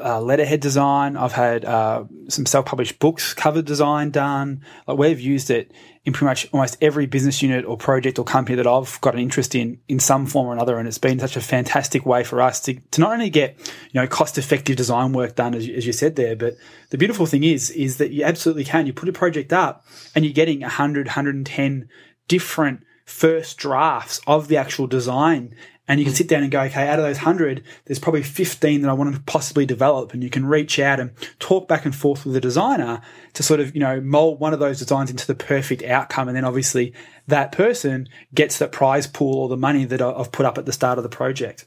uh, 0.00 0.20
letterhead 0.20 0.60
design. 0.60 1.16
I've 1.16 1.32
had 1.32 1.64
uh, 1.64 2.04
some 2.28 2.46
self-published 2.46 2.98
books 2.98 3.34
cover 3.34 3.62
design 3.62 4.10
done. 4.10 4.62
Like 4.86 4.98
we've 4.98 5.20
used 5.20 5.50
it 5.50 5.72
in 6.04 6.12
pretty 6.12 6.26
much 6.26 6.48
almost 6.52 6.76
every 6.80 7.06
business 7.06 7.42
unit 7.42 7.64
or 7.64 7.76
project 7.76 8.18
or 8.18 8.24
company 8.24 8.56
that 8.56 8.66
I've 8.66 9.00
got 9.00 9.14
an 9.14 9.20
interest 9.20 9.54
in 9.54 9.80
in 9.88 9.98
some 9.98 10.26
form 10.26 10.46
or 10.46 10.52
another, 10.52 10.78
and 10.78 10.86
it's 10.86 10.98
been 10.98 11.18
such 11.18 11.36
a 11.36 11.40
fantastic 11.40 12.06
way 12.06 12.24
for 12.24 12.40
us 12.40 12.60
to 12.60 12.74
to 12.74 13.00
not 13.00 13.12
only 13.12 13.30
get 13.30 13.56
you 13.92 14.00
know 14.00 14.06
cost-effective 14.06 14.76
design 14.76 15.12
work 15.12 15.34
done 15.34 15.54
as 15.54 15.66
you, 15.66 15.74
as 15.74 15.86
you 15.86 15.92
said 15.92 16.16
there, 16.16 16.36
but 16.36 16.56
the 16.90 16.98
beautiful 16.98 17.26
thing 17.26 17.44
is 17.44 17.70
is 17.70 17.98
that 17.98 18.12
you 18.12 18.22
absolutely 18.22 18.64
can. 18.64 18.86
You 18.86 18.92
put 18.92 19.08
a 19.08 19.12
project 19.12 19.52
up, 19.52 19.84
and 20.14 20.24
you're 20.24 20.34
getting 20.34 20.60
100, 20.60 21.06
110 21.06 21.88
different 22.28 22.80
first 23.04 23.56
drafts 23.56 24.20
of 24.26 24.48
the 24.48 24.56
actual 24.56 24.86
design 24.86 25.54
and 25.88 26.00
you 26.00 26.04
can 26.04 26.12
hmm. 26.12 26.16
sit 26.16 26.28
down 26.28 26.42
and 26.42 26.50
go, 26.50 26.62
okay, 26.62 26.88
out 26.88 26.98
of 26.98 27.04
those 27.04 27.18
100, 27.18 27.62
there's 27.84 27.98
probably 27.98 28.22
15 28.22 28.82
that 28.82 28.88
I 28.88 28.92
want 28.92 29.14
to 29.14 29.20
possibly 29.22 29.66
develop. 29.66 30.12
And 30.12 30.22
you 30.22 30.30
can 30.30 30.46
reach 30.46 30.78
out 30.78 30.98
and 30.98 31.12
talk 31.38 31.68
back 31.68 31.84
and 31.84 31.94
forth 31.94 32.24
with 32.24 32.34
the 32.34 32.40
designer 32.40 33.00
to 33.34 33.42
sort 33.42 33.60
of, 33.60 33.74
you 33.74 33.80
know, 33.80 34.00
mold 34.00 34.40
one 34.40 34.52
of 34.52 34.58
those 34.58 34.78
designs 34.78 35.10
into 35.10 35.26
the 35.26 35.34
perfect 35.34 35.82
outcome. 35.84 36.28
And 36.28 36.36
then 36.36 36.44
obviously 36.44 36.92
that 37.28 37.52
person 37.52 38.08
gets 38.34 38.58
that 38.58 38.72
prize 38.72 39.06
pool 39.06 39.38
or 39.38 39.48
the 39.48 39.56
money 39.56 39.84
that 39.84 40.02
I've 40.02 40.32
put 40.32 40.46
up 40.46 40.58
at 40.58 40.66
the 40.66 40.72
start 40.72 40.98
of 40.98 41.04
the 41.04 41.08
project. 41.08 41.66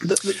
The, 0.00 0.14
the, 0.14 0.40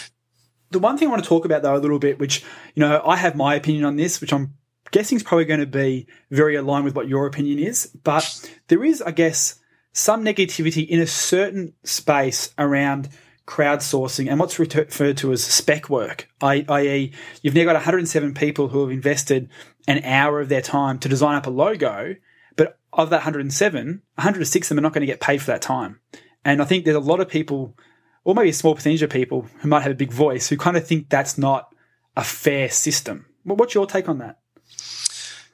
the 0.70 0.78
one 0.78 0.96
thing 0.96 1.08
I 1.08 1.10
want 1.10 1.22
to 1.22 1.28
talk 1.28 1.44
about 1.44 1.62
though 1.62 1.76
a 1.76 1.78
little 1.78 1.98
bit, 1.98 2.18
which, 2.18 2.42
you 2.74 2.80
know, 2.80 3.02
I 3.04 3.16
have 3.16 3.36
my 3.36 3.54
opinion 3.54 3.84
on 3.84 3.96
this, 3.96 4.20
which 4.20 4.32
I'm 4.32 4.54
guessing 4.92 5.16
is 5.16 5.22
probably 5.22 5.44
going 5.44 5.60
to 5.60 5.66
be 5.66 6.06
very 6.30 6.56
aligned 6.56 6.86
with 6.86 6.94
what 6.94 7.08
your 7.08 7.26
opinion 7.26 7.58
is, 7.58 7.86
but 8.02 8.50
there 8.68 8.82
is, 8.82 9.02
I 9.02 9.10
guess, 9.10 9.58
some 9.92 10.24
negativity 10.24 10.86
in 10.86 11.00
a 11.00 11.06
certain 11.06 11.74
space 11.84 12.54
around 12.58 13.08
crowdsourcing 13.46 14.30
and 14.30 14.38
what's 14.38 14.58
referred 14.58 15.16
to 15.16 15.32
as 15.32 15.42
spec 15.42 15.88
work, 15.88 16.28
i.e., 16.42 17.12
you've 17.42 17.54
now 17.54 17.64
got 17.64 17.74
107 17.74 18.34
people 18.34 18.68
who 18.68 18.82
have 18.82 18.90
invested 18.90 19.48
an 19.88 20.04
hour 20.04 20.40
of 20.40 20.50
their 20.50 20.60
time 20.60 20.98
to 20.98 21.08
design 21.08 21.34
up 21.34 21.46
a 21.46 21.50
logo, 21.50 22.14
but 22.56 22.78
of 22.92 23.10
that 23.10 23.18
107, 23.18 24.02
106 24.14 24.66
of 24.66 24.68
them 24.68 24.78
are 24.78 24.82
not 24.82 24.92
going 24.92 25.00
to 25.00 25.06
get 25.06 25.20
paid 25.20 25.40
for 25.40 25.46
that 25.46 25.62
time. 25.62 25.98
And 26.44 26.60
I 26.60 26.66
think 26.66 26.84
there's 26.84 26.96
a 26.96 27.00
lot 27.00 27.20
of 27.20 27.28
people, 27.28 27.74
or 28.22 28.34
maybe 28.34 28.50
a 28.50 28.54
small 28.54 28.74
percentage 28.74 29.02
of 29.02 29.10
people 29.10 29.46
who 29.60 29.68
might 29.68 29.82
have 29.82 29.92
a 29.92 29.96
big 29.96 30.12
voice 30.12 30.48
who 30.48 30.58
kind 30.58 30.76
of 30.76 30.86
think 30.86 31.08
that's 31.08 31.38
not 31.38 31.74
a 32.16 32.24
fair 32.24 32.68
system. 32.68 33.26
What's 33.44 33.74
your 33.74 33.86
take 33.86 34.10
on 34.10 34.18
that? 34.18 34.38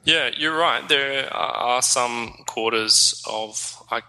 Yeah, 0.03 0.29
you're 0.37 0.57
right. 0.57 0.87
There 0.87 1.33
are 1.33 1.81
some 1.81 2.43
quarters 2.45 3.23
of, 3.27 3.81
uh, 3.89 4.01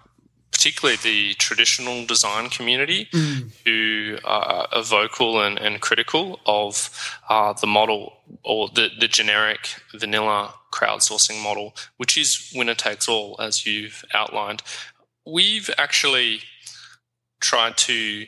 particularly 0.67 0.97
the 1.03 1.35
traditional 1.35 2.05
design 2.07 2.49
community, 2.51 3.07
Mm. 3.13 3.51
who 3.65 4.19
are, 4.25 4.67
are 4.73 4.83
vocal 4.83 5.41
and, 5.41 5.59
and 5.59 5.81
critical 5.81 6.41
of 6.45 6.91
uh, 7.29 7.53
the 7.53 7.67
model 7.69 8.15
or 8.43 8.69
the, 8.75 8.89
the 8.99 9.07
generic 9.07 9.81
vanilla 9.95 10.55
crowdsourcing 10.73 11.41
model, 11.43 11.75
which 11.99 12.17
is 12.19 12.53
winner 12.55 12.75
takes 12.75 13.09
all, 13.09 13.37
as 13.41 13.65
you've 13.65 14.05
outlined. 14.13 14.63
We've 15.25 15.71
actually 15.79 16.41
tried 17.41 17.77
to 17.79 18.27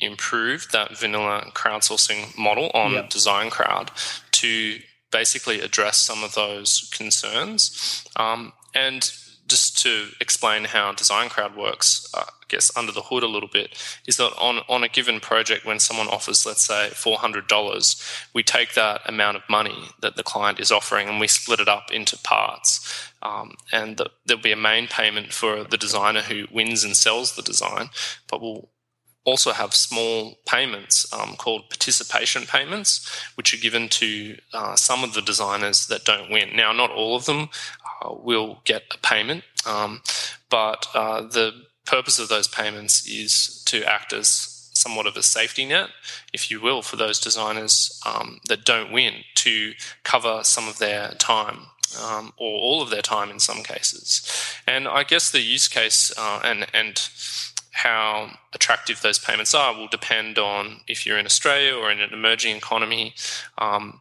improve 0.00 0.68
that 0.72 0.96
vanilla 0.96 1.50
crowdsourcing 1.52 2.36
model 2.38 2.70
on 2.74 2.92
Yep. 2.92 3.10
Design 3.10 3.50
Crowd 3.50 3.90
to 4.32 4.78
basically 5.12 5.60
address 5.60 5.98
some 5.98 6.24
of 6.24 6.34
those 6.34 6.88
concerns. 6.92 8.02
Um, 8.16 8.52
and 8.74 9.10
just 9.46 9.78
to 9.82 10.08
explain 10.20 10.64
how 10.64 10.92
Design 10.92 11.28
Crowd 11.28 11.56
works, 11.56 12.08
uh, 12.14 12.24
I 12.26 12.44
guess 12.48 12.70
under 12.76 12.92
the 12.92 13.02
hood 13.02 13.22
a 13.22 13.28
little 13.28 13.48
bit, 13.48 13.76
is 14.06 14.16
that 14.16 14.32
on, 14.38 14.60
on 14.68 14.82
a 14.82 14.88
given 14.88 15.20
project, 15.20 15.64
when 15.64 15.78
someone 15.78 16.08
offers, 16.08 16.44
let's 16.44 16.66
say, 16.66 16.90
$400, 16.92 18.28
we 18.34 18.42
take 18.42 18.74
that 18.74 19.02
amount 19.06 19.36
of 19.36 19.42
money 19.48 19.90
that 20.00 20.16
the 20.16 20.22
client 20.22 20.60
is 20.60 20.72
offering 20.72 21.08
and 21.08 21.20
we 21.20 21.28
split 21.28 21.60
it 21.60 21.68
up 21.68 21.90
into 21.92 22.18
parts. 22.18 23.10
Um, 23.22 23.54
and 23.72 23.96
the, 23.96 24.10
there'll 24.24 24.42
be 24.42 24.52
a 24.52 24.56
main 24.56 24.88
payment 24.88 25.32
for 25.32 25.64
the 25.64 25.78
designer 25.78 26.20
who 26.20 26.46
wins 26.52 26.84
and 26.84 26.96
sells 26.96 27.36
the 27.36 27.42
design, 27.42 27.90
but 28.28 28.40
we'll 28.40 28.68
also 29.26 29.52
have 29.52 29.74
small 29.74 30.38
payments 30.46 31.12
um, 31.12 31.34
called 31.36 31.68
participation 31.68 32.44
payments, 32.44 33.06
which 33.34 33.52
are 33.52 33.60
given 33.60 33.88
to 33.88 34.38
uh, 34.54 34.76
some 34.76 35.02
of 35.02 35.14
the 35.14 35.20
designers 35.20 35.88
that 35.88 36.04
don't 36.04 36.30
win. 36.30 36.54
Now, 36.54 36.72
not 36.72 36.90
all 36.90 37.16
of 37.16 37.26
them 37.26 37.48
will 38.10 38.60
get 38.64 38.82
a 38.94 38.98
payment, 38.98 39.44
um, 39.66 40.02
but 40.50 40.86
uh, 40.94 41.22
the 41.22 41.52
purpose 41.84 42.18
of 42.18 42.28
those 42.28 42.48
payments 42.48 43.06
is 43.06 43.62
to 43.66 43.84
act 43.84 44.12
as 44.12 44.52
somewhat 44.74 45.06
of 45.06 45.16
a 45.16 45.22
safety 45.22 45.64
net, 45.64 45.88
if 46.32 46.50
you 46.50 46.60
will, 46.60 46.82
for 46.82 46.96
those 46.96 47.18
designers 47.18 48.00
um, 48.04 48.40
that 48.48 48.64
don't 48.64 48.92
win 48.92 49.14
to 49.34 49.72
cover 50.02 50.40
some 50.42 50.68
of 50.68 50.78
their 50.78 51.10
time. 51.18 51.68
Um, 52.04 52.32
or 52.36 52.58
all 52.58 52.82
of 52.82 52.90
their 52.90 53.00
time 53.00 53.30
in 53.30 53.38
some 53.38 53.62
cases, 53.62 54.28
and 54.66 54.88
I 54.88 55.04
guess 55.04 55.30
the 55.30 55.40
use 55.40 55.68
case 55.68 56.12
uh, 56.18 56.40
and 56.42 56.66
and 56.74 57.08
how 57.76 58.30
attractive 58.54 59.02
those 59.02 59.18
payments 59.18 59.54
are 59.54 59.72
will 59.72 59.86
depend 59.86 60.38
on 60.38 60.80
if 60.88 61.06
you're 61.06 61.18
in 61.18 61.26
Australia 61.26 61.74
or 61.74 61.90
in 61.92 62.00
an 62.00 62.12
emerging 62.12 62.56
economy. 62.56 63.14
Um, 63.58 64.00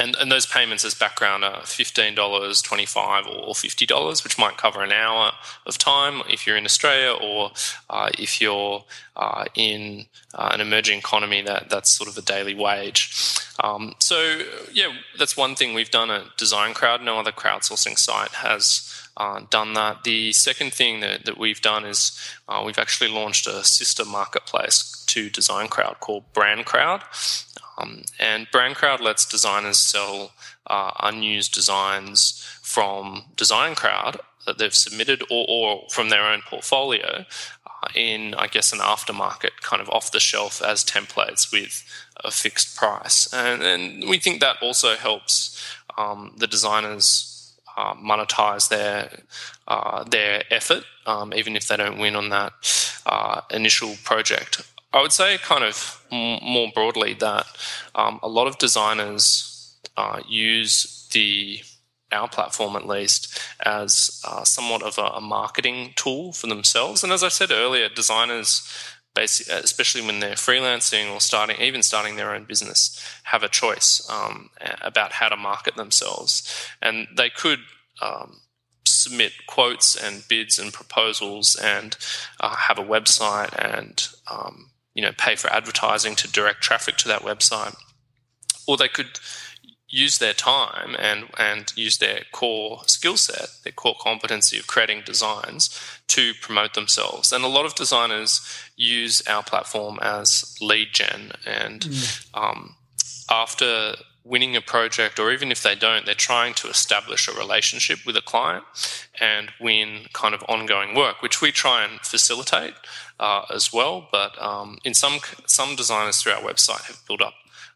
and, 0.00 0.16
and 0.16 0.32
those 0.32 0.46
payments 0.46 0.84
as 0.84 0.94
background 0.94 1.44
are 1.44 1.60
$15, 1.60 2.16
$25 2.16 3.26
or 3.26 3.52
$50, 3.52 4.24
which 4.24 4.38
might 4.38 4.56
cover 4.56 4.82
an 4.82 4.92
hour 4.92 5.32
of 5.66 5.76
time 5.76 6.22
if 6.28 6.46
you're 6.46 6.56
in 6.56 6.64
Australia 6.64 7.12
or 7.12 7.52
uh, 7.90 8.08
if 8.18 8.40
you're 8.40 8.84
uh, 9.16 9.44
in 9.54 10.06
uh, 10.34 10.50
an 10.54 10.60
emerging 10.62 10.98
economy 10.98 11.42
that 11.42 11.68
that's 11.68 11.90
sort 11.90 12.08
of 12.08 12.16
a 12.16 12.22
daily 12.22 12.54
wage. 12.54 13.12
Um, 13.62 13.94
so, 13.98 14.40
yeah, 14.72 14.88
that's 15.18 15.36
one 15.36 15.54
thing 15.54 15.74
we've 15.74 15.90
done 15.90 16.10
at 16.10 16.36
Design 16.38 16.72
Crowd. 16.72 17.02
No 17.02 17.18
other 17.18 17.32
crowdsourcing 17.32 17.98
site 17.98 18.30
has 18.30 19.08
uh, 19.18 19.42
done 19.50 19.74
that. 19.74 20.04
The 20.04 20.32
second 20.32 20.72
thing 20.72 21.00
that, 21.00 21.26
that 21.26 21.36
we've 21.36 21.60
done 21.60 21.84
is 21.84 22.18
uh, 22.48 22.62
we've 22.64 22.78
actually 22.78 23.10
launched 23.10 23.46
a 23.46 23.62
sister 23.64 24.06
marketplace 24.06 25.04
to 25.08 25.28
Design 25.28 25.68
Crowd 25.68 26.00
called 26.00 26.32
Brand 26.32 26.64
Crowd. 26.64 27.02
Um, 27.80 28.04
and 28.18 28.46
Brand 28.50 28.76
Crowd 28.76 29.00
lets 29.00 29.26
designers 29.26 29.78
sell 29.78 30.32
uh, 30.66 30.92
unused 31.00 31.52
designs 31.52 32.46
from 32.62 33.24
Design 33.36 33.74
Crowd 33.74 34.20
that 34.46 34.58
they've 34.58 34.74
submitted 34.74 35.22
or, 35.30 35.46
or 35.48 35.88
from 35.90 36.08
their 36.08 36.24
own 36.24 36.42
portfolio 36.48 37.24
uh, 37.66 37.88
in, 37.94 38.34
I 38.34 38.46
guess, 38.46 38.72
an 38.72 38.78
aftermarket 38.78 39.60
kind 39.60 39.82
of 39.82 39.90
off 39.90 40.12
the 40.12 40.20
shelf 40.20 40.62
as 40.62 40.84
templates 40.84 41.52
with 41.52 41.84
a 42.24 42.30
fixed 42.30 42.76
price. 42.76 43.32
And, 43.32 43.62
and 43.62 44.08
we 44.08 44.18
think 44.18 44.40
that 44.40 44.56
also 44.62 44.96
helps 44.96 45.62
um, 45.98 46.34
the 46.36 46.46
designers 46.46 47.54
uh, 47.76 47.94
monetize 47.94 48.68
their 48.68 49.22
uh, 49.68 50.02
their 50.04 50.42
effort, 50.50 50.84
um, 51.06 51.32
even 51.32 51.54
if 51.54 51.68
they 51.68 51.76
don't 51.76 51.98
win 51.98 52.16
on 52.16 52.28
that 52.30 52.52
uh, 53.06 53.40
initial 53.50 53.94
project. 54.02 54.62
I 54.92 55.02
would 55.02 55.12
say, 55.12 55.38
kind 55.38 55.64
of 55.64 56.04
more 56.10 56.70
broadly, 56.74 57.14
that 57.14 57.46
um, 57.94 58.18
a 58.22 58.28
lot 58.28 58.46
of 58.46 58.58
designers 58.58 59.76
uh, 59.96 60.20
use 60.28 61.08
the 61.12 61.60
our 62.12 62.28
platform 62.28 62.74
at 62.74 62.88
least 62.88 63.40
as 63.64 64.20
uh, 64.26 64.42
somewhat 64.42 64.82
of 64.82 64.98
a, 64.98 65.02
a 65.02 65.20
marketing 65.20 65.92
tool 65.94 66.32
for 66.32 66.48
themselves. 66.48 67.04
And 67.04 67.12
as 67.12 67.22
I 67.22 67.28
said 67.28 67.52
earlier, 67.52 67.88
designers 67.88 68.68
especially 69.16 70.02
when 70.02 70.20
they're 70.20 70.34
freelancing 70.34 71.12
or 71.12 71.20
starting, 71.20 71.60
even 71.60 71.82
starting 71.82 72.16
their 72.16 72.34
own 72.34 72.44
business, 72.44 72.98
have 73.24 73.42
a 73.42 73.48
choice 73.48 74.08
um, 74.08 74.50
about 74.80 75.12
how 75.12 75.28
to 75.28 75.36
market 75.36 75.76
themselves, 75.76 76.68
and 76.82 77.06
they 77.16 77.30
could. 77.30 77.60
Um, 78.02 78.40
submit 78.86 79.32
quotes 79.46 79.94
and 79.94 80.26
bids 80.28 80.58
and 80.58 80.72
proposals 80.72 81.54
and 81.54 81.96
uh, 82.40 82.56
have 82.56 82.78
a 82.78 82.84
website 82.84 83.54
and 83.56 84.08
um, 84.30 84.70
you 85.00 85.06
know 85.06 85.12
pay 85.16 85.34
for 85.34 85.50
advertising 85.50 86.14
to 86.14 86.30
direct 86.30 86.60
traffic 86.60 86.98
to 86.98 87.08
that 87.08 87.22
website. 87.22 87.74
Or 88.68 88.76
they 88.76 88.88
could 88.88 89.18
use 89.88 90.18
their 90.18 90.34
time 90.34 90.94
and 90.98 91.24
and 91.38 91.72
use 91.74 91.96
their 91.96 92.20
core 92.32 92.82
skill 92.86 93.16
set 93.16 93.48
their 93.64 93.72
core 93.72 93.96
competency 93.98 94.58
of 94.58 94.66
creating 94.66 95.00
designs 95.06 95.70
to 96.08 96.34
promote 96.42 96.74
themselves. 96.74 97.32
And 97.32 97.42
a 97.44 97.48
lot 97.48 97.64
of 97.64 97.74
designers 97.74 98.42
use 98.76 99.26
our 99.26 99.42
platform 99.42 99.98
as 100.02 100.54
lead 100.60 100.88
gen. 100.92 101.32
And 101.46 101.88
um, 102.34 102.76
after 103.30 103.94
winning 104.24 104.54
a 104.54 104.60
project, 104.60 105.18
or 105.18 105.32
even 105.32 105.50
if 105.50 105.62
they 105.62 105.74
don't, 105.74 106.04
they're 106.04 106.14
trying 106.14 106.54
to 106.54 106.68
establish 106.68 107.26
a 107.26 107.32
relationship 107.32 107.98
with 108.06 108.16
a 108.16 108.22
client 108.22 108.64
and 109.20 109.50
win 109.60 110.06
kind 110.12 110.34
of 110.34 110.44
ongoing 110.48 110.94
work, 110.94 111.22
which 111.22 111.40
we 111.40 111.50
try 111.50 111.84
and 111.84 112.00
facilitate 112.00 112.74
uh, 113.18 113.44
as 113.54 113.72
well. 113.72 114.08
But 114.12 114.40
um, 114.40 114.78
in 114.84 114.94
some 114.94 115.20
some 115.46 115.76
designers 115.76 116.20
through 116.20 116.32
our 116.32 116.42
website 116.42 116.84
have 116.84 117.00
built 117.06 117.22
up 117.22 117.34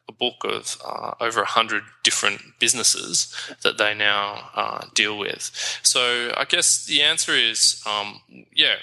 a 0.09 0.12
book 0.12 0.44
of 0.44 0.76
uh, 0.85 1.14
over 1.20 1.40
a 1.42 1.46
hundred 1.46 1.83
different 2.02 2.40
businesses 2.61 3.35
that 3.62 3.78
they 3.78 3.94
now 3.94 4.50
uh, 4.54 4.87
deal 4.94 5.18
with. 5.18 5.50
So 5.83 6.33
I 6.37 6.44
guess 6.44 6.85
the 6.85 7.02
answer 7.02 7.33
is, 7.33 7.83
um, 7.87 8.20
yeah. 8.54 8.76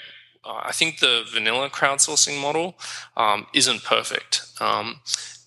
I 0.44 0.72
think 0.72 0.98
the 0.98 1.22
vanilla 1.32 1.70
crowdsourcing 1.70 2.42
model 2.42 2.74
um, 3.16 3.46
isn't 3.54 3.84
perfect, 3.84 4.42
um, 4.60 4.98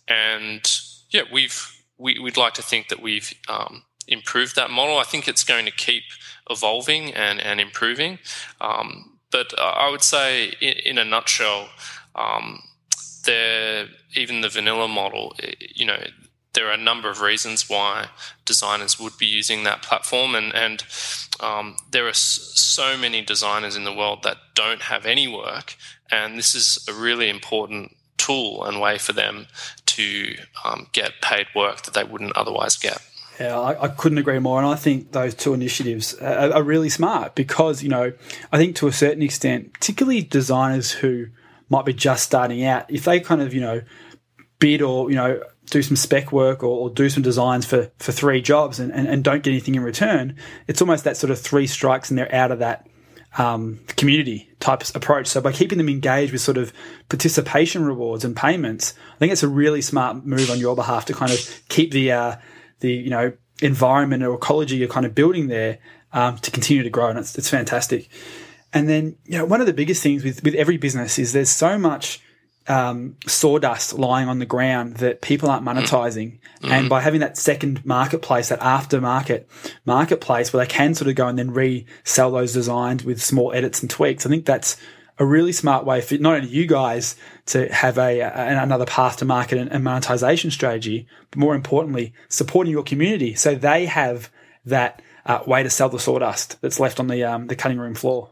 and 0.08 0.62
yeah, 1.10 1.24
we've 1.34 1.75
we, 1.98 2.20
would 2.20 2.38
like 2.38 2.54
to 2.56 2.62
think 2.62 2.90
that 2.90 3.02
we've 3.02 3.34
um, 3.48 3.84
improved 4.08 4.56
that 4.56 4.70
model. 4.70 4.98
I 4.98 5.04
think 5.04 5.28
it's 5.28 5.44
going 5.44 5.66
to 5.66 5.72
keep 5.72 6.04
evolving 6.50 7.14
and, 7.14 7.40
and 7.40 7.60
improving. 7.60 8.20
Um, 8.62 9.18
but 9.32 9.58
uh, 9.58 9.62
I 9.62 9.90
would 9.90 10.04
say, 10.04 10.54
in, 10.62 10.74
in 10.86 10.98
a 10.98 11.06
nutshell, 11.06 11.70
um, 12.16 12.62
there 13.26 13.88
even 14.16 14.42
the 14.42 14.50
vanilla 14.50 14.88
model, 14.88 15.36
you 15.60 15.86
know, 15.86 16.00
there 16.54 16.68
are 16.70 16.74
a 16.74 16.78
number 16.78 17.10
of 17.10 17.22
reasons 17.22 17.70
why 17.70 18.08
designers 18.46 19.00
would 19.00 19.18
be 19.18 19.26
using 19.26 19.64
that 19.64 19.82
platform, 19.82 20.36
and 20.36 20.54
and 20.56 20.84
um, 21.40 21.76
there 21.92 22.08
are 22.08 22.14
so 22.14 22.98
many 22.98 23.22
designers 23.22 23.76
in 23.76 23.84
the 23.84 23.94
world 23.94 24.24
that 24.24 24.38
don't 24.54 24.84
have 24.84 25.06
any 25.06 25.28
work, 25.28 25.76
and 26.10 26.38
this 26.38 26.56
is 26.56 26.86
a 26.88 26.94
really 26.94 27.30
important 27.30 27.96
tool 28.18 28.64
and 28.64 28.80
way 28.80 28.98
for 28.98 29.14
them 29.14 29.48
to 29.96 30.36
um, 30.64 30.88
get 30.92 31.14
paid 31.22 31.48
work 31.56 31.84
that 31.84 31.94
they 31.94 32.04
wouldn't 32.04 32.36
otherwise 32.36 32.78
get. 32.78 33.02
Yeah, 33.40 33.60
I, 33.60 33.84
I, 33.84 33.88
couldn't 33.90 34.18
agree 34.18 34.40
more. 34.40 34.60
And 34.60 34.68
I 34.68 34.76
think 34.76 35.12
those 35.12 35.36
two 35.36 35.54
initiatives 35.54 36.14
are, 36.16 36.54
are, 36.54 36.64
really 36.64 36.88
smart 36.88 37.36
because, 37.36 37.84
you 37.84 37.90
know, 37.90 38.14
I 38.52 38.58
think 38.58 38.78
to 38.78 38.88
a 38.88 38.94
certain 38.94 39.22
extent, 39.22 39.74
particularly 39.74 40.22
designers 40.22 40.92
who 40.92 41.28
might 41.68 41.84
be 41.84 41.94
just 41.94 42.24
starting 42.24 42.64
out, 42.64 42.90
if 42.90 43.04
they 43.04 43.20
kind 43.20 43.42
of, 43.42 43.54
you 43.54 43.60
know, 43.60 43.82
bid 44.60 44.82
or, 44.82 45.10
you 45.10 45.18
know, 45.18 45.42
do 45.70 45.82
some 45.82 45.98
spec 45.98 46.32
work 46.32 46.64
or, 46.64 46.68
or 46.68 46.90
do 46.90 47.10
some 47.10 47.24
designs 47.24 47.66
for, 47.66 47.92
for 47.98 48.14
three 48.14 48.42
jobs 48.42 48.80
and, 48.80 48.94
and, 48.94 49.08
and 49.08 49.24
don't 49.24 49.44
get 49.44 49.52
anything 49.52 49.76
in 49.76 49.84
return, 49.84 50.38
it's 50.68 50.82
almost 50.82 51.04
that 51.04 51.18
sort 51.18 51.32
of 51.32 51.40
three 51.40 51.68
strikes 51.68 52.10
and 52.10 52.18
they're 52.18 52.34
out 52.34 52.52
of 52.52 52.60
that 52.60 52.88
um, 53.38 53.80
community 53.98 54.50
type 54.60 54.84
approach. 54.96 55.28
So 55.28 55.42
by 55.42 55.52
keeping 55.52 55.78
them 55.78 55.90
engaged 55.90 56.32
with 56.32 56.42
sort 56.42 56.58
of 56.58 56.74
participation 57.10 57.86
rewards 57.86 58.24
and 58.24 58.36
payments, 58.36 58.94
I 59.16 59.18
think 59.18 59.32
it's 59.32 59.44
a 59.44 59.48
really 59.48 59.82
smart 59.82 60.26
move 60.26 60.50
on 60.50 60.60
your 60.60 60.76
behalf 60.76 61.06
to 61.06 61.14
kind 61.14 61.32
of 61.32 61.62
keep 61.70 61.92
the 61.92 62.12
uh, 62.12 62.36
the 62.80 62.92
you 62.92 63.10
know 63.10 63.34
environment 63.62 64.24
or 64.24 64.34
ecology 64.34 64.78
you're 64.78 64.88
kind 64.88 65.06
of 65.06 65.16
building 65.16 65.48
there 65.48 65.80
um, 66.14 66.38
to 66.40 66.52
continue 66.52 66.84
to 66.84 66.90
grow, 66.90 67.10
and 67.10 67.20
it's, 67.20 67.38
it's 67.38 67.50
fantastic. 67.50 68.10
And 68.74 68.90
then 68.90 69.18
you 69.26 69.38
know 69.38 69.46
one 69.46 69.62
of 69.62 69.68
the 69.68 69.74
biggest 69.74 70.02
things 70.02 70.24
with 70.24 70.44
with 70.44 70.56
every 70.56 70.78
business 70.78 71.20
is 71.20 71.34
there's 71.34 71.50
so 71.50 71.78
much 71.78 72.22
um, 72.68 73.16
sawdust 73.28 73.94
lying 73.94 74.28
on 74.28 74.40
the 74.40 74.46
ground 74.46 74.98
that 74.98 75.22
people 75.22 75.50
aren't 75.50 75.66
monetizing. 75.66 76.40
And 76.64 76.90
by 76.90 77.02
having 77.02 77.20
that 77.20 77.38
second 77.38 77.86
marketplace, 77.86 78.50
that 78.50 78.60
aftermarket 78.60 79.46
marketplace 79.86 80.52
where 80.52 80.66
they 80.66 80.70
can 80.70 80.96
sort 80.96 81.10
of 81.10 81.16
go 81.16 81.28
and 81.28 81.38
then 81.38 81.52
resell 81.52 82.32
those 82.32 82.54
designs 82.54 83.04
with 83.04 83.22
small 83.22 83.54
edits 83.54 83.82
and 83.82 83.90
tweaks, 83.90 84.26
I 84.26 84.30
think 84.30 84.46
that's 84.46 84.78
a 85.18 85.26
really 85.26 85.52
smart 85.52 85.86
way 85.86 86.02
for 86.02 86.18
not 86.18 86.36
only 86.36 86.50
you 86.50 86.66
guys 86.66 87.16
to 87.48 87.72
have 87.72 87.98
a, 87.98 88.20
a 88.20 88.62
another 88.62 88.86
path 88.86 89.18
to 89.18 89.26
market 89.26 89.58
and, 89.58 89.72
and 89.72 89.84
monetization 89.84 90.52
strategy, 90.52 91.08
but 91.32 91.40
more 91.40 91.56
importantly, 91.56 92.14
supporting 92.28 92.72
your 92.72 92.84
community 92.84 93.36
so 93.36 93.56
they 93.56 93.86
have 93.86 94.30
that 94.66 95.02
uh, 95.26 95.40
way 95.48 95.64
to 95.64 95.70
sell 95.70 95.90
the 95.90 96.00
sawdust 96.00 96.60
that's 96.62 96.80
left 96.80 97.00
on 97.00 97.08
the 97.08 97.24
um, 97.24 97.48
the 97.48 97.56
cutting 97.56 97.78
room 97.78 97.96
floor. 97.96 98.30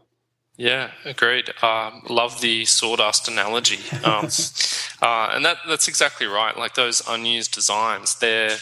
Yeah, 0.56 0.92
agreed. 1.04 1.50
Um, 1.64 2.02
love 2.08 2.40
the 2.40 2.64
sawdust 2.64 3.26
analogy, 3.26 3.80
um, 4.04 4.28
uh, 5.02 5.30
and 5.32 5.44
that 5.44 5.56
that's 5.66 5.88
exactly 5.88 6.28
right. 6.28 6.56
Like 6.56 6.74
those 6.74 7.02
unused 7.08 7.52
designs, 7.52 8.14
they're 8.20 8.56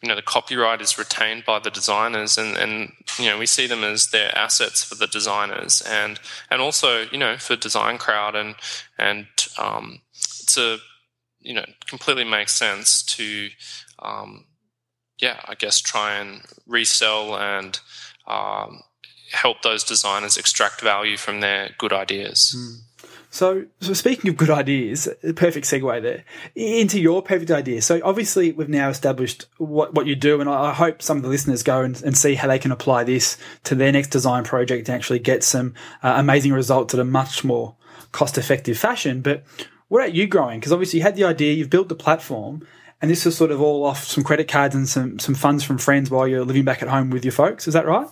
you 0.00 0.08
know 0.08 0.14
the 0.14 0.22
copyright 0.22 0.80
is 0.80 0.98
retained 0.98 1.44
by 1.44 1.58
the 1.58 1.70
designers, 1.70 2.38
and 2.38 2.56
and 2.56 2.92
you 3.18 3.26
know 3.26 3.38
we 3.38 3.46
see 3.46 3.66
them 3.66 3.82
as 3.82 4.10
their 4.10 4.32
assets 4.38 4.84
for 4.84 4.94
the 4.94 5.08
designers, 5.08 5.82
and 5.82 6.20
and 6.48 6.62
also 6.62 7.06
you 7.10 7.18
know 7.18 7.36
for 7.36 7.56
Design 7.56 7.98
Crowd, 7.98 8.36
and 8.36 8.54
and 8.96 9.26
um, 9.58 10.00
it's 10.14 10.56
a 10.56 10.78
you 11.40 11.54
know 11.54 11.64
completely 11.86 12.24
makes 12.24 12.52
sense 12.54 13.02
to 13.02 13.48
um, 13.98 14.46
yeah 15.18 15.40
I 15.46 15.56
guess 15.56 15.80
try 15.80 16.14
and 16.14 16.42
resell 16.68 17.36
and 17.36 17.80
um, 18.28 18.82
help 19.32 19.62
those 19.62 19.84
designers 19.84 20.36
extract 20.36 20.80
value 20.80 21.16
from 21.16 21.40
their 21.40 21.70
good 21.78 21.92
ideas. 21.92 22.54
So, 23.30 23.64
so 23.80 23.94
speaking 23.94 24.28
of 24.28 24.36
good 24.36 24.50
ideas, 24.50 25.08
perfect 25.36 25.64
segue 25.64 26.02
there 26.02 26.24
into 26.54 27.00
your 27.00 27.22
perfect 27.22 27.50
idea. 27.50 27.80
So 27.80 27.98
obviously 28.04 28.52
we've 28.52 28.68
now 28.68 28.90
established 28.90 29.46
what, 29.56 29.94
what 29.94 30.06
you 30.06 30.14
do, 30.14 30.40
and 30.40 30.50
I 30.50 30.70
I 30.70 30.72
hope 30.74 31.00
some 31.00 31.16
of 31.16 31.22
the 31.22 31.30
listeners 31.30 31.62
go 31.62 31.80
and, 31.80 32.00
and 32.02 32.16
see 32.16 32.34
how 32.34 32.46
they 32.48 32.58
can 32.58 32.72
apply 32.72 33.04
this 33.04 33.38
to 33.64 33.74
their 33.74 33.90
next 33.90 34.08
design 34.08 34.44
project 34.44 34.88
and 34.88 34.94
actually 34.94 35.18
get 35.18 35.42
some 35.42 35.72
uh, 36.02 36.12
amazing 36.16 36.52
results 36.52 36.92
at 36.92 37.00
a 37.00 37.04
much 37.04 37.42
more 37.42 37.74
cost 38.12 38.36
effective 38.36 38.76
fashion. 38.78 39.22
But 39.22 39.44
what 39.88 40.00
about 40.00 40.14
you 40.14 40.26
growing? 40.26 40.60
Because 40.60 40.72
obviously 40.72 40.98
you 40.98 41.02
had 41.02 41.16
the 41.16 41.24
idea, 41.24 41.54
you've 41.54 41.70
built 41.70 41.88
the 41.88 41.94
platform, 41.94 42.66
and 43.00 43.10
this 43.10 43.24
is 43.24 43.34
sort 43.34 43.50
of 43.50 43.62
all 43.62 43.84
off 43.86 44.04
some 44.04 44.24
credit 44.24 44.46
cards 44.46 44.74
and 44.74 44.86
some, 44.86 45.18
some 45.18 45.34
funds 45.34 45.64
from 45.64 45.78
friends 45.78 46.10
while 46.10 46.28
you're 46.28 46.44
living 46.44 46.64
back 46.64 46.82
at 46.82 46.88
home 46.88 47.08
with 47.08 47.24
your 47.24 47.32
folks. 47.32 47.66
Is 47.66 47.72
that 47.72 47.86
right? 47.86 48.08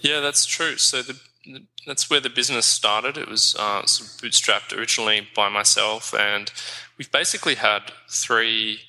Yeah, 0.00 0.20
that's 0.20 0.46
true. 0.46 0.76
So 0.76 1.02
the, 1.02 1.18
that's 1.86 2.10
where 2.10 2.20
the 2.20 2.30
business 2.30 2.66
started. 2.66 3.16
It 3.16 3.28
was 3.28 3.54
uh, 3.58 3.84
sort 3.86 4.10
of 4.10 4.16
bootstrapped 4.18 4.76
originally 4.76 5.28
by 5.34 5.48
myself, 5.48 6.14
and 6.14 6.50
we've 6.96 7.10
basically 7.10 7.56
had 7.56 7.92
three 8.08 8.80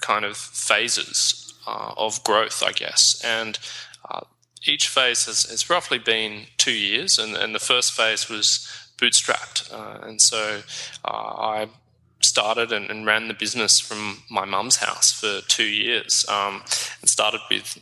kind 0.00 0.24
of 0.24 0.36
phases 0.36 1.54
uh, 1.66 1.92
of 1.96 2.22
growth, 2.24 2.62
I 2.64 2.72
guess. 2.72 3.20
And 3.24 3.58
uh, 4.10 4.20
each 4.66 4.88
phase 4.88 5.26
has, 5.26 5.44
has 5.44 5.70
roughly 5.70 5.98
been 5.98 6.46
two 6.56 6.72
years, 6.72 7.18
and, 7.18 7.36
and 7.36 7.54
the 7.54 7.60
first 7.60 7.92
phase 7.92 8.28
was 8.28 8.66
bootstrapped. 8.98 9.72
Uh, 9.72 10.06
and 10.06 10.20
so 10.20 10.62
uh, 11.04 11.08
I 11.08 11.68
started 12.20 12.72
and, 12.72 12.90
and 12.90 13.06
ran 13.06 13.28
the 13.28 13.34
business 13.34 13.80
from 13.80 14.22
my 14.30 14.44
mum's 14.44 14.76
house 14.76 15.10
for 15.12 15.40
two 15.48 15.64
years 15.64 16.26
um, 16.28 16.62
and 17.00 17.08
started 17.08 17.40
with 17.50 17.78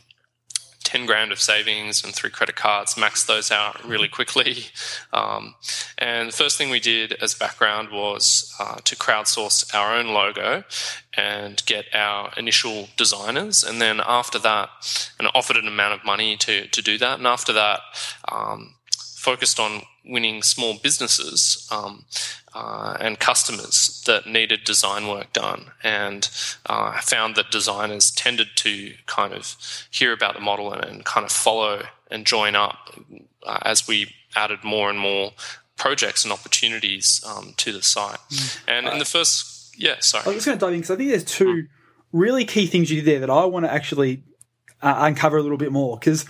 10 0.89 1.05
grand 1.05 1.31
of 1.31 1.39
savings 1.39 2.03
and 2.03 2.15
three 2.15 2.31
credit 2.31 2.55
cards, 2.55 2.95
maxed 2.95 3.27
those 3.27 3.51
out 3.51 3.87
really 3.87 4.07
quickly. 4.07 4.65
Um, 5.11 5.55
and 5.97 6.29
the 6.29 6.33
first 6.33 6.57
thing 6.57 6.69
we 6.69 6.79
did 6.79 7.13
as 7.13 7.33
background 7.33 7.89
was 7.91 8.53
uh, 8.59 8.77
to 8.83 8.95
crowdsource 8.95 9.73
our 9.73 9.95
own 9.95 10.07
logo 10.09 10.63
and 11.17 11.63
get 11.65 11.85
our 11.93 12.31
initial 12.37 12.89
designers. 12.95 13.63
And 13.63 13.81
then 13.81 13.99
after 14.05 14.37
that, 14.39 14.69
and 15.17 15.27
offered 15.33 15.57
an 15.57 15.67
amount 15.67 15.93
of 15.93 16.05
money 16.05 16.37
to, 16.37 16.67
to 16.67 16.81
do 16.81 16.97
that. 16.99 17.17
And 17.17 17.27
after 17.27 17.51
that, 17.53 17.79
um, 18.31 18.75
focused 19.19 19.59
on 19.59 19.81
winning 20.05 20.41
small 20.41 20.79
businesses 20.81 21.67
um, 21.71 22.05
uh, 22.55 22.95
and 22.99 23.19
customers 23.19 24.01
that 24.07 24.25
needed 24.25 24.63
design 24.63 25.07
work 25.07 25.33
done, 25.33 25.71
and 25.83 26.29
uh, 26.65 26.99
found 27.01 27.35
that 27.35 27.51
designers 27.51 28.11
tended 28.11 28.47
to 28.55 28.93
kind 29.05 29.33
of 29.33 29.55
hear 29.91 30.13
about 30.13 30.35
the 30.35 30.39
model 30.39 30.71
and, 30.71 30.83
and 30.85 31.05
kind 31.05 31.25
of 31.25 31.31
follow 31.31 31.83
and 32.09 32.25
join 32.25 32.55
up 32.55 32.95
uh, 33.45 33.59
as 33.63 33.87
we 33.87 34.15
added 34.35 34.63
more 34.63 34.89
and 34.89 34.99
more 34.99 35.31
projects 35.75 36.23
and 36.23 36.31
opportunities 36.31 37.21
um, 37.27 37.53
to 37.57 37.71
the 37.71 37.81
site. 37.81 38.19
And 38.67 38.87
in 38.87 38.99
the 38.99 39.05
first, 39.05 39.75
yeah, 39.77 39.95
sorry. 39.99 40.23
I 40.25 40.27
was 40.29 40.37
just 40.37 40.45
going 40.45 40.57
to 40.57 40.65
dive 40.65 40.73
in 40.73 40.79
because 40.79 40.91
I 40.91 40.95
think 40.95 41.09
there's 41.09 41.25
two 41.25 41.67
really 42.11 42.45
key 42.45 42.67
things 42.67 42.89
you 42.89 43.01
did 43.01 43.05
there 43.05 43.19
that 43.19 43.29
I 43.29 43.45
want 43.45 43.65
to 43.65 43.71
actually 43.71 44.23
uh, 44.81 44.95
uncover 44.97 45.37
a 45.37 45.41
little 45.41 45.57
bit 45.57 45.71
more. 45.71 45.97
Because 45.97 46.25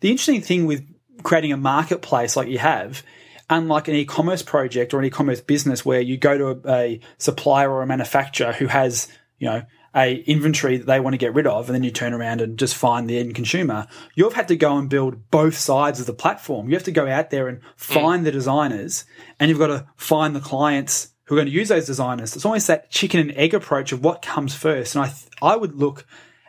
the 0.00 0.10
interesting 0.10 0.40
thing 0.40 0.66
with 0.66 0.84
creating 1.22 1.52
a 1.52 1.56
marketplace 1.56 2.36
like 2.36 2.48
you 2.48 2.58
have, 2.58 3.02
unlike 3.50 3.88
an 3.88 3.94
e-commerce 3.94 4.42
project 4.42 4.94
or 4.94 4.98
an 4.98 5.04
e-commerce 5.04 5.40
business 5.40 5.84
where 5.84 6.00
you 6.00 6.16
go 6.16 6.38
to 6.38 6.48
a, 6.48 6.72
a 6.72 7.00
supplier 7.18 7.70
or 7.70 7.82
a 7.82 7.86
manufacturer 7.86 8.52
who 8.52 8.66
has, 8.66 9.08
you 9.38 9.48
know, 9.48 9.62
a 9.94 10.14
inventory 10.22 10.78
that 10.78 10.86
they 10.86 11.00
want 11.00 11.12
to 11.12 11.18
get 11.18 11.34
rid 11.34 11.46
of, 11.46 11.68
and 11.68 11.74
then 11.74 11.82
you 11.82 11.90
turn 11.90 12.14
around 12.14 12.40
and 12.40 12.58
just 12.58 12.74
find 12.74 13.08
the 13.08 13.18
end 13.18 13.34
consumer. 13.34 13.86
You've 14.14 14.32
had 14.32 14.48
to 14.48 14.56
go 14.56 14.78
and 14.78 14.88
build 14.88 15.30
both 15.30 15.54
sides 15.56 16.00
of 16.00 16.06
the 16.06 16.14
platform. 16.14 16.68
You 16.68 16.76
have 16.76 16.84
to 16.84 16.92
go 16.92 17.06
out 17.06 17.30
there 17.30 17.48
and 17.48 17.58
hmm. 17.58 17.68
find 17.76 18.26
the 18.26 18.32
designers, 18.32 19.04
and 19.38 19.48
you've 19.48 19.58
got 19.58 19.66
to 19.66 19.86
find 19.96 20.34
the 20.34 20.40
clients 20.40 21.12
who 21.24 21.34
are 21.34 21.38
going 21.38 21.48
to 21.48 21.52
use 21.52 21.68
those 21.68 21.86
designers. 21.86 22.34
It's 22.34 22.44
almost 22.44 22.66
that 22.66 22.90
chicken 22.90 23.20
and 23.20 23.32
egg 23.32 23.54
approach 23.54 23.92
of 23.92 24.02
what 24.02 24.22
comes 24.22 24.54
first. 24.54 24.94
And 24.94 25.04
I, 25.04 25.08
th- 25.08 25.28
I 25.40 25.56
would 25.56 25.74
look 25.74 26.06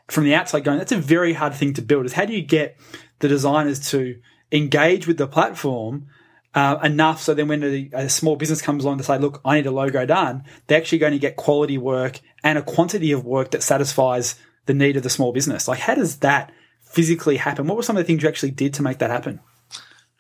from 0.10 0.24
the 0.24 0.36
outside 0.36 0.64
going, 0.64 0.78
that's 0.78 0.92
a 0.92 0.98
very 0.98 1.34
hard 1.34 1.54
thing 1.54 1.74
to 1.74 1.82
build. 1.82 2.06
Is 2.06 2.14
how 2.14 2.26
do 2.26 2.34
you 2.34 2.42
get 2.42 2.78
the 3.20 3.28
designers 3.28 3.92
to 3.92 4.20
engage 4.54 5.08
with 5.08 5.18
the 5.18 5.28
platform 5.28 6.08
uh, 6.56 6.78
enough 6.84 7.22
so 7.22 7.34
then 7.34 7.48
when 7.48 7.64
a, 7.64 7.90
a 7.94 8.10
small 8.10 8.36
business 8.36 8.62
comes 8.62 8.86
along 8.86 9.00
to 9.00 9.04
say, 9.04 9.18
look, 9.18 9.42
I 9.44 9.56
need 9.56 9.66
a 9.66 9.72
logo 9.72 10.06
done, 10.06 10.44
they're 10.68 10.78
actually 10.78 11.00
going 11.00 11.14
to 11.14 11.20
get 11.20 11.36
quality 11.36 11.78
work 11.78 12.20
and 12.44 12.58
a 12.58 12.62
quantity 12.62 13.12
of 13.12 13.26
work 13.26 13.52
that 13.52 13.64
satisfies 13.64 14.36
the 14.66 14.74
need 14.74 14.96
of 14.96 15.04
the 15.04 15.10
small 15.10 15.34
business. 15.34 15.68
Like, 15.68 15.80
how 15.80 15.96
does 15.96 16.20
that 16.20 16.52
physically 16.82 17.38
happen? 17.38 17.68
What 17.68 17.76
were 17.76 17.84
some 17.84 17.98
of 17.98 18.04
the 18.04 18.08
things 18.08 18.24
you 18.24 18.30
actually 18.30 18.52
did 18.52 18.74
to 18.76 18.84
make 18.84 19.00
that 19.00 19.10
happen? 19.10 19.40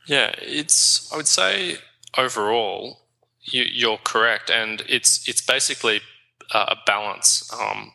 Yeah, 0.05 0.33
it's. 0.41 1.11
I 1.13 1.17
would 1.17 1.27
say 1.27 1.77
overall, 2.17 2.99
you, 3.41 3.63
you're 3.63 3.99
correct, 4.03 4.49
and 4.49 4.83
it's 4.89 5.27
it's 5.29 5.41
basically 5.41 6.01
uh, 6.53 6.65
a 6.69 6.75
balance, 6.85 7.49
um, 7.53 7.93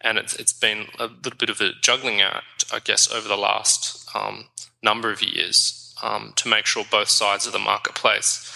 and 0.00 0.18
it's 0.18 0.34
it's 0.34 0.52
been 0.52 0.86
a 0.98 1.06
little 1.06 1.38
bit 1.38 1.48
of 1.48 1.60
a 1.60 1.70
juggling 1.80 2.20
act, 2.20 2.66
I 2.72 2.80
guess, 2.80 3.10
over 3.10 3.26
the 3.26 3.36
last 3.36 4.06
um, 4.14 4.48
number 4.86 5.10
of 5.10 5.22
years 5.22 5.94
um, 6.02 6.32
to 6.36 6.48
make 6.48 6.66
sure 6.66 6.84
both 6.90 7.08
sides 7.08 7.46
of 7.46 7.52
the 7.52 7.58
marketplace 7.72 8.52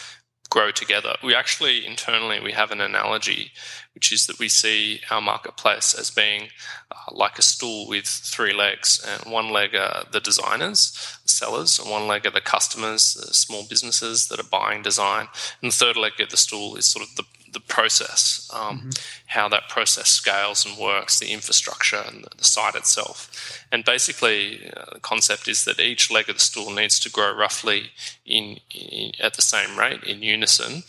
grow 0.50 0.70
together. 0.72 1.14
We 1.22 1.34
actually 1.34 1.86
internally 1.86 2.40
we 2.40 2.52
have 2.52 2.72
an 2.72 2.80
analogy, 2.80 3.52
which 3.94 4.12
is 4.12 4.26
that 4.26 4.38
we 4.38 4.48
see 4.48 5.00
our 5.10 5.20
marketplace 5.20 5.94
as 5.94 6.10
being 6.10 6.48
uh, 6.90 7.12
like 7.12 7.38
a 7.38 7.42
stool 7.42 7.88
with 7.88 8.06
three 8.06 8.52
legs, 8.52 9.00
and 9.06 9.32
one 9.32 9.50
leg 9.50 9.74
are 9.74 10.04
the 10.10 10.20
designers, 10.20 10.82
the 11.22 11.28
sellers, 11.28 11.78
and 11.78 11.88
one 11.88 12.06
leg 12.08 12.26
are 12.26 12.32
the 12.32 12.40
customers, 12.40 13.14
the 13.14 13.32
small 13.32 13.64
businesses 13.68 14.26
that 14.28 14.40
are 14.40 14.56
buying 14.60 14.82
design, 14.82 15.28
and 15.62 15.70
the 15.70 15.76
third 15.76 15.96
leg 15.96 16.20
of 16.20 16.30
the 16.30 16.36
stool 16.36 16.76
is 16.76 16.86
sort 16.86 17.06
of 17.06 17.14
the 17.14 17.24
the 17.52 17.60
process, 17.60 18.50
um, 18.54 18.90
how 19.26 19.48
that 19.48 19.68
process 19.68 20.08
scales 20.08 20.64
and 20.64 20.78
works, 20.78 21.18
the 21.18 21.32
infrastructure 21.32 22.02
and 22.06 22.26
the 22.36 22.44
site 22.44 22.74
itself. 22.74 23.64
And 23.72 23.84
basically, 23.84 24.70
uh, 24.76 24.94
the 24.94 25.00
concept 25.00 25.48
is 25.48 25.64
that 25.64 25.80
each 25.80 26.10
leg 26.10 26.28
of 26.28 26.36
the 26.36 26.40
stool 26.40 26.70
needs 26.70 26.98
to 27.00 27.10
grow 27.10 27.34
roughly 27.34 27.90
in, 28.24 28.58
in 28.70 29.12
at 29.20 29.34
the 29.34 29.42
same 29.42 29.78
rate 29.78 30.04
in 30.04 30.22
unison. 30.22 30.84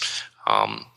Um, 0.47 0.87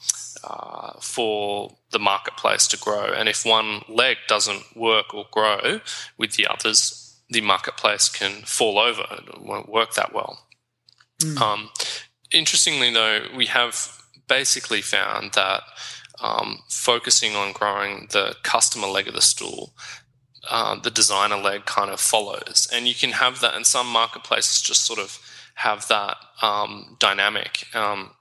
uh, 0.43 0.93
for 1.01 1.75
the 1.91 1.99
marketplace 1.99 2.67
to 2.69 2.77
grow, 2.77 3.07
and 3.07 3.31
if 3.31 3.47
one 3.47 3.81
leg 3.89 4.19
doesn't 4.29 4.77
work 4.77 5.15
or 5.15 5.27
grow 5.31 5.81
with 6.19 6.33
the 6.33 6.47
others, 6.47 7.19
the 7.31 7.41
marketplace 7.41 8.11
can 8.11 8.43
fall 8.43 8.79
over. 8.79 9.07
It 9.11 9.41
won't 9.41 9.71
work 9.71 9.95
that 9.95 10.13
well. 10.13 10.41
Um, 11.43 11.71
interestingly, 12.31 12.93
though, 12.93 13.27
we 13.35 13.47
have 13.47 14.04
basically 14.29 14.83
found 14.83 15.33
that 15.33 15.63
um, 16.21 16.61
focusing 16.69 17.35
on 17.35 17.53
growing 17.53 18.09
the 18.13 18.37
customer 18.43 18.87
leg 18.87 19.09
of 19.09 19.15
the 19.15 19.21
stool, 19.21 19.73
uh, 20.51 20.77
the 20.77 20.91
designer 20.91 21.37
leg 21.37 21.65
kind 21.65 21.91
of 21.91 22.01
follows. 22.01 22.69
And 22.73 22.87
you 22.87 22.95
can 22.95 23.11
have 23.11 23.41
that, 23.41 23.55
and 23.55 23.67
some 23.67 23.87
marketplaces 23.87 24.63
just 24.63 24.85
sort 24.85 24.99
of 24.99 25.19
have 25.55 25.89
that 25.89 26.17
um, 26.43 26.97
dynamic. 26.99 27.67
Um, 27.75 28.13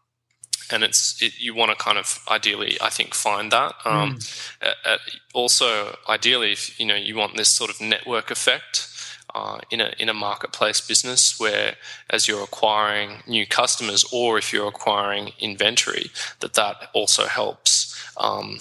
and 0.72 0.84
it's 0.84 1.22
it, 1.22 1.40
you 1.40 1.54
want 1.54 1.72
to 1.72 1.84
kind 1.84 1.98
of 1.98 2.20
ideally, 2.30 2.78
I 2.82 2.90
think, 2.90 3.14
find 3.14 3.52
that. 3.52 3.74
Um, 3.86 4.20
uh, 4.62 4.72
uh, 4.86 4.98
also, 5.34 5.98
ideally, 6.08 6.54
if 6.54 6.80
you 6.80 6.86
know 6.86 6.96
you 6.96 7.16
want 7.16 7.36
this 7.36 7.50
sort 7.50 7.70
of 7.70 7.82
network 7.82 8.32
effect 8.32 8.88
uh, 9.36 9.60
in 9.72 9.82
a 9.82 9.94
in 9.98 10.10
a 10.10 10.14
marketplace 10.14 10.82
business 10.82 11.40
where 11.40 11.76
as 12.10 12.28
you're 12.28 12.44
acquiring 12.44 13.24
new 13.28 13.46
customers 13.46 14.06
or 14.12 14.38
if 14.38 14.54
you're 14.54 14.68
acquiring 14.68 15.32
inventory 15.40 16.12
that 16.40 16.54
that 16.54 16.90
also 16.94 17.26
helps 17.26 17.96
um, 18.18 18.60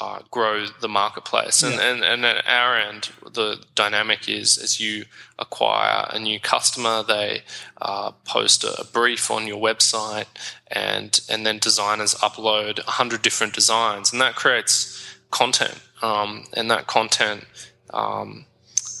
uh, 0.00 0.20
grow 0.30 0.66
the 0.80 0.88
marketplace. 0.88 1.62
And, 1.62 1.80
and, 1.80 2.02
and 2.02 2.24
at 2.24 2.44
our 2.46 2.76
end, 2.76 3.10
the 3.32 3.62
dynamic 3.74 4.28
is 4.28 4.58
as 4.58 4.80
you 4.80 5.04
acquire 5.38 6.08
a 6.10 6.18
new 6.18 6.40
customer, 6.40 7.02
they 7.02 7.42
uh, 7.80 8.10
post 8.24 8.64
a 8.64 8.84
brief 8.92 9.30
on 9.30 9.46
your 9.46 9.60
website, 9.60 10.26
and 10.66 11.20
and 11.28 11.46
then 11.46 11.58
designers 11.58 12.14
upload 12.16 12.80
hundred 12.80 13.22
different 13.22 13.54
designs, 13.54 14.12
and 14.12 14.20
that 14.20 14.34
creates 14.34 15.16
content, 15.30 15.80
um, 16.02 16.46
and 16.54 16.70
that 16.70 16.86
content. 16.86 17.44
Um, 17.92 18.46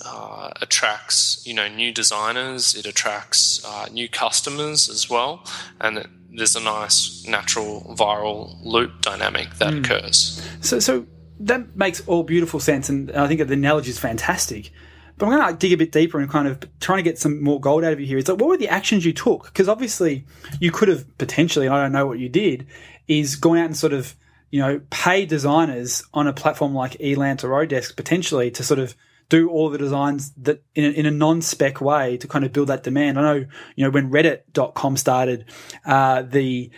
uh, 0.06 0.50
attracts 0.60 1.42
you 1.46 1.54
know 1.54 1.68
new 1.68 1.92
designers. 1.92 2.74
It 2.74 2.86
attracts 2.86 3.64
uh, 3.64 3.86
new 3.92 4.08
customers 4.08 4.88
as 4.88 5.08
well, 5.10 5.44
and 5.80 5.98
it, 5.98 6.06
there's 6.36 6.56
a 6.56 6.60
nice 6.60 7.24
natural 7.26 7.94
viral 7.98 8.56
loop 8.64 9.00
dynamic 9.02 9.54
that 9.58 9.72
Mm. 9.72 9.84
occurs. 9.84 10.42
So, 10.60 10.78
so 10.80 11.06
that 11.40 11.76
makes 11.76 12.00
all 12.06 12.22
beautiful 12.22 12.60
sense, 12.60 12.88
and 12.88 13.10
I 13.12 13.26
think 13.28 13.46
the 13.46 13.52
analogy 13.54 13.90
is 13.90 13.98
fantastic. 13.98 14.70
But 15.16 15.26
I'm 15.26 15.32
going 15.32 15.42
to 15.42 15.46
like 15.50 15.58
dig 15.60 15.72
a 15.72 15.76
bit 15.76 15.92
deeper 15.92 16.18
and 16.18 16.28
kind 16.28 16.48
of 16.48 16.58
trying 16.80 16.98
to 16.98 17.02
get 17.04 17.20
some 17.20 17.40
more 17.40 17.60
gold 17.60 17.84
out 17.84 17.92
of 17.92 18.00
you 18.00 18.06
here. 18.06 18.18
Is 18.18 18.26
like, 18.26 18.40
what 18.40 18.48
were 18.48 18.56
the 18.56 18.68
actions 18.68 19.04
you 19.06 19.12
took? 19.12 19.44
Because 19.44 19.68
obviously, 19.68 20.24
you 20.58 20.72
could 20.72 20.88
have 20.88 21.16
potentially, 21.18 21.68
I 21.68 21.80
don't 21.80 21.92
know 21.92 22.04
what 22.04 22.18
you 22.18 22.28
did, 22.28 22.66
is 23.06 23.36
gone 23.36 23.58
out 23.58 23.66
and 23.66 23.76
sort 23.76 23.92
of, 23.92 24.16
you 24.50 24.60
know, 24.60 24.80
pay 24.90 25.24
designers 25.24 26.02
on 26.12 26.26
a 26.26 26.32
platform 26.32 26.74
like 26.74 26.94
Elance 26.98 27.44
or 27.44 27.50
Odesk 27.50 27.94
potentially 27.94 28.50
to 28.50 28.64
sort 28.64 28.80
of 28.80 28.96
do 29.28 29.48
all 29.48 29.70
the 29.70 29.78
designs 29.78 30.32
that 30.32 30.62
in 30.74 30.84
a, 30.84 30.88
in 30.88 31.06
a 31.06 31.10
non-spec 31.10 31.80
way 31.80 32.16
to 32.18 32.28
kind 32.28 32.44
of 32.44 32.52
build 32.52 32.68
that 32.68 32.82
demand. 32.82 33.18
I 33.18 33.22
know, 33.22 33.46
you 33.76 33.84
know, 33.84 33.90
when 33.90 34.10
Reddit.com 34.10 34.96
started, 34.96 35.46
uh, 35.86 36.22
the 36.22 36.70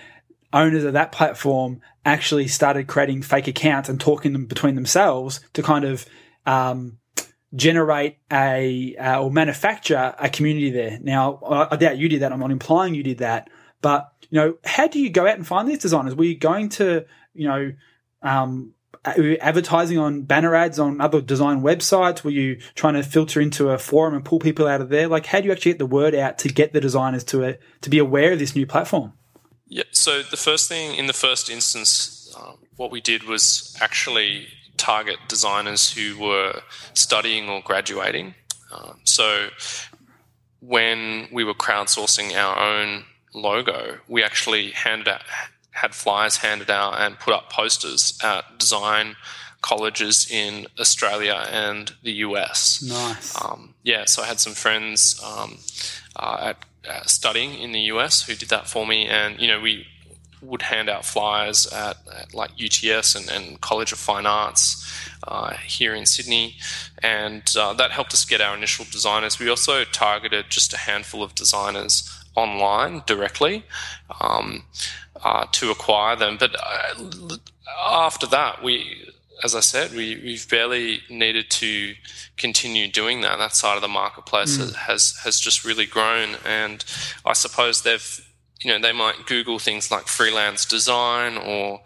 owners 0.53 0.85
of 0.85 0.93
that 0.95 1.13
platform 1.13 1.81
actually 2.05 2.49
started 2.49 2.87
creating 2.87 3.23
fake 3.23 3.49
accounts 3.49 3.89
and 3.89 4.01
talking 4.01 4.33
them 4.33 4.47
between 4.47 4.75
themselves 4.75 5.41
to 5.53 5.63
kind 5.63 5.85
of 5.85 6.07
um, 6.47 6.99
generate 7.55 8.19
a 8.33 8.97
uh, 8.97 9.21
or 9.21 9.31
manufacture 9.31 10.15
a 10.19 10.29
community 10.29 10.71
there. 10.71 10.99
Now, 11.03 11.41
I, 11.45 11.75
I 11.75 11.77
doubt 11.77 11.99
you 11.99 12.09
did 12.09 12.23
that. 12.23 12.33
I'm 12.33 12.41
not 12.41 12.51
implying 12.51 12.95
you 12.95 13.03
did 13.03 13.19
that, 13.19 13.51
but 13.83 14.13
you 14.31 14.41
know, 14.41 14.59
how 14.65 14.87
do 14.87 14.99
you 14.99 15.11
go 15.11 15.27
out 15.27 15.37
and 15.37 15.47
find 15.47 15.69
these 15.69 15.79
designers? 15.79 16.15
Were 16.15 16.25
you 16.25 16.37
going 16.37 16.69
to, 16.71 17.05
you 17.35 17.49
know, 17.49 17.73
um, 18.23 18.73
advertising 19.07 19.99
on 19.99 20.23
banner 20.23 20.55
ads 20.55 20.79
on 20.79 21.01
other 21.01 21.21
design 21.21 21.63
websites? 21.63 22.25
Were 22.25 22.31
you 22.31 22.57
trying 22.75 22.95
to 22.95 23.03
filter 23.03 23.41
into 23.41 23.71
a 23.71 23.79
forum 23.79 24.15
and 24.15 24.25
pull 24.25 24.39
people 24.39 24.67
out 24.67 24.81
of 24.81 24.89
there? 24.89 25.09
Like, 25.09 25.27
how 25.27 25.41
do 25.41 25.47
you 25.47 25.53
actually 25.53 25.73
get 25.73 25.79
the 25.79 25.87
word 25.87 26.15
out 26.15 26.39
to 26.39 26.49
get 26.49 26.73
the 26.73 26.81
designers 26.81 27.25
to 27.25 27.45
a, 27.45 27.59
to 27.83 27.91
be 27.91 27.99
aware 27.99 28.33
of 28.33 28.39
this 28.39 28.55
new 28.55 28.67
platform? 28.67 29.13
Yeah. 29.69 29.85
So 29.91 30.23
the 30.23 30.37
first 30.37 30.69
thing 30.69 30.97
in 30.97 31.07
the 31.07 31.13
first 31.13 31.51
instance, 31.51 32.35
uh, 32.37 32.53
what 32.77 32.91
we 32.91 33.01
did 33.01 33.25
was 33.25 33.77
actually 33.81 34.49
target 34.77 35.17
designers 35.29 35.93
who 35.93 36.19
were 36.19 36.61
studying 36.95 37.49
or 37.49 37.63
graduating. 37.63 38.35
Um, 38.73 39.01
so 39.05 39.49
when 40.61 41.29
we 41.33 41.45
were 41.45 41.55
crowdsourcing 41.55 42.35
our 42.35 42.59
own 42.59 43.05
logo, 43.35 43.99
we 44.09 44.23
actually 44.23 44.71
handed 44.73 45.09
out 45.09 45.23
had 45.77 45.95
flyers 45.95 46.39
handed 46.39 46.71
out 46.71 46.99
and 46.99 47.19
put 47.19 47.35
up 47.35 47.53
posters 47.53 48.19
at 48.23 48.59
design 48.59 49.17
colleges 49.63 50.31
in 50.31 50.67
Australia 50.79 51.47
and 51.51 51.93
the 52.03 52.13
US. 52.27 52.83
Nice. 52.83 53.35
Um, 53.43 53.75
yeah, 53.83 54.05
so 54.07 54.23
I 54.23 54.27
had 54.27 54.41
some 54.41 54.55
friends 54.55 55.21
um, 55.25 55.59
uh, 56.15 56.53
at 56.55 56.65
uh, 56.89 57.05
studying 57.05 57.55
in 57.55 57.73
the 57.73 57.81
US 57.93 58.23
who 58.23 58.35
did 58.35 58.49
that 58.51 58.69
for 58.69 58.87
me, 58.87 59.07
and 59.07 59.41
you 59.41 59.49
know 59.49 59.61
we 59.61 59.87
would 60.41 60.63
hand 60.63 60.89
out 60.89 61.05
flyers 61.05 61.67
at, 61.67 61.97
at 62.15 62.33
like 62.33 62.53
UTS 62.63 63.15
and, 63.15 63.29
and 63.29 63.61
College 63.61 63.91
of 63.91 63.99
Fine 63.99 64.27
Arts 64.27 64.67
uh, 65.27 65.55
here 65.55 65.95
in 65.95 66.07
Sydney, 66.07 66.57
and 67.03 67.43
uh, 67.59 67.73
that 67.75 67.91
helped 67.91 68.15
us 68.15 68.25
get 68.25 68.41
our 68.41 68.57
initial 68.57 68.85
designers. 68.91 69.39
We 69.39 69.49
also 69.49 69.85
targeted 69.85 70.47
just 70.49 70.73
a 70.73 70.79
handful 70.79 71.23
of 71.23 71.35
designers 71.35 72.09
online 72.37 73.03
directly 73.07 73.65
um, 74.21 74.63
uh, 75.27 75.45
to 75.59 75.65
acquire 75.71 76.17
them, 76.17 76.37
but 76.39 76.53
uh, 76.55 77.37
after 78.09 78.27
that 78.29 78.63
we 78.63 78.77
as 79.45 79.55
I 79.55 79.61
said, 79.61 79.93
we, 79.93 80.17
we've 80.25 80.49
barely 80.49 81.01
needed 81.11 81.51
to 81.51 81.95
continue 82.39 82.87
doing 82.91 83.21
that. 83.21 83.37
That 83.37 83.55
side 83.55 83.77
of 83.77 83.83
the 83.83 83.89
marketplace 84.03 84.57
Mm. 84.57 84.75
has 84.89 85.03
has 85.25 85.39
just 85.47 85.59
really 85.65 85.85
grown, 85.97 86.29
and 86.45 86.83
I 87.33 87.35
suppose 87.35 87.83
they've 87.83 88.09
you 88.63 88.71
know 88.73 88.81
they 88.81 88.93
might 89.05 89.27
Google 89.27 89.59
things 89.59 89.91
like 89.91 90.07
freelance 90.07 90.65
design 90.65 91.37
or 91.37 91.83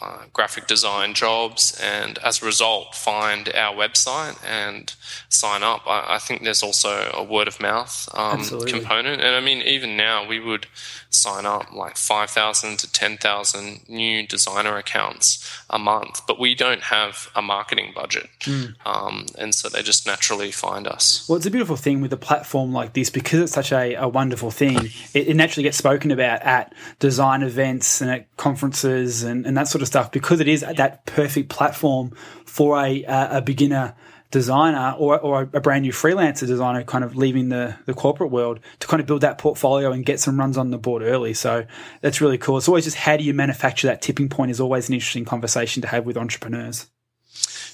uh, 0.00 0.24
graphic 0.32 0.66
design 0.66 1.14
jobs, 1.14 1.78
and 1.82 2.18
as 2.18 2.42
a 2.42 2.46
result, 2.46 2.94
find 2.94 3.48
our 3.54 3.74
website 3.74 4.36
and 4.44 4.94
sign 5.28 5.62
up. 5.62 5.82
I, 5.86 6.14
I 6.14 6.18
think 6.18 6.42
there's 6.42 6.62
also 6.62 7.10
a 7.14 7.22
word 7.22 7.48
of 7.48 7.60
mouth 7.60 8.08
um, 8.14 8.42
component, 8.66 9.20
and 9.20 9.34
I 9.36 9.40
mean 9.40 9.62
even 9.62 9.96
now 9.96 10.26
we 10.26 10.40
would 10.40 10.66
sign 11.10 11.44
up 11.46 11.72
like 11.72 11.96
five 11.96 12.30
thousand 12.30 12.78
to 12.78 12.90
ten 12.90 13.16
thousand 13.18 13.88
new 13.88 14.26
designer 14.26 14.76
accounts 14.76 15.62
a 15.70 15.78
month, 15.78 16.22
but 16.26 16.38
we 16.40 16.54
don't 16.54 16.82
have 16.82 17.28
a 17.36 17.42
marketing 17.42 17.92
budget, 17.94 18.28
Mm. 18.40 18.74
um, 18.84 19.26
and 19.38 19.54
so 19.54 19.68
they 19.68 19.82
just 19.82 20.06
naturally 20.06 20.50
find 20.50 20.86
us. 20.88 21.26
Well, 21.28 21.36
it's 21.36 21.46
a 21.46 21.50
beautiful 21.50 21.76
thing 21.76 22.00
with 22.00 22.12
a 22.12 22.16
platform 22.16 22.72
like 22.72 22.92
this 22.94 23.10
because 23.10 23.40
it's 23.40 23.52
such 23.52 23.72
a, 23.72 23.94
a 23.94 24.08
wonderful 24.08 24.50
thing. 24.50 24.76
It, 25.14 25.28
it 25.28 25.36
naturally 25.36 25.62
gets 25.64 25.76
spoken 25.76 26.10
about 26.10 26.42
at 26.42 26.74
design 26.98 27.42
events 27.42 28.00
and 28.00 28.10
at 28.10 28.36
conferences 28.36 29.22
and, 29.22 29.46
and 29.46 29.56
that 29.56 29.68
sort 29.68 29.81
of 29.81 29.81
stuff 29.86 30.10
because 30.12 30.40
it 30.40 30.48
is 30.48 30.60
that 30.60 31.06
perfect 31.06 31.48
platform 31.48 32.12
for 32.44 32.78
a, 32.78 33.04
a, 33.04 33.38
a 33.38 33.42
beginner 33.42 33.94
designer 34.32 34.96
or, 34.98 35.20
or 35.20 35.42
a 35.52 35.60
brand 35.60 35.82
new 35.82 35.92
freelancer 35.92 36.46
designer 36.46 36.82
kind 36.82 37.04
of 37.04 37.14
leaving 37.14 37.50
the, 37.50 37.76
the 37.84 37.94
corporate 37.94 38.30
world 38.30 38.58
to 38.80 38.86
kind 38.88 39.00
of 39.00 39.06
build 39.06 39.20
that 39.20 39.38
portfolio 39.38 39.92
and 39.92 40.04
get 40.04 40.18
some 40.18 40.38
runs 40.38 40.56
on 40.56 40.70
the 40.70 40.78
board 40.78 41.02
early. 41.02 41.34
So 41.34 41.64
that's 42.00 42.20
really 42.20 42.38
cool. 42.38 42.56
It's 42.56 42.66
always 42.66 42.84
just 42.84 42.96
how 42.96 43.16
do 43.16 43.22
you 43.22 43.34
manufacture 43.34 43.86
that 43.86 44.02
tipping 44.02 44.28
point 44.28 44.50
is 44.50 44.58
always 44.58 44.88
an 44.88 44.94
interesting 44.94 45.24
conversation 45.24 45.82
to 45.82 45.88
have 45.88 46.06
with 46.06 46.16
entrepreneurs. 46.16 46.86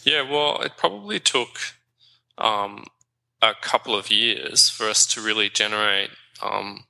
Yeah, 0.03 0.29
well, 0.29 0.61
it 0.61 0.73
probably 0.77 1.21
took 1.21 1.59
um, 2.37 2.87
a 3.41 3.55
couple 3.61 3.97
of 3.97 4.11
years 4.11 4.69
for 4.69 4.89
us 4.89 5.07
to 5.07 5.21
really 5.21 5.49
generate 5.49 6.11
um, 6.43 6.85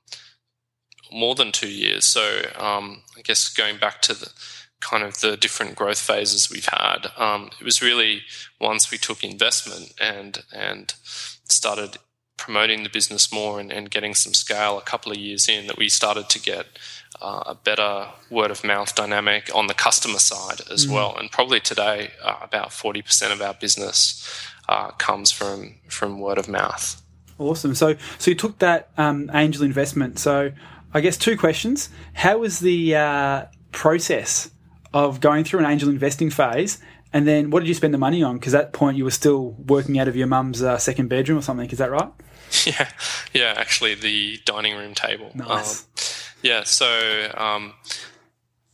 more 1.11 1.35
than 1.35 1.51
two 1.51 1.71
years. 1.71 2.05
So 2.05 2.41
um, 2.57 3.03
I 3.17 3.21
guess 3.21 3.49
going 3.49 3.77
back 3.77 4.01
to 4.03 4.13
the 4.13 4.31
kind 4.81 5.03
of 5.03 5.19
the 5.19 5.35
different 5.37 5.75
growth 5.75 5.99
phases 5.99 6.49
we've 6.49 6.67
had, 6.71 7.07
um, 7.17 7.49
it 7.59 7.63
was 7.65 7.81
really 7.81 8.21
once 8.59 8.91
we 8.91 8.97
took 8.97 9.23
investment 9.23 9.93
and 9.99 10.43
and 10.53 10.93
started 11.49 11.97
promoting 12.37 12.83
the 12.83 12.89
business 12.89 13.33
more 13.33 13.59
and, 13.59 13.69
and 13.71 13.91
getting 13.91 14.15
some 14.15 14.33
scale 14.33 14.77
a 14.77 14.81
couple 14.81 15.11
of 15.11 15.17
years 15.17 15.49
in 15.49 15.67
that 15.67 15.77
we 15.77 15.89
started 15.89 16.29
to 16.29 16.39
get 16.39 16.65
uh, 17.21 17.43
a 17.47 17.53
better 17.55 18.07
word 18.29 18.49
of 18.49 18.63
mouth 18.63 18.95
dynamic 18.95 19.53
on 19.53 19.67
the 19.67 19.73
customer 19.73 20.19
side 20.19 20.61
as 20.71 20.85
Mm. 20.85 20.93
well. 20.93 21.17
And 21.17 21.29
probably 21.29 21.59
today, 21.59 22.11
uh, 22.23 22.35
about 22.41 22.69
40% 22.69 23.33
of 23.33 23.41
our 23.41 23.53
business 23.55 24.25
uh, 24.69 24.91
comes 24.91 25.31
from, 25.31 25.75
from 25.89 26.19
word 26.21 26.37
of 26.37 26.47
mouth. 26.47 27.01
Awesome. 27.37 27.75
So, 27.75 27.97
so 28.19 28.31
you 28.31 28.35
took 28.35 28.59
that 28.59 28.89
um, 28.97 29.29
angel 29.33 29.63
investment. 29.63 30.17
So, 30.19 30.53
I 30.93 31.01
guess 31.01 31.17
two 31.17 31.37
questions: 31.37 31.89
How 32.13 32.37
was 32.39 32.59
the 32.59 32.95
uh, 32.95 33.45
process 33.71 34.49
of 34.93 35.19
going 35.19 35.43
through 35.43 35.59
an 35.59 35.65
angel 35.65 35.89
investing 35.89 36.29
phase, 36.29 36.79
and 37.11 37.27
then 37.27 37.49
what 37.49 37.61
did 37.61 37.67
you 37.67 37.73
spend 37.73 37.93
the 37.93 37.97
money 37.97 38.21
on? 38.21 38.37
Because 38.37 38.53
at 38.53 38.71
that 38.71 38.73
point 38.73 38.97
you 38.97 39.03
were 39.03 39.11
still 39.11 39.55
working 39.65 39.99
out 39.99 40.07
of 40.07 40.15
your 40.15 40.27
mum's 40.27 40.61
uh, 40.61 40.77
second 40.77 41.07
bedroom 41.07 41.39
or 41.39 41.41
something. 41.41 41.69
Is 41.69 41.79
that 41.79 41.91
right? 41.91 42.11
yeah, 42.65 42.89
yeah. 43.33 43.53
Actually, 43.57 43.95
the 43.95 44.39
dining 44.45 44.75
room 44.77 44.93
table. 44.93 45.31
Nice. 45.33 45.81
Um, 45.81 45.87
yeah. 46.43 46.63
So, 46.63 47.31
um, 47.35 47.73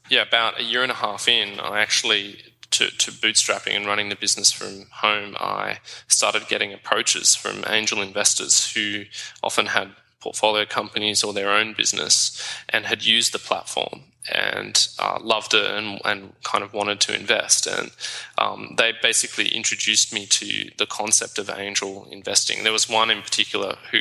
yeah, 0.09 0.21
about 0.21 0.59
a 0.59 0.63
year 0.63 0.83
and 0.83 0.91
a 0.91 0.95
half 0.95 1.27
in, 1.27 1.59
I 1.59 1.81
actually 1.81 2.39
to, 2.71 2.89
to 2.89 3.11
bootstrapping 3.11 3.73
and 3.75 3.85
running 3.85 4.09
the 4.09 4.15
business 4.15 4.51
from 4.51 4.87
home, 4.91 5.35
I 5.39 5.79
started 6.07 6.47
getting 6.47 6.73
approaches 6.73 7.35
from 7.35 7.63
angel 7.69 8.01
investors 8.01 8.73
who 8.73 9.05
often 9.41 9.67
had 9.67 9.91
portfolio 10.19 10.65
companies 10.65 11.23
or 11.23 11.31
their 11.31 11.51
own 11.51 11.73
business 11.73 12.41
and 12.67 12.85
had 12.85 13.05
used 13.05 13.33
the 13.33 13.39
platform 13.39 14.03
and 14.31 14.87
uh, 14.99 15.19
loved 15.21 15.53
it 15.53 15.65
and, 15.65 16.01
and 16.05 16.33
kind 16.43 16.63
of 16.63 16.73
wanted 16.73 16.99
to 17.01 17.15
invest. 17.15 17.67
And 17.67 17.91
um, 18.37 18.75
they 18.77 18.93
basically 19.01 19.49
introduced 19.49 20.13
me 20.13 20.25
to 20.27 20.71
the 20.77 20.85
concept 20.85 21.37
of 21.37 21.49
angel 21.49 22.07
investing. 22.11 22.63
There 22.63 22.73
was 22.73 22.89
one 22.89 23.11
in 23.11 23.21
particular 23.21 23.75
who 23.91 23.99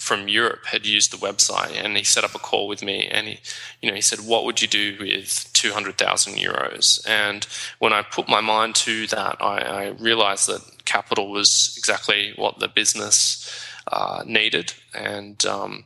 from 0.00 0.28
Europe 0.28 0.64
had 0.64 0.86
used 0.86 1.12
the 1.12 1.18
website 1.18 1.72
and 1.76 1.94
he 1.94 2.02
set 2.02 2.24
up 2.24 2.34
a 2.34 2.38
call 2.38 2.66
with 2.66 2.82
me 2.82 3.06
and 3.06 3.28
he 3.28 3.40
you 3.82 3.88
know 3.88 3.94
he 3.94 4.00
said 4.00 4.18
what 4.20 4.46
would 4.46 4.62
you 4.62 4.66
do 4.66 4.96
with 4.98 5.50
200,000 5.52 6.38
euros 6.38 7.06
and 7.06 7.46
when 7.80 7.92
I 7.92 8.00
put 8.00 8.26
my 8.26 8.40
mind 8.40 8.74
to 8.76 9.06
that 9.08 9.36
I, 9.40 9.58
I 9.58 9.88
realized 9.88 10.48
that 10.48 10.86
capital 10.86 11.30
was 11.30 11.74
exactly 11.76 12.32
what 12.36 12.60
the 12.60 12.66
business 12.66 13.46
uh, 13.90 14.22
needed, 14.26 14.72
and 14.94 15.44
um, 15.46 15.84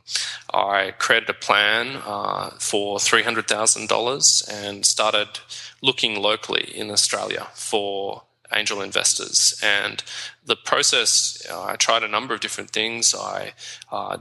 I 0.53 0.93
created 0.97 1.29
a 1.29 1.33
plan 1.33 2.01
uh, 2.05 2.51
for 2.59 2.99
three 2.99 3.23
hundred 3.23 3.47
thousand 3.47 3.89
dollars 3.89 4.47
and 4.51 4.85
started 4.85 5.39
looking 5.81 6.21
locally 6.21 6.71
in 6.73 6.91
Australia 6.91 7.47
for 7.53 8.23
angel 8.53 8.81
investors. 8.81 9.59
And 9.63 10.03
the 10.45 10.55
process, 10.55 11.45
uh, 11.49 11.63
I 11.63 11.75
tried 11.75 12.03
a 12.03 12.07
number 12.07 12.33
of 12.33 12.41
different 12.41 12.71
things. 12.71 13.15
I 13.15 13.53
uh, 13.91 14.17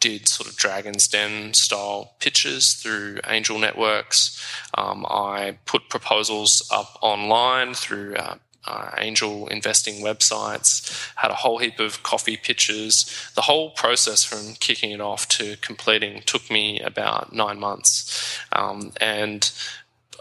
did 0.00 0.28
sort 0.28 0.48
of 0.48 0.56
Dragon's 0.56 1.08
Den 1.08 1.54
style 1.54 2.14
pitches 2.20 2.74
through 2.74 3.20
angel 3.26 3.58
networks. 3.58 4.40
Um, 4.74 5.06
I 5.08 5.58
put 5.64 5.88
proposals 5.88 6.68
up 6.70 6.98
online 7.00 7.74
through 7.74 8.14
uh, 8.16 8.36
uh, 8.66 8.90
angel 8.98 9.46
investing 9.48 10.02
websites, 10.02 11.10
had 11.16 11.30
a 11.30 11.34
whole 11.34 11.58
heap 11.58 11.78
of 11.80 12.02
coffee 12.02 12.36
pitches. 12.36 13.30
The 13.34 13.42
whole 13.42 13.70
process 13.70 14.24
from 14.24 14.54
kicking 14.54 14.90
it 14.90 15.00
off 15.00 15.28
to 15.28 15.56
completing 15.58 16.22
took 16.22 16.50
me 16.50 16.80
about 16.80 17.32
nine 17.32 17.58
months. 17.58 18.38
Um, 18.52 18.92
and 19.00 19.50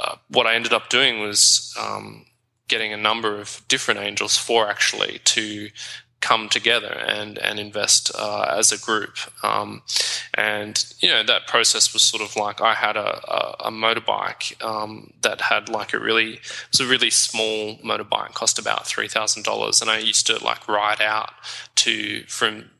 uh, 0.01 0.15
what 0.29 0.45
I 0.45 0.55
ended 0.55 0.73
up 0.73 0.89
doing 0.89 1.19
was 1.19 1.73
um, 1.79 2.25
getting 2.67 2.93
a 2.93 2.97
number 2.97 3.39
of 3.39 3.61
different 3.67 3.99
angels, 3.99 4.37
four 4.37 4.67
actually, 4.67 5.19
to 5.25 5.69
come 6.26 6.49
together 6.49 6.91
and 7.07 7.38
and 7.38 7.59
invest 7.59 8.11
uh, 8.15 8.45
as 8.49 8.71
a 8.71 8.80
group. 8.80 9.15
Um, 9.43 9.84
and 10.34 10.84
you 10.99 11.09
know 11.09 11.23
that 11.23 11.45
process 11.45 11.93
was 11.93 12.01
sort 12.01 12.23
of 12.23 12.36
like 12.36 12.61
I 12.61 12.73
had 12.73 12.97
a, 12.97 13.21
a, 13.32 13.67
a 13.67 13.71
motorbike 13.71 14.45
um, 14.63 15.13
that 15.21 15.39
had 15.41 15.69
like 15.69 15.93
a 15.93 15.99
really 15.99 16.34
it 16.34 16.71
was 16.71 16.80
a 16.80 16.88
really 16.88 17.11
small 17.11 17.78
motorbike, 17.78 18.34
cost 18.34 18.57
about 18.57 18.88
three 18.88 19.07
thousand 19.07 19.43
dollars, 19.43 19.82
and 19.82 19.91
I 19.91 19.99
used 19.99 20.26
to 20.28 20.43
like 20.43 20.67
ride 20.67 21.01
out 21.01 21.30
to 21.76 22.23
from 22.28 22.71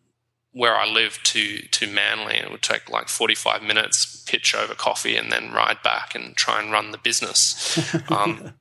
where 0.52 0.76
I 0.76 0.88
lived 0.88 1.24
to 1.34 1.60
to 1.60 1.86
Manly, 1.88 2.38
and 2.38 2.48
it 2.48 2.52
would 2.52 2.64
take 2.64 2.90
like 2.90 3.10
forty 3.10 3.36
five 3.36 3.62
minutes, 3.62 4.24
pitch 4.26 4.56
over 4.56 4.74
coffee, 4.74 5.18
and 5.18 5.32
then 5.32 5.54
ride 5.54 5.84
back 5.84 6.16
and 6.16 6.36
try 6.36 6.60
and 6.60 6.72
run 6.72 6.92
the 6.92 6.98
business. 6.98 7.46
Um, 8.10 8.54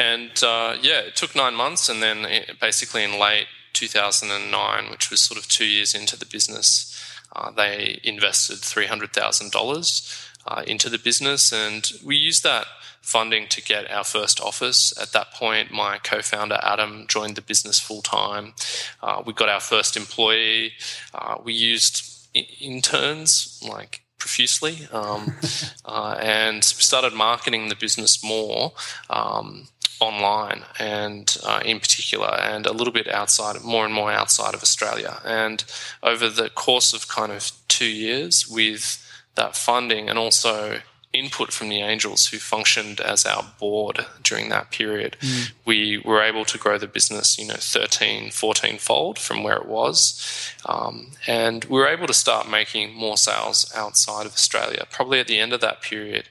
and 0.00 0.30
uh, 0.44 0.76
yeah, 0.80 1.00
it 1.00 1.16
took 1.16 1.34
nine 1.34 1.54
months, 1.54 1.88
and 1.88 2.00
then 2.00 2.24
it, 2.24 2.60
basically 2.60 3.02
in 3.02 3.18
late 3.18 3.48
2009, 3.72 4.90
which 4.90 5.10
was 5.10 5.22
sort 5.22 5.38
of 5.38 5.48
two 5.48 5.66
years 5.66 5.94
into 5.94 6.18
the 6.18 6.26
business, 6.26 6.94
uh, 7.34 7.50
they 7.50 8.00
invested 8.04 8.58
$300,000 8.58 10.28
uh, 10.46 10.62
into 10.66 10.88
the 10.88 10.98
business. 10.98 11.52
And 11.52 11.90
we 12.04 12.16
used 12.16 12.42
that 12.44 12.66
funding 13.02 13.46
to 13.48 13.62
get 13.62 13.90
our 13.90 14.04
first 14.04 14.40
office. 14.40 14.92
At 15.00 15.12
that 15.12 15.32
point, 15.32 15.70
my 15.70 15.98
co 15.98 16.20
founder 16.20 16.58
Adam 16.62 17.06
joined 17.08 17.36
the 17.36 17.42
business 17.42 17.80
full 17.80 18.02
time. 18.02 18.54
Uh, 19.02 19.22
we 19.24 19.32
got 19.32 19.48
our 19.48 19.60
first 19.60 19.96
employee. 19.96 20.72
Uh, 21.14 21.36
we 21.42 21.52
used 21.52 22.28
interns 22.60 23.62
like 23.66 24.02
profusely 24.18 24.88
um, 24.92 25.34
uh, 25.84 26.18
and 26.20 26.62
started 26.64 27.14
marketing 27.14 27.68
the 27.68 27.76
business 27.76 28.22
more. 28.22 28.72
Um, 29.08 29.68
online 30.00 30.64
and 30.78 31.36
uh, 31.44 31.60
in 31.64 31.80
particular 31.80 32.34
and 32.40 32.66
a 32.66 32.72
little 32.72 32.92
bit 32.92 33.08
outside 33.08 33.62
more 33.62 33.84
and 33.84 33.94
more 33.94 34.10
outside 34.10 34.54
of 34.54 34.62
australia. 34.62 35.20
And 35.24 35.64
over 36.02 36.28
the 36.28 36.50
course 36.50 36.92
of 36.92 37.08
kind 37.08 37.32
of 37.32 37.52
two 37.68 37.86
years 37.86 38.48
with 38.48 39.04
that 39.34 39.56
funding 39.56 40.08
and 40.08 40.18
also 40.18 40.80
input 41.12 41.52
from 41.52 41.70
the 41.70 41.80
angels 41.80 42.26
who 42.26 42.38
functioned 42.38 43.00
as 43.00 43.24
our 43.24 43.42
board 43.58 44.04
during 44.22 44.50
that 44.50 44.70
period 44.70 45.16
mm. 45.20 45.50
we 45.64 45.96
were 46.04 46.20
able 46.20 46.44
to 46.44 46.58
grow 46.58 46.76
the 46.76 46.86
business 46.86 47.38
you 47.38 47.46
know 47.46 47.54
13 47.54 48.30
14 48.30 48.78
fold 48.78 49.18
from 49.18 49.42
where 49.42 49.56
it 49.56 49.66
was. 49.66 50.52
Um, 50.66 51.12
and 51.26 51.64
we 51.64 51.78
were 51.78 51.88
able 51.88 52.06
to 52.06 52.14
start 52.14 52.50
making 52.50 52.94
more 52.94 53.16
sales 53.16 53.72
outside 53.74 54.26
of 54.26 54.32
australia. 54.32 54.86
Probably 54.90 55.18
at 55.18 55.28
the 55.28 55.38
end 55.38 55.52
of 55.52 55.60
that 55.62 55.80
period 55.80 56.28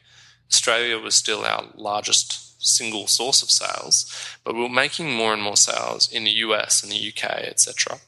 australia 0.50 1.00
was 1.00 1.16
still 1.16 1.44
our 1.44 1.66
largest 1.76 2.47
single 2.58 3.08
source 3.08 3.42
of 3.42 3.50
sales, 3.50 4.12
but 4.44 4.56
we 4.56 4.62
were 4.62 4.70
making 4.70 5.12
more 5.12 5.34
and 5.34 5.42
more 5.42 5.58
sales 5.58 6.12
in 6.12 6.24
the 6.24 6.32
US 6.32 6.84
and 6.84 6.92
the 6.92 7.10
UK, 7.10 7.26
etc. 7.44 8.00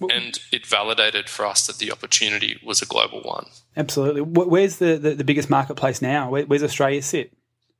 And 0.00 0.38
it 0.50 0.66
validated 0.66 1.28
for 1.28 1.46
us 1.46 1.66
that 1.66 1.78
the 1.78 1.92
opportunity 1.92 2.58
was 2.64 2.82
a 2.82 2.86
global 2.86 3.20
one. 3.22 3.46
Absolutely. 3.76 4.22
Where's 4.22 4.78
the, 4.78 4.96
the, 4.96 5.14
the 5.14 5.24
biggest 5.24 5.48
marketplace 5.48 6.02
now? 6.02 6.30
Where, 6.30 6.44
where's 6.44 6.64
Australia 6.64 7.00
sit? 7.00 7.32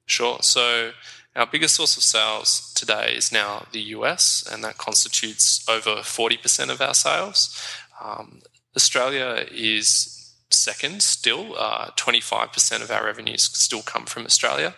Sure. 0.07 0.39
So 0.41 0.93
our 1.35 1.47
biggest 1.47 1.75
source 1.75 1.97
of 1.97 2.03
sales 2.03 2.72
today 2.75 3.14
is 3.16 3.33
now 3.33 3.66
the 3.72 3.81
US, 3.81 4.45
and 4.51 4.62
that 4.62 4.79
constitutes 4.79 5.64
over 5.68 5.97
40% 5.97 6.70
of 6.70 6.81
our 6.81 6.95
sales. 6.95 7.59
Um, 8.03 8.43
Australia 8.77 9.47
is 9.51 10.14
second 10.51 11.03
still. 11.03 11.55
Uh, 11.59 11.90
25% 11.97 12.82
of 12.82 12.90
our 12.90 13.05
revenues 13.05 13.45
still 13.53 13.82
come 13.82 14.05
from 14.05 14.24
Australia. 14.24 14.74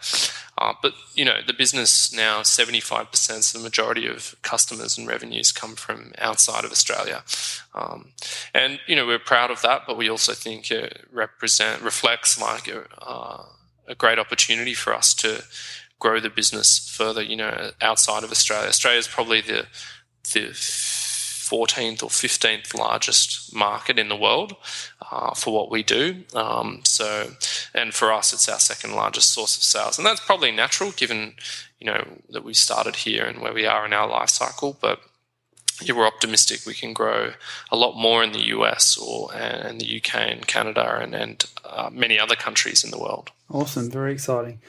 Uh, 0.59 0.73
but, 0.81 0.95
you 1.15 1.25
know, 1.25 1.41
the 1.47 1.53
business 1.53 2.13
now, 2.13 2.41
75%, 2.41 3.43
so 3.43 3.59
the 3.59 3.63
majority 3.63 4.07
of 4.07 4.35
customers 4.43 4.97
and 4.97 5.07
revenues 5.07 5.53
come 5.53 5.77
from 5.77 6.13
outside 6.19 6.65
of 6.65 6.73
Australia. 6.73 7.23
Um, 7.75 8.13
and, 8.55 8.81
you 8.87 8.97
know, 8.97 9.07
we're 9.07 9.19
proud 9.19 9.51
of 9.51 9.61
that, 9.63 9.83
but 9.87 9.99
we 9.99 10.09
also 10.09 10.33
think 10.33 10.71
it 10.71 11.05
represent, 11.13 11.83
reflects 11.83 12.41
like 12.41 12.69
a, 12.69 12.87
uh, 13.01 13.45
a 13.87 13.95
great 13.95 14.19
opportunity 14.19 14.75
for 14.75 14.95
us 14.95 15.13
to 15.15 15.45
grow 15.99 16.21
the 16.21 16.31
business 16.31 16.79
further, 16.79 17.23
you 17.23 17.37
know, 17.37 17.71
outside 17.81 18.25
of 18.25 18.31
Australia. 18.31 18.69
Australia 18.69 18.99
is 18.99 19.09
probably 19.09 19.41
the, 19.43 19.67
the 20.33 20.53
14th 21.49 22.03
or 22.03 22.09
15th 22.09 22.75
largest 22.75 23.55
market 23.55 23.99
in 23.99 24.09
the 24.09 24.17
world 24.17 24.57
uh, 25.11 25.35
for 25.35 25.55
what 25.55 25.71
we 25.71 25.83
do. 25.83 26.25
Um, 26.35 26.81
so, 26.85 27.31
and 27.75 27.95
for 27.95 28.13
us, 28.13 28.33
it's 28.33 28.49
our 28.49 28.59
second 28.59 28.95
largest 28.95 29.33
source 29.33 29.57
of 29.57 29.63
sales, 29.63 29.99
and 29.99 30.07
that's 30.07 30.25
probably 30.25 30.51
natural 30.51 30.91
given 30.93 31.35
you 31.81 31.87
know 31.87 32.07
that 32.31 32.45
we 32.45 32.55
started 32.55 32.97
here 32.97 33.25
and 33.25 33.41
where 33.41 33.53
we 33.53 33.67
are 33.67 33.85
in 33.85 33.93
our 33.93 34.09
life 34.09 34.31
cycle. 34.31 34.77
But 34.81 35.01
yeah, 35.83 35.95
we're 35.95 36.07
optimistic 36.07 36.65
we 36.67 36.75
can 36.75 36.93
grow 36.93 37.33
a 37.71 37.77
lot 37.77 37.97
more 37.97 38.25
in 38.25 38.33
the 38.33 38.47
US 38.57 38.97
or 38.97 39.35
and 39.35 39.81
the 39.81 39.97
UK 39.99 40.15
and 40.15 40.47
Canada 40.47 40.99
and, 41.01 41.15
and 41.15 41.45
uh, 41.65 41.91
many 41.93 42.19
other 42.19 42.35
countries 42.35 42.83
in 42.83 42.91
the 42.91 42.99
world. 42.99 43.31
Awesome, 43.51 43.91
very 43.91 44.13
exciting. 44.13 44.61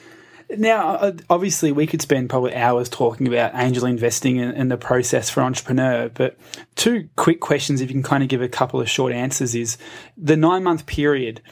Now, 0.50 0.94
uh, 0.94 1.12
obviously, 1.28 1.72
we 1.72 1.86
could 1.86 2.00
spend 2.00 2.30
probably 2.30 2.54
hours 2.54 2.88
talking 2.88 3.28
about 3.28 3.54
angel 3.54 3.84
investing 3.84 4.40
and, 4.40 4.56
and, 4.56 4.70
the 4.70 4.78
process 4.78 5.28
for 5.28 5.42
entrepreneur. 5.42 6.08
But 6.08 6.38
two 6.74 7.10
quick 7.16 7.40
questions, 7.40 7.80
if 7.80 7.90
you 7.90 7.94
can 7.94 8.02
kind 8.02 8.22
of 8.22 8.30
give 8.30 8.40
a 8.40 8.48
couple 8.48 8.80
of 8.80 8.88
short 8.88 9.12
answers, 9.12 9.54
is 9.54 9.76
the 10.16 10.36
nine 10.36 10.64
month 10.64 10.86
period. 10.86 11.42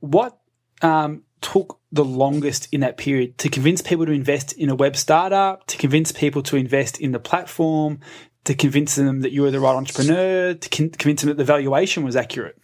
What 0.00 0.38
um, 0.82 1.22
took 1.40 1.78
the 1.92 2.04
longest 2.04 2.68
in 2.72 2.80
that 2.80 2.96
period 2.96 3.38
to 3.38 3.48
convince 3.48 3.80
people 3.80 4.06
to 4.06 4.12
invest 4.12 4.52
in 4.54 4.70
a 4.70 4.74
web 4.74 4.96
startup, 4.96 5.66
to 5.68 5.76
convince 5.78 6.10
people 6.10 6.42
to 6.42 6.56
invest 6.56 7.00
in 7.00 7.12
the 7.12 7.20
platform, 7.20 8.00
to 8.44 8.54
convince 8.54 8.96
them 8.96 9.20
that 9.20 9.32
you 9.32 9.42
were 9.42 9.50
the 9.50 9.60
right 9.60 9.74
entrepreneur, 9.74 10.54
to 10.54 10.68
con- 10.68 10.90
convince 10.90 11.22
them 11.22 11.28
that 11.28 11.36
the 11.36 11.44
valuation 11.44 12.02
was 12.02 12.16
accurate? 12.16 12.58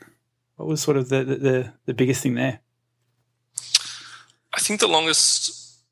What 0.56 0.68
was 0.68 0.82
sort 0.82 0.96
of 0.96 1.08
the, 1.08 1.24
the, 1.24 1.72
the 1.86 1.94
biggest 1.94 2.22
thing 2.22 2.34
there? 2.34 2.60
I 4.62 4.64
think 4.64 4.78
the 4.78 4.86
longest 4.86 5.82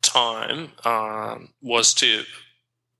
time 0.00 0.70
um, 0.84 1.48
was 1.60 1.92
to 1.94 2.22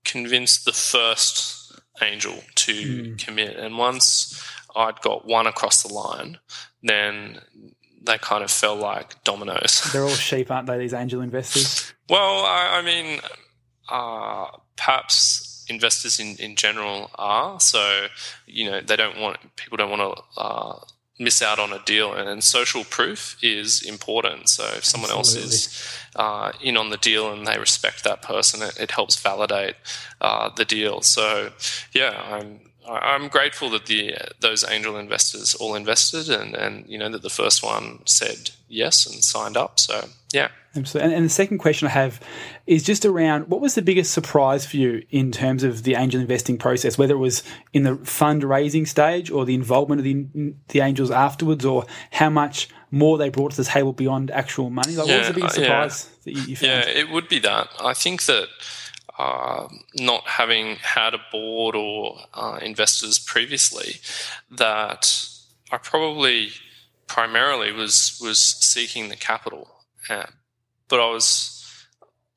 convince 0.03 0.61
the 0.61 0.73
first 0.73 1.79
angel 2.01 2.35
to 2.55 2.73
mm. 2.73 3.17
commit. 3.17 3.55
And 3.55 3.77
once 3.77 4.45
I'd 4.75 4.99
got 4.99 5.25
one 5.25 5.47
across 5.47 5.81
the 5.81 5.93
line, 5.93 6.39
then 6.83 7.39
they 8.05 8.17
kind 8.17 8.43
of 8.43 8.51
fell 8.51 8.75
like 8.75 9.23
dominoes. 9.23 9.89
They're 9.93 10.03
all 10.03 10.09
sheep, 10.29 10.51
aren't 10.51 10.67
they, 10.67 10.77
these 10.77 10.93
angel 10.93 11.21
investors? 11.21 11.93
well, 12.09 12.43
I, 12.45 12.79
I 12.79 12.81
mean, 12.81 13.21
uh, 13.87 14.47
perhaps 14.75 15.65
investors 15.69 16.19
in, 16.19 16.35
in 16.35 16.57
general 16.57 17.11
are. 17.15 17.61
So, 17.61 18.07
you 18.45 18.69
know, 18.69 18.81
they 18.81 18.97
don't 18.97 19.21
want, 19.21 19.37
people 19.55 19.77
don't 19.77 19.89
want 19.89 20.17
to. 20.17 20.41
Uh, 20.41 20.79
miss 21.19 21.41
out 21.41 21.59
on 21.59 21.73
a 21.73 21.79
deal. 21.83 22.13
And, 22.13 22.29
and 22.29 22.43
social 22.43 22.83
proof 22.83 23.37
is 23.41 23.81
important. 23.81 24.49
So 24.49 24.63
if 24.75 24.85
someone 24.85 25.11
Absolutely. 25.11 25.43
else 25.43 25.53
is 25.53 25.99
uh, 26.15 26.51
in 26.61 26.77
on 26.77 26.89
the 26.89 26.97
deal 26.97 27.31
and 27.31 27.47
they 27.47 27.57
respect 27.57 28.03
that 28.03 28.21
person, 28.21 28.61
it, 28.61 28.79
it 28.79 28.91
helps 28.91 29.19
validate 29.19 29.75
uh, 30.21 30.49
the 30.55 30.65
deal. 30.65 31.01
So 31.01 31.51
yeah, 31.93 32.21
I'm 32.29 32.59
I'm 32.87 33.27
grateful 33.27 33.69
that 33.71 33.85
the 33.87 34.15
those 34.39 34.67
angel 34.67 34.97
investors 34.97 35.55
all 35.55 35.75
invested, 35.75 36.29
and 36.29 36.55
and 36.55 36.87
you 36.87 36.97
know 36.97 37.09
that 37.09 37.21
the 37.21 37.29
first 37.29 37.63
one 37.63 37.99
said 38.05 38.51
yes 38.69 39.05
and 39.05 39.23
signed 39.23 39.57
up. 39.57 39.79
So 39.79 40.09
yeah. 40.33 40.49
Absolutely. 40.77 41.05
And, 41.05 41.17
and, 41.17 41.25
the 41.25 41.33
second 41.33 41.57
question 41.57 41.87
I 41.87 41.91
have 41.91 42.21
is 42.65 42.83
just 42.83 43.05
around 43.05 43.49
what 43.49 43.61
was 43.61 43.75
the 43.75 43.81
biggest 43.81 44.13
surprise 44.13 44.65
for 44.65 44.77
you 44.77 45.03
in 45.09 45.31
terms 45.31 45.63
of 45.63 45.83
the 45.83 45.95
angel 45.95 46.21
investing 46.21 46.57
process, 46.57 46.97
whether 46.97 47.13
it 47.15 47.19
was 47.19 47.43
in 47.73 47.83
the 47.83 47.91
fundraising 47.97 48.87
stage 48.87 49.31
or 49.31 49.45
the 49.45 49.55
involvement 49.55 49.99
of 49.99 50.05
the, 50.05 50.53
the 50.69 50.81
angels 50.81 51.11
afterwards, 51.11 51.65
or 51.65 51.85
how 52.11 52.29
much 52.29 52.69
more 52.91 53.17
they 53.17 53.29
brought 53.29 53.51
to 53.51 53.57
the 53.57 53.63
table 53.63 53.93
beyond 53.93 54.31
actual 54.31 54.69
money? 54.69 54.95
Like, 54.95 55.07
yeah, 55.07 55.13
what 55.13 55.19
was 55.19 55.27
the 55.27 55.33
biggest 55.33 55.55
surprise 55.55 56.09
yeah. 56.09 56.23
that 56.23 56.39
you, 56.39 56.47
you, 56.47 56.55
found? 56.55 56.71
Yeah, 56.71 56.89
it 56.89 57.09
would 57.09 57.27
be 57.27 57.39
that. 57.39 57.69
I 57.79 57.93
think 57.93 58.25
that 58.25 58.47
uh, 59.17 59.67
not 59.95 60.27
having 60.27 60.75
had 60.75 61.13
a 61.13 61.19
board 61.31 61.75
or 61.75 62.19
uh, 62.33 62.59
investors 62.61 63.17
previously, 63.17 63.95
that 64.51 65.27
I 65.71 65.77
probably 65.77 66.49
primarily 67.07 67.71
was 67.71 68.19
was 68.21 68.39
seeking 68.39 69.09
the 69.09 69.15
capital, 69.15 69.67
uh, 70.09 70.27
but 70.89 70.99
I 70.99 71.09
was 71.09 71.57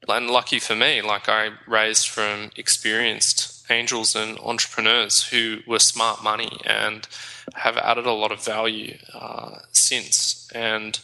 and 0.09 0.30
lucky 0.30 0.59
for 0.59 0.74
me, 0.74 1.03
like 1.03 1.28
I 1.28 1.51
raised 1.66 2.09
from 2.09 2.51
experienced 2.57 3.64
angels 3.70 4.16
and 4.16 4.38
entrepreneurs 4.40 5.22
who 5.28 5.59
were 5.66 5.78
smart 5.78 6.22
money 6.22 6.51
and 6.64 7.07
have 7.55 7.76
added 7.76 8.07
a 8.07 8.12
lot 8.12 8.32
of 8.32 8.44
value 8.44 8.96
uh, 9.14 9.59
since. 9.72 10.51
And 10.55 10.98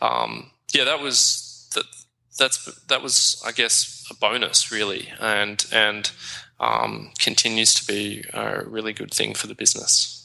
um, 0.00 0.50
yeah, 0.72 0.84
that 0.84 1.00
was 1.00 1.68
that. 1.74 1.84
That's 2.36 2.64
that 2.86 3.00
was, 3.00 3.40
I 3.46 3.52
guess, 3.52 4.04
a 4.10 4.14
bonus 4.14 4.72
really, 4.72 5.08
and 5.20 5.64
and 5.72 6.10
um, 6.58 7.12
continues 7.20 7.74
to 7.74 7.86
be 7.86 8.24
a 8.32 8.64
really 8.64 8.92
good 8.92 9.14
thing 9.14 9.34
for 9.34 9.46
the 9.46 9.54
business. 9.54 10.23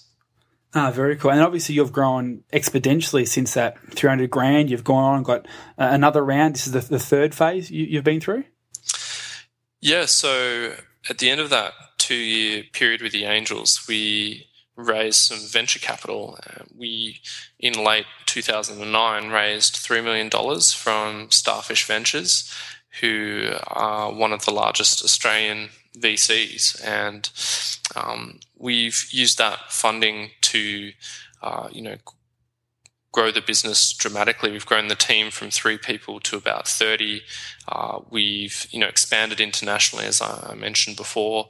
Ah, 0.73 0.91
very 0.91 1.15
cool. 1.15 1.31
And 1.31 1.41
obviously, 1.41 1.75
you've 1.75 1.91
grown 1.91 2.43
exponentially 2.53 3.27
since 3.27 3.55
that 3.55 3.77
300 3.91 4.29
grand. 4.29 4.69
You've 4.69 4.83
gone 4.83 5.03
on 5.03 5.15
and 5.17 5.25
got 5.25 5.45
uh, 5.77 5.89
another 5.91 6.23
round. 6.23 6.55
This 6.55 6.67
is 6.67 6.73
the, 6.73 6.81
the 6.81 6.99
third 6.99 7.33
phase 7.33 7.71
you, 7.71 7.85
you've 7.85 8.03
been 8.03 8.21
through? 8.21 8.43
Yeah. 9.81 10.05
So 10.05 10.75
at 11.09 11.17
the 11.17 11.29
end 11.29 11.41
of 11.41 11.49
that 11.49 11.73
two 11.97 12.15
year 12.15 12.63
period 12.71 13.01
with 13.01 13.13
the 13.13 13.25
Angels, 13.25 13.85
we 13.87 14.47
raised 14.75 15.17
some 15.17 15.39
venture 15.39 15.79
capital. 15.79 16.37
Uh, 16.45 16.63
we, 16.77 17.19
in 17.59 17.73
late 17.73 18.05
2009, 18.27 19.29
raised 19.29 19.75
$3 19.75 20.03
million 20.03 20.29
from 20.61 21.31
Starfish 21.31 21.85
Ventures, 21.85 22.53
who 23.01 23.51
are 23.67 24.13
one 24.13 24.33
of 24.33 24.45
the 24.45 24.51
largest 24.51 25.03
Australian 25.03 25.69
VCs. 25.97 26.83
And 26.85 27.29
um, 27.95 28.39
we've 28.57 29.07
used 29.11 29.37
that 29.37 29.71
funding 29.71 30.31
to, 30.51 30.91
uh, 31.41 31.69
you 31.71 31.81
know, 31.81 31.95
grow 33.11 33.31
the 33.31 33.41
business 33.41 33.91
dramatically. 33.93 34.51
We've 34.51 34.65
grown 34.65 34.87
the 34.87 34.95
team 34.95 35.31
from 35.31 35.49
three 35.49 35.77
people 35.77 36.19
to 36.21 36.37
about 36.37 36.67
30. 36.67 37.21
Uh, 37.67 37.99
we've, 38.09 38.67
you 38.69 38.79
know, 38.79 38.87
expanded 38.87 39.39
internationally, 39.39 40.05
as 40.05 40.21
I 40.21 40.53
mentioned 40.55 40.95
before, 40.95 41.49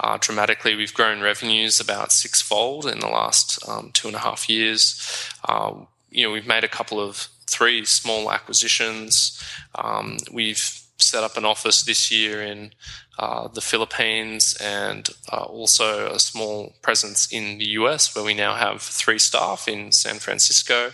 uh, 0.00 0.18
dramatically. 0.20 0.74
We've 0.74 0.94
grown 0.94 1.20
revenues 1.20 1.78
about 1.78 2.10
sixfold 2.10 2.86
in 2.86 3.00
the 3.00 3.08
last 3.08 3.58
um, 3.68 3.90
two 3.92 4.08
and 4.08 4.16
a 4.16 4.20
half 4.20 4.48
years. 4.48 5.30
Uh, 5.46 5.74
you 6.10 6.24
know, 6.24 6.32
we've 6.32 6.46
made 6.46 6.64
a 6.64 6.68
couple 6.68 7.00
of 7.00 7.28
three 7.46 7.84
small 7.84 8.32
acquisitions. 8.32 9.42
Um, 9.74 10.16
we've 10.32 10.83
set 10.98 11.24
up 11.24 11.36
an 11.36 11.44
office 11.44 11.82
this 11.82 12.10
year 12.10 12.42
in 12.42 12.72
uh, 13.18 13.48
the 13.48 13.60
Philippines 13.60 14.56
and 14.60 15.08
uh, 15.32 15.42
also 15.42 16.12
a 16.12 16.18
small 16.18 16.74
presence 16.82 17.28
in 17.32 17.58
the 17.58 17.66
US 17.80 18.14
where 18.14 18.24
we 18.24 18.34
now 18.34 18.54
have 18.54 18.82
three 18.82 19.18
staff 19.18 19.68
in 19.68 19.92
San 19.92 20.18
Francisco. 20.18 20.92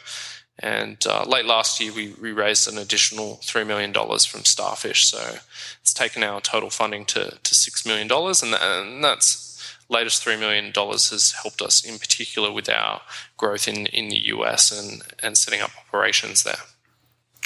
And 0.58 0.98
uh, 1.06 1.24
late 1.24 1.46
last 1.46 1.80
year, 1.80 1.92
we, 1.92 2.14
we, 2.20 2.32
raised 2.32 2.70
an 2.70 2.76
additional 2.76 3.38
$3 3.42 3.66
million 3.66 3.94
from 3.94 4.44
Starfish. 4.44 5.06
So 5.06 5.36
it's 5.80 5.94
taken 5.94 6.22
our 6.22 6.42
total 6.42 6.68
funding 6.68 7.06
to, 7.06 7.30
to 7.30 7.54
$6 7.54 7.86
million. 7.86 8.10
And, 8.12 8.52
that, 8.52 8.62
and 8.62 9.02
that's 9.02 9.50
latest 9.88 10.24
$3 10.24 10.38
million 10.38 10.72
has 10.74 11.34
helped 11.42 11.62
us 11.62 11.82
in 11.82 11.98
particular 11.98 12.52
with 12.52 12.68
our 12.68 13.00
growth 13.38 13.66
in, 13.66 13.86
in 13.86 14.10
the 14.10 14.26
US 14.28 14.70
and, 14.70 15.02
and 15.22 15.36
setting 15.36 15.60
up 15.60 15.70
operations 15.88 16.42
there. 16.44 16.60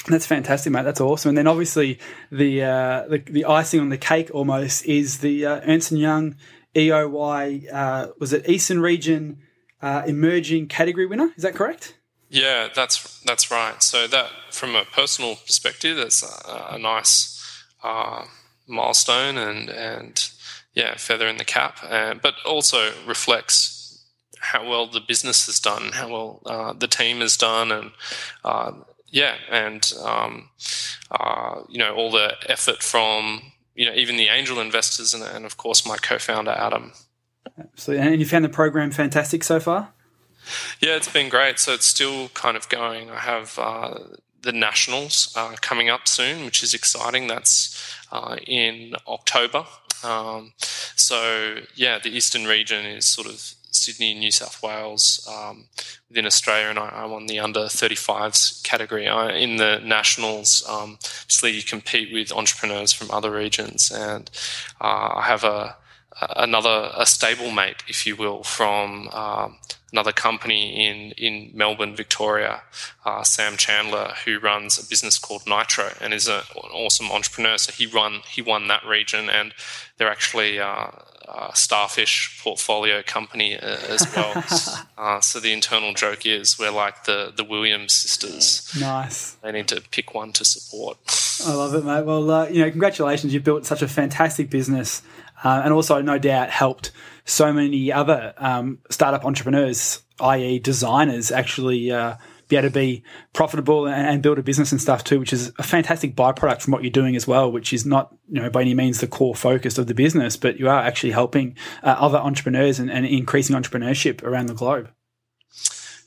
That's 0.07 0.25
fantastic, 0.25 0.71
mate. 0.71 0.83
That's 0.83 1.01
awesome. 1.01 1.29
And 1.29 1.37
then 1.37 1.47
obviously 1.47 1.99
the 2.31 2.63
uh, 2.63 3.07
the, 3.07 3.17
the, 3.17 3.45
icing 3.45 3.79
on 3.79 3.89
the 3.89 3.97
cake 3.97 4.29
almost 4.33 4.85
is 4.85 5.19
the 5.19 5.45
uh, 5.45 5.61
Ernst 5.65 5.91
Young 5.91 6.35
EOY 6.75 7.73
uh, 7.73 8.07
was 8.19 8.33
it 8.33 8.47
Eastern 8.47 8.81
Region 8.81 9.41
uh, 9.81 10.03
Emerging 10.05 10.67
Category 10.67 11.05
winner? 11.05 11.31
Is 11.35 11.43
that 11.43 11.55
correct? 11.55 11.97
Yeah, 12.29 12.67
that's 12.73 13.19
that's 13.21 13.49
right. 13.49 13.81
So 13.81 14.07
that 14.07 14.29
from 14.51 14.75
a 14.75 14.83
personal 14.85 15.37
perspective, 15.37 15.97
that's 15.97 16.21
a, 16.21 16.75
a 16.75 16.77
nice 16.77 17.63
uh, 17.83 18.25
milestone 18.67 19.37
and 19.37 19.69
and 19.69 20.29
yeah, 20.73 20.95
feather 20.97 21.27
in 21.27 21.37
the 21.37 21.45
cap. 21.45 21.79
Uh, 21.81 22.15
but 22.15 22.35
also 22.45 22.91
reflects 23.07 24.03
how 24.39 24.67
well 24.67 24.85
the 24.85 24.99
business 24.99 25.47
has 25.47 25.59
done, 25.59 25.91
how 25.93 26.09
well 26.09 26.75
the 26.77 26.87
team 26.87 27.21
has 27.21 27.37
done, 27.37 27.71
and 27.71 27.91
yeah, 29.09 29.35
and 29.49 29.91
um, 30.03 30.49
uh, 31.11 31.61
you 31.69 31.79
know 31.79 31.93
all 31.93 32.11
the 32.11 32.35
effort 32.47 32.81
from 32.83 33.41
you 33.75 33.85
know 33.85 33.93
even 33.93 34.17
the 34.17 34.27
angel 34.27 34.59
investors 34.59 35.13
and, 35.13 35.23
and 35.23 35.45
of 35.45 35.57
course 35.57 35.85
my 35.85 35.97
co-founder 35.97 36.51
Adam. 36.51 36.93
Absolutely, 37.57 38.05
and 38.05 38.19
you 38.19 38.25
found 38.25 38.43
the 38.43 38.49
program 38.49 38.91
fantastic 38.91 39.43
so 39.43 39.59
far. 39.59 39.93
Yeah, 40.79 40.95
it's 40.95 41.11
been 41.11 41.29
great. 41.29 41.59
So 41.59 41.73
it's 41.73 41.85
still 41.85 42.29
kind 42.29 42.57
of 42.57 42.69
going. 42.69 43.09
I 43.09 43.19
have 43.19 43.57
uh, 43.57 43.99
the 44.41 44.51
nationals 44.51 45.33
uh, 45.35 45.55
coming 45.61 45.89
up 45.89 46.07
soon, 46.07 46.45
which 46.45 46.61
is 46.63 46.73
exciting. 46.73 47.27
That's 47.27 47.95
uh, 48.11 48.37
in 48.45 48.93
October. 49.07 49.65
Um, 50.03 50.53
so 50.57 51.57
yeah, 51.75 51.99
the 51.99 52.09
eastern 52.09 52.45
region 52.45 52.85
is 52.85 53.05
sort 53.05 53.27
of 53.27 53.53
Sydney, 53.75 54.13
New 54.13 54.31
South 54.31 54.61
Wales, 54.63 55.27
um, 55.31 55.65
within 56.09 56.25
Australia, 56.25 56.69
and 56.69 56.79
I, 56.79 56.89
I, 56.89 57.05
won 57.05 57.27
the 57.27 57.39
under 57.39 57.61
35s 57.61 58.63
category. 58.63 59.07
I, 59.07 59.33
in 59.33 59.57
the 59.57 59.79
nationals, 59.83 60.63
um, 60.67 60.97
obviously 61.01 61.51
you 61.51 61.63
compete 61.63 62.13
with 62.13 62.31
entrepreneurs 62.31 62.93
from 62.93 63.11
other 63.11 63.31
regions, 63.31 63.91
and 63.91 64.29
uh, 64.81 65.13
I 65.15 65.23
have 65.25 65.43
a 65.43 65.77
another 66.35 66.91
a 66.95 67.03
stablemate, 67.03 67.81
if 67.87 68.07
you 68.07 68.15
will, 68.15 68.43
from 68.43 69.09
um, 69.09 69.57
another 69.91 70.11
company 70.11 70.87
in 70.87 71.11
in 71.11 71.51
Melbourne, 71.53 71.95
Victoria, 71.95 72.61
uh, 73.05 73.23
Sam 73.23 73.57
Chandler, 73.57 74.13
who 74.23 74.39
runs 74.39 74.77
a 74.77 74.87
business 74.87 75.19
called 75.19 75.43
Nitro 75.45 75.91
and 76.01 76.13
is 76.13 76.27
a, 76.27 76.43
an 76.63 76.71
awesome 76.71 77.11
entrepreneur. 77.11 77.57
So 77.57 77.71
he 77.71 77.87
won 77.87 78.21
he 78.29 78.41
won 78.41 78.67
that 78.67 78.85
region, 78.85 79.29
and 79.29 79.53
they're 79.97 80.09
actually 80.09 80.59
uh, 80.59 80.91
uh, 81.27 81.51
starfish 81.53 82.39
portfolio 82.43 83.01
company 83.01 83.57
uh, 83.57 83.77
as 83.89 84.07
well. 84.15 84.43
uh, 84.97 85.19
so 85.21 85.39
the 85.39 85.51
internal 85.51 85.93
joke 85.93 86.25
is 86.25 86.57
we're 86.59 86.71
like 86.71 87.05
the 87.05 87.33
the 87.35 87.43
Williams 87.43 87.93
sisters. 87.93 88.69
Nice. 88.79 89.31
They 89.41 89.51
need 89.51 89.67
to 89.69 89.81
pick 89.81 90.13
one 90.13 90.31
to 90.33 90.45
support. 90.45 90.97
I 91.45 91.53
love 91.53 91.73
it, 91.73 91.83
mate. 91.83 92.05
Well, 92.05 92.29
uh, 92.29 92.47
you 92.47 92.61
know, 92.61 92.69
congratulations. 92.69 93.33
You've 93.33 93.43
built 93.43 93.65
such 93.65 93.81
a 93.81 93.87
fantastic 93.87 94.49
business, 94.49 95.01
uh, 95.43 95.61
and 95.63 95.73
also, 95.73 96.01
no 96.01 96.17
doubt, 96.17 96.49
helped 96.49 96.91
so 97.25 97.51
many 97.51 97.91
other 97.91 98.33
um, 98.37 98.79
startup 98.89 99.25
entrepreneurs, 99.25 100.01
i.e., 100.19 100.59
designers, 100.59 101.31
actually 101.31 101.91
uh, 101.91 102.15
be 102.47 102.55
able 102.55 102.67
to 102.67 102.73
be 102.73 103.03
profitable 103.33 103.87
and, 103.87 104.21
build 104.21 104.39
a 104.39 104.43
business 104.43 104.71
and 104.71 104.81
stuff 104.81 105.03
too, 105.03 105.19
which 105.19 105.33
is 105.33 105.51
a 105.57 105.63
fantastic 105.63 106.15
byproduct 106.15 106.61
from 106.61 106.71
what 106.71 106.83
you're 106.83 106.91
doing 106.91 107.15
as 107.15 107.27
well, 107.27 107.51
which 107.51 107.73
is 107.73 107.85
not, 107.85 108.15
you 108.29 108.41
know, 108.41 108.49
by 108.49 108.61
any 108.61 108.73
means 108.73 108.99
the 108.99 109.07
core 109.07 109.35
focus 109.35 109.77
of 109.77 109.87
the 109.87 109.93
business, 109.93 110.37
but 110.37 110.59
you 110.59 110.69
are 110.69 110.79
actually 110.79 111.11
helping 111.11 111.55
uh, 111.83 111.95
other 111.99 112.17
entrepreneurs 112.17 112.79
and, 112.79 112.89
and 112.89 113.05
increasing 113.05 113.55
entrepreneurship 113.55 114.23
around 114.23 114.47
the 114.47 114.53
globe. 114.53 114.89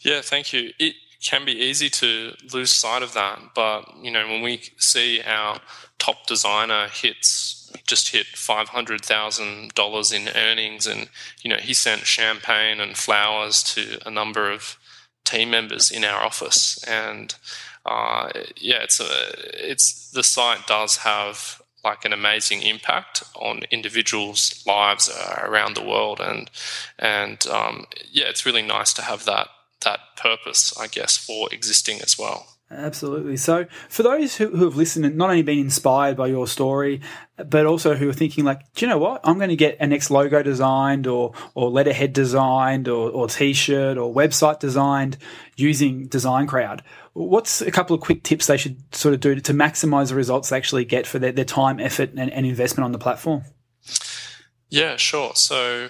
Yeah, 0.00 0.20
thank 0.20 0.52
you. 0.52 0.70
It 0.78 0.94
can 1.24 1.44
be 1.44 1.52
easy 1.52 1.90
to 1.90 2.34
lose 2.52 2.70
sight 2.70 3.02
of 3.02 3.14
that, 3.14 3.40
but 3.54 3.84
you 4.00 4.10
know, 4.10 4.26
when 4.26 4.42
we 4.42 4.62
see 4.78 5.20
our 5.22 5.60
top 5.98 6.26
designer 6.26 6.88
hits 6.88 7.58
just 7.86 8.08
hit 8.08 8.26
five 8.26 8.68
hundred 8.68 9.04
thousand 9.04 9.74
dollars 9.74 10.12
in 10.12 10.28
earnings, 10.34 10.86
and 10.86 11.08
you 11.42 11.50
know 11.50 11.56
he 11.56 11.74
sent 11.74 12.02
champagne 12.02 12.80
and 12.80 12.96
flowers 12.96 13.62
to 13.62 13.98
a 14.06 14.10
number 14.10 14.50
of 14.50 14.78
team 15.28 15.50
members 15.50 15.90
in 15.90 16.04
our 16.04 16.22
office, 16.24 16.82
and 16.84 17.34
uh, 17.84 18.30
yeah, 18.56 18.82
it's 18.82 19.00
a, 19.00 19.32
it's 19.70 20.10
the 20.10 20.22
site 20.22 20.66
does 20.66 20.98
have 20.98 21.60
like 21.84 22.04
an 22.04 22.12
amazing 22.12 22.62
impact 22.62 23.22
on 23.34 23.62
individuals' 23.70 24.62
lives 24.66 25.08
uh, 25.08 25.40
around 25.42 25.74
the 25.74 25.84
world, 25.84 26.20
and 26.20 26.50
and 26.98 27.46
um, 27.46 27.86
yeah, 28.10 28.26
it's 28.28 28.44
really 28.46 28.62
nice 28.62 28.92
to 28.94 29.02
have 29.02 29.24
that 29.24 29.48
that 29.84 30.00
purpose, 30.16 30.76
I 30.78 30.86
guess, 30.88 31.16
for 31.16 31.48
existing 31.52 32.00
as 32.02 32.18
well. 32.18 32.57
Absolutely. 32.70 33.38
So, 33.38 33.64
for 33.88 34.02
those 34.02 34.36
who, 34.36 34.48
who 34.48 34.64
have 34.64 34.76
listened 34.76 35.06
and 35.06 35.16
not 35.16 35.30
only 35.30 35.42
been 35.42 35.58
inspired 35.58 36.18
by 36.18 36.26
your 36.26 36.46
story, 36.46 37.00
but 37.36 37.64
also 37.64 37.94
who 37.94 38.10
are 38.10 38.12
thinking, 38.12 38.44
like, 38.44 38.60
do 38.74 38.84
you 38.84 38.90
know 38.90 38.98
what? 38.98 39.22
I'm 39.24 39.38
going 39.38 39.48
to 39.48 39.56
get 39.56 39.78
a 39.80 39.86
next 39.86 40.10
logo 40.10 40.42
designed 40.42 41.06
or, 41.06 41.32
or 41.54 41.70
letterhead 41.70 42.12
designed 42.12 42.86
or, 42.86 43.08
or 43.08 43.26
t 43.26 43.54
shirt 43.54 43.96
or 43.96 44.12
website 44.12 44.60
designed 44.60 45.16
using 45.56 46.08
DesignCrowd. 46.10 46.80
What's 47.14 47.62
a 47.62 47.70
couple 47.70 47.96
of 47.96 48.02
quick 48.02 48.22
tips 48.22 48.46
they 48.46 48.58
should 48.58 48.76
sort 48.94 49.14
of 49.14 49.20
do 49.20 49.34
to, 49.34 49.40
to 49.40 49.54
maximize 49.54 50.10
the 50.10 50.14
results 50.14 50.50
they 50.50 50.56
actually 50.58 50.84
get 50.84 51.06
for 51.06 51.18
their, 51.18 51.32
their 51.32 51.46
time, 51.46 51.80
effort, 51.80 52.10
and, 52.16 52.30
and 52.30 52.44
investment 52.44 52.84
on 52.84 52.92
the 52.92 52.98
platform? 52.98 53.44
Yeah, 54.68 54.96
sure. 54.96 55.32
So, 55.34 55.88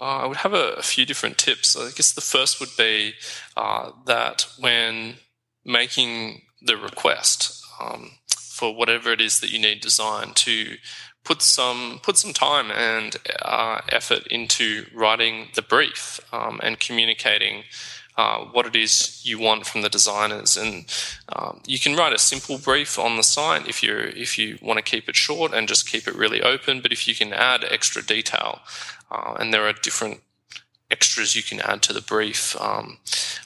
uh, 0.00 0.04
I 0.04 0.26
would 0.26 0.38
have 0.38 0.54
a, 0.54 0.74
a, 0.74 0.82
few 0.82 1.04
different 1.04 1.38
tips. 1.38 1.76
I 1.76 1.90
guess 1.90 2.12
the 2.12 2.20
first 2.20 2.60
would 2.60 2.70
be 2.78 3.14
uh, 3.56 3.90
that 4.06 4.46
when 4.58 5.16
making 5.64 6.42
the 6.62 6.76
request 6.76 7.62
um, 7.80 8.12
for 8.36 8.74
whatever 8.74 9.12
it 9.12 9.20
is 9.20 9.40
that 9.40 9.50
you 9.50 9.58
need 9.58 9.80
design 9.80 10.32
to 10.34 10.76
put 11.24 11.42
some 11.42 12.00
put 12.02 12.16
some 12.16 12.32
time 12.32 12.70
and 12.70 13.16
uh, 13.42 13.80
effort 13.88 14.26
into 14.28 14.86
writing 14.94 15.48
the 15.54 15.62
brief 15.62 16.20
um, 16.32 16.60
and 16.62 16.78
communicating 16.78 17.64
uh, 18.16 18.44
what 18.52 18.66
it 18.66 18.76
is 18.76 19.24
you 19.24 19.38
want 19.40 19.66
from 19.66 19.82
the 19.82 19.88
designers. 19.88 20.56
And 20.56 20.86
um, 21.34 21.60
you 21.66 21.80
can 21.80 21.96
write 21.96 22.12
a 22.12 22.18
simple 22.18 22.58
brief 22.58 22.98
on 22.98 23.16
the 23.16 23.22
site 23.22 23.66
if 23.68 23.82
you 23.82 23.96
if 23.96 24.38
you 24.38 24.58
want 24.62 24.78
to 24.78 24.82
keep 24.82 25.08
it 25.08 25.16
short 25.16 25.52
and 25.52 25.66
just 25.66 25.90
keep 25.90 26.06
it 26.06 26.14
really 26.14 26.42
open. 26.42 26.80
But 26.80 26.92
if 26.92 27.08
you 27.08 27.14
can 27.14 27.32
add 27.32 27.64
extra 27.64 28.04
detail, 28.04 28.60
uh, 29.10 29.34
and 29.38 29.52
there 29.52 29.66
are 29.66 29.72
different 29.72 30.20
extras 30.90 31.34
you 31.34 31.42
can 31.42 31.60
add 31.60 31.82
to 31.82 31.92
the 31.92 32.00
brief. 32.00 32.60
Um, 32.60 32.98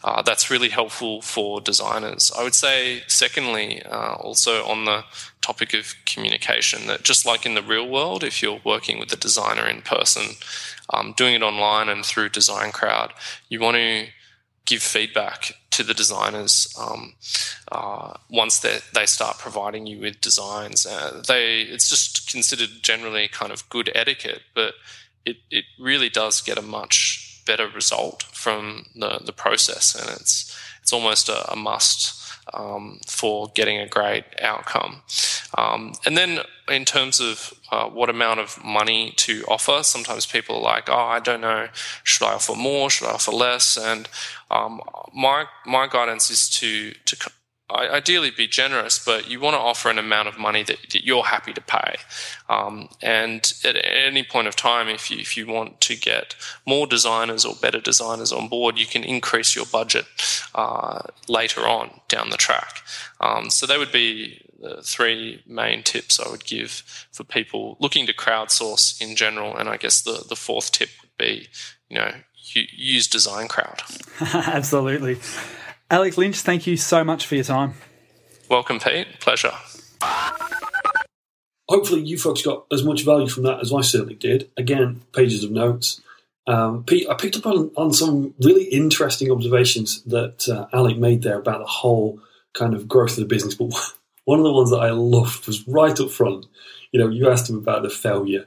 uh, 0.03 0.23
that's 0.23 0.51
really 0.51 0.69
helpful 0.69 1.23
for 1.23 1.61
designers. 1.61 2.33
I 2.37 2.43
would 2.43 2.55
say, 2.55 3.03
secondly, 3.07 3.83
uh, 3.83 4.15
also 4.15 4.65
on 4.65 4.85
the 4.85 5.05
topic 5.41 5.73
of 5.75 5.95
communication, 6.05 6.87
that 6.89 7.05
just 7.05 7.25
like 7.25 7.47
in 7.47 7.55
the 7.55 7.63
real 7.63 7.89
world, 7.89 8.25
if 8.25 8.43
you're 8.43 8.61
working 8.65 8.99
with 8.99 9.13
a 9.13 9.17
designer 9.17 9.67
in 9.67 9.83
person, 9.83 10.37
um, 10.91 11.15
doing 11.17 11.35
it 11.35 11.43
online 11.43 11.89
and 11.89 12.05
through 12.05 12.31
DesignCrowd, 12.31 13.11
you 13.49 13.61
want 13.61 13.77
to 13.77 14.07
give 14.67 14.83
feedback 14.83 15.55
to 15.71 15.83
the 15.83 15.95
designers 15.95 16.75
um, 16.79 17.15
uh, 17.73 18.15
once 18.29 18.59
they, 18.59 18.79
they 18.95 19.07
start 19.07 19.39
providing 19.39 19.87
you 19.87 20.01
with 20.01 20.21
designs. 20.21 20.85
Uh, 20.85 21.23
they 21.27 21.61
it's 21.61 21.89
just 21.89 22.31
considered 22.31 22.69
generally 22.83 23.29
kind 23.29 23.53
of 23.53 23.69
good 23.71 23.91
etiquette, 23.95 24.43
but 24.55 24.75
it, 25.25 25.37
it 25.51 25.65
really 25.79 26.09
does 26.09 26.41
get 26.41 26.59
a 26.59 26.63
much 26.63 27.28
better 27.49 27.69
result 27.69 28.23
from 28.25 28.87
the, 28.95 29.21
the 29.25 29.33
process, 29.33 29.95
and 29.95 30.09
it's 30.21 30.55
it's 30.83 30.93
almost 30.93 31.29
a, 31.29 31.53
a 31.53 31.57
must 31.57 32.15
um, 32.55 33.01
for 33.07 33.49
getting 33.55 33.79
a 33.79 33.89
great 33.89 34.25
outcome. 34.41 35.03
Um, 35.57 35.95
and 36.07 36.17
then, 36.17 36.41
in 36.69 36.85
terms 36.85 37.21
of 37.21 37.55
uh, 37.73 37.89
what 37.89 38.11
amount 38.11 38.41
of 38.41 38.63
money 38.63 39.13
to 39.17 39.45
offer, 39.49 39.83
sometimes 39.83 40.27
people 40.27 40.57
are 40.57 40.63
like, 40.75 40.89
"Oh, 40.91 41.09
I 41.17 41.21
don't 41.21 41.41
know. 41.41 41.69
Should 42.05 42.27
I 42.27 42.35
offer 42.35 42.55
more? 42.55 42.91
Should 42.91 43.09
I 43.09 43.13
offer 43.13 43.33
less?" 43.33 43.77
And 43.77 44.09
um, 44.51 44.81
my 45.15 45.47
my 45.67 45.89
guidance 45.89 46.31
is 46.31 46.49
to 46.61 46.93
to 47.07 47.31
ideally 47.71 48.31
be 48.31 48.47
generous, 48.47 49.03
but 49.03 49.29
you 49.29 49.41
want 49.41 49.55
to 49.55 49.61
offer 49.61 49.91
an 49.91 49.99
amount 49.99 50.29
of 50.29 50.39
money 50.39 50.63
that, 50.63 50.79
that 50.91 51.05
you're 51.05 51.25
happy 51.25 51.53
to 51.53 51.61
pay. 51.61 51.97
Um, 52.49 52.89
and 53.03 53.53
at 53.65 53.77
any 53.77 54.23
point 54.23 54.49
of 54.49 54.57
time, 54.57 54.89
if 54.89 55.11
you, 55.11 55.19
if 55.19 55.37
you 55.37 55.47
want 55.47 55.81
to 55.83 55.97
get 55.97 56.35
more 56.67 56.87
designers 56.87 57.45
or 57.45 57.55
better 57.55 57.81
designers 57.81 58.33
on 58.33 58.49
board, 58.49 58.79
you 58.79 58.87
can 58.87 59.05
increase 59.05 59.55
your 59.55 59.67
budget 59.67 60.07
uh, 60.55 61.03
later 61.29 61.67
on 61.67 62.01
down 62.09 62.31
the 62.31 62.37
track. 62.37 62.83
Um, 63.21 63.51
so 63.51 63.67
they 63.67 63.77
would 63.77 63.93
be 63.93 64.41
the 64.59 64.83
three 64.83 65.43
main 65.47 65.83
tips 65.83 66.19
I 66.19 66.31
would 66.31 66.45
give 66.45 67.07
for 67.13 67.25
people 67.25 67.77
looking 67.81 68.07
to 68.07 68.15
crowdsource 68.15 69.01
in 69.01 69.15
general. 69.15 69.57
And 69.57 69.69
I 69.69 69.77
guess 69.77 70.01
the, 70.01 70.25
the 70.27 70.37
fourth 70.37 70.73
tip 70.73 70.89
would 71.03 71.17
be, 71.19 71.49
you 71.89 71.97
know, 71.97 72.13
use 72.55 73.09
DesignCrowd. 73.09 73.83
Absolutely. 74.49 75.19
Alec 75.91 76.19
Lynch, 76.19 76.41
thank 76.41 76.67
you 76.67 76.77
so 76.77 77.03
much 77.03 77.27
for 77.27 77.35
your 77.35 77.45
time. 77.45 77.75
Welcome, 78.51 78.79
Pete. 78.79 79.21
Pleasure. 79.21 79.53
Hopefully, 81.67 82.03
you 82.03 82.19
folks 82.19 82.43
got 82.43 82.67
as 82.71 82.83
much 82.83 83.05
value 83.05 83.29
from 83.29 83.45
that 83.45 83.61
as 83.61 83.73
I 83.73 83.81
certainly 83.81 84.15
did. 84.15 84.51
Again, 84.57 85.01
pages 85.15 85.45
of 85.45 85.51
notes. 85.51 86.01
Um, 86.47 86.85
Pete, 86.85 87.09
I 87.09 87.15
picked 87.15 87.37
up 87.37 87.47
on, 87.47 87.71
on 87.77 87.93
some 87.93 88.35
really 88.41 88.65
interesting 88.65 89.31
observations 89.31 90.03
that 90.05 90.49
uh, 90.49 90.67
Alec 90.75 90.99
made 90.99 91.23
there 91.23 91.39
about 91.39 91.61
the 91.61 91.67
whole 91.67 92.21
kind 92.55 92.75
of 92.75 92.89
growth 92.89 93.13
of 93.13 93.19
the 93.19 93.25
business. 93.27 93.55
But 93.55 93.73
one 94.25 94.39
of 94.39 94.45
the 94.45 94.53
ones 94.53 94.71
that 94.71 94.81
I 94.81 94.91
loved 94.91 95.47
was 95.47 95.67
right 95.67 95.99
up 95.99 96.11
front. 96.11 96.47
You 96.93 97.01
know, 97.01 97.09
you 97.09 97.31
asked 97.31 97.49
him 97.49 97.57
about 97.57 97.83
the 97.83 97.91
failure, 97.91 98.47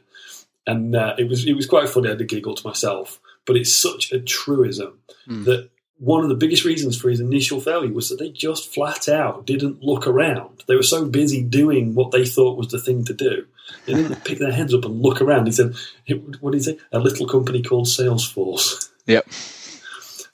and 0.67 0.95
uh, 0.95 1.15
it 1.17 1.27
was 1.27 1.45
it 1.47 1.53
was 1.53 1.65
quite 1.65 1.89
funny. 1.89 2.07
I 2.07 2.11
had 2.11 2.19
to 2.19 2.25
giggle 2.25 2.55
to 2.55 2.67
myself, 2.67 3.19
but 3.45 3.55
it's 3.55 3.73
such 3.73 4.11
a 4.11 4.19
truism 4.19 4.99
mm. 5.27 5.45
that 5.45 5.69
one 6.01 6.23
of 6.23 6.29
the 6.29 6.35
biggest 6.35 6.65
reasons 6.65 6.99
for 6.99 7.11
his 7.11 7.19
initial 7.19 7.61
failure 7.61 7.93
was 7.93 8.09
that 8.09 8.17
they 8.17 8.31
just 8.31 8.73
flat 8.73 9.07
out 9.07 9.45
didn't 9.45 9.83
look 9.83 10.07
around. 10.07 10.63
They 10.67 10.75
were 10.75 10.81
so 10.81 11.05
busy 11.05 11.43
doing 11.43 11.93
what 11.93 12.09
they 12.09 12.25
thought 12.25 12.57
was 12.57 12.69
the 12.69 12.79
thing 12.79 13.05
to 13.05 13.13
do. 13.13 13.45
They 13.85 13.93
didn't 13.93 14.25
pick 14.25 14.39
their 14.39 14.51
heads 14.51 14.73
up 14.73 14.83
and 14.83 14.99
look 14.99 15.21
around. 15.21 15.45
He 15.45 15.51
said, 15.51 15.75
what 16.39 16.53
did 16.53 16.57
he 16.57 16.63
say? 16.63 16.79
A 16.91 16.97
little 16.97 17.27
company 17.27 17.61
called 17.61 17.85
Salesforce. 17.85 18.89
Yep. 19.05 19.27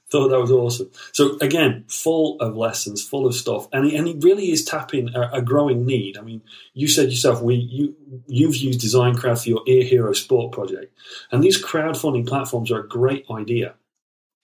Thought 0.09 0.29
that 0.29 0.39
was 0.39 0.51
awesome. 0.51 0.89
So 1.11 1.37
again, 1.41 1.83
full 1.89 2.39
of 2.39 2.55
lessons, 2.55 3.03
full 3.03 3.27
of 3.27 3.35
stuff, 3.35 3.67
and 3.73 3.85
he, 3.87 3.97
and 3.97 4.07
he 4.07 4.15
really 4.21 4.51
is 4.51 4.63
tapping 4.63 5.13
a, 5.13 5.31
a, 5.33 5.41
growing 5.41 5.85
need. 5.85 6.17
I 6.17 6.21
mean, 6.21 6.43
you 6.73 6.87
said 6.87 7.09
yourself, 7.09 7.41
we 7.41 7.55
you 7.55 7.93
you've 8.25 8.55
used 8.55 8.79
DesignCrowd 8.79 9.43
for 9.43 9.49
your 9.49 9.63
Ear 9.67 9.83
Hero 9.83 10.13
Sport 10.13 10.53
project, 10.53 10.97
and 11.29 11.43
these 11.43 11.61
crowdfunding 11.61 12.25
platforms 12.25 12.71
are 12.71 12.79
a 12.79 12.87
great 12.87 13.25
idea 13.29 13.75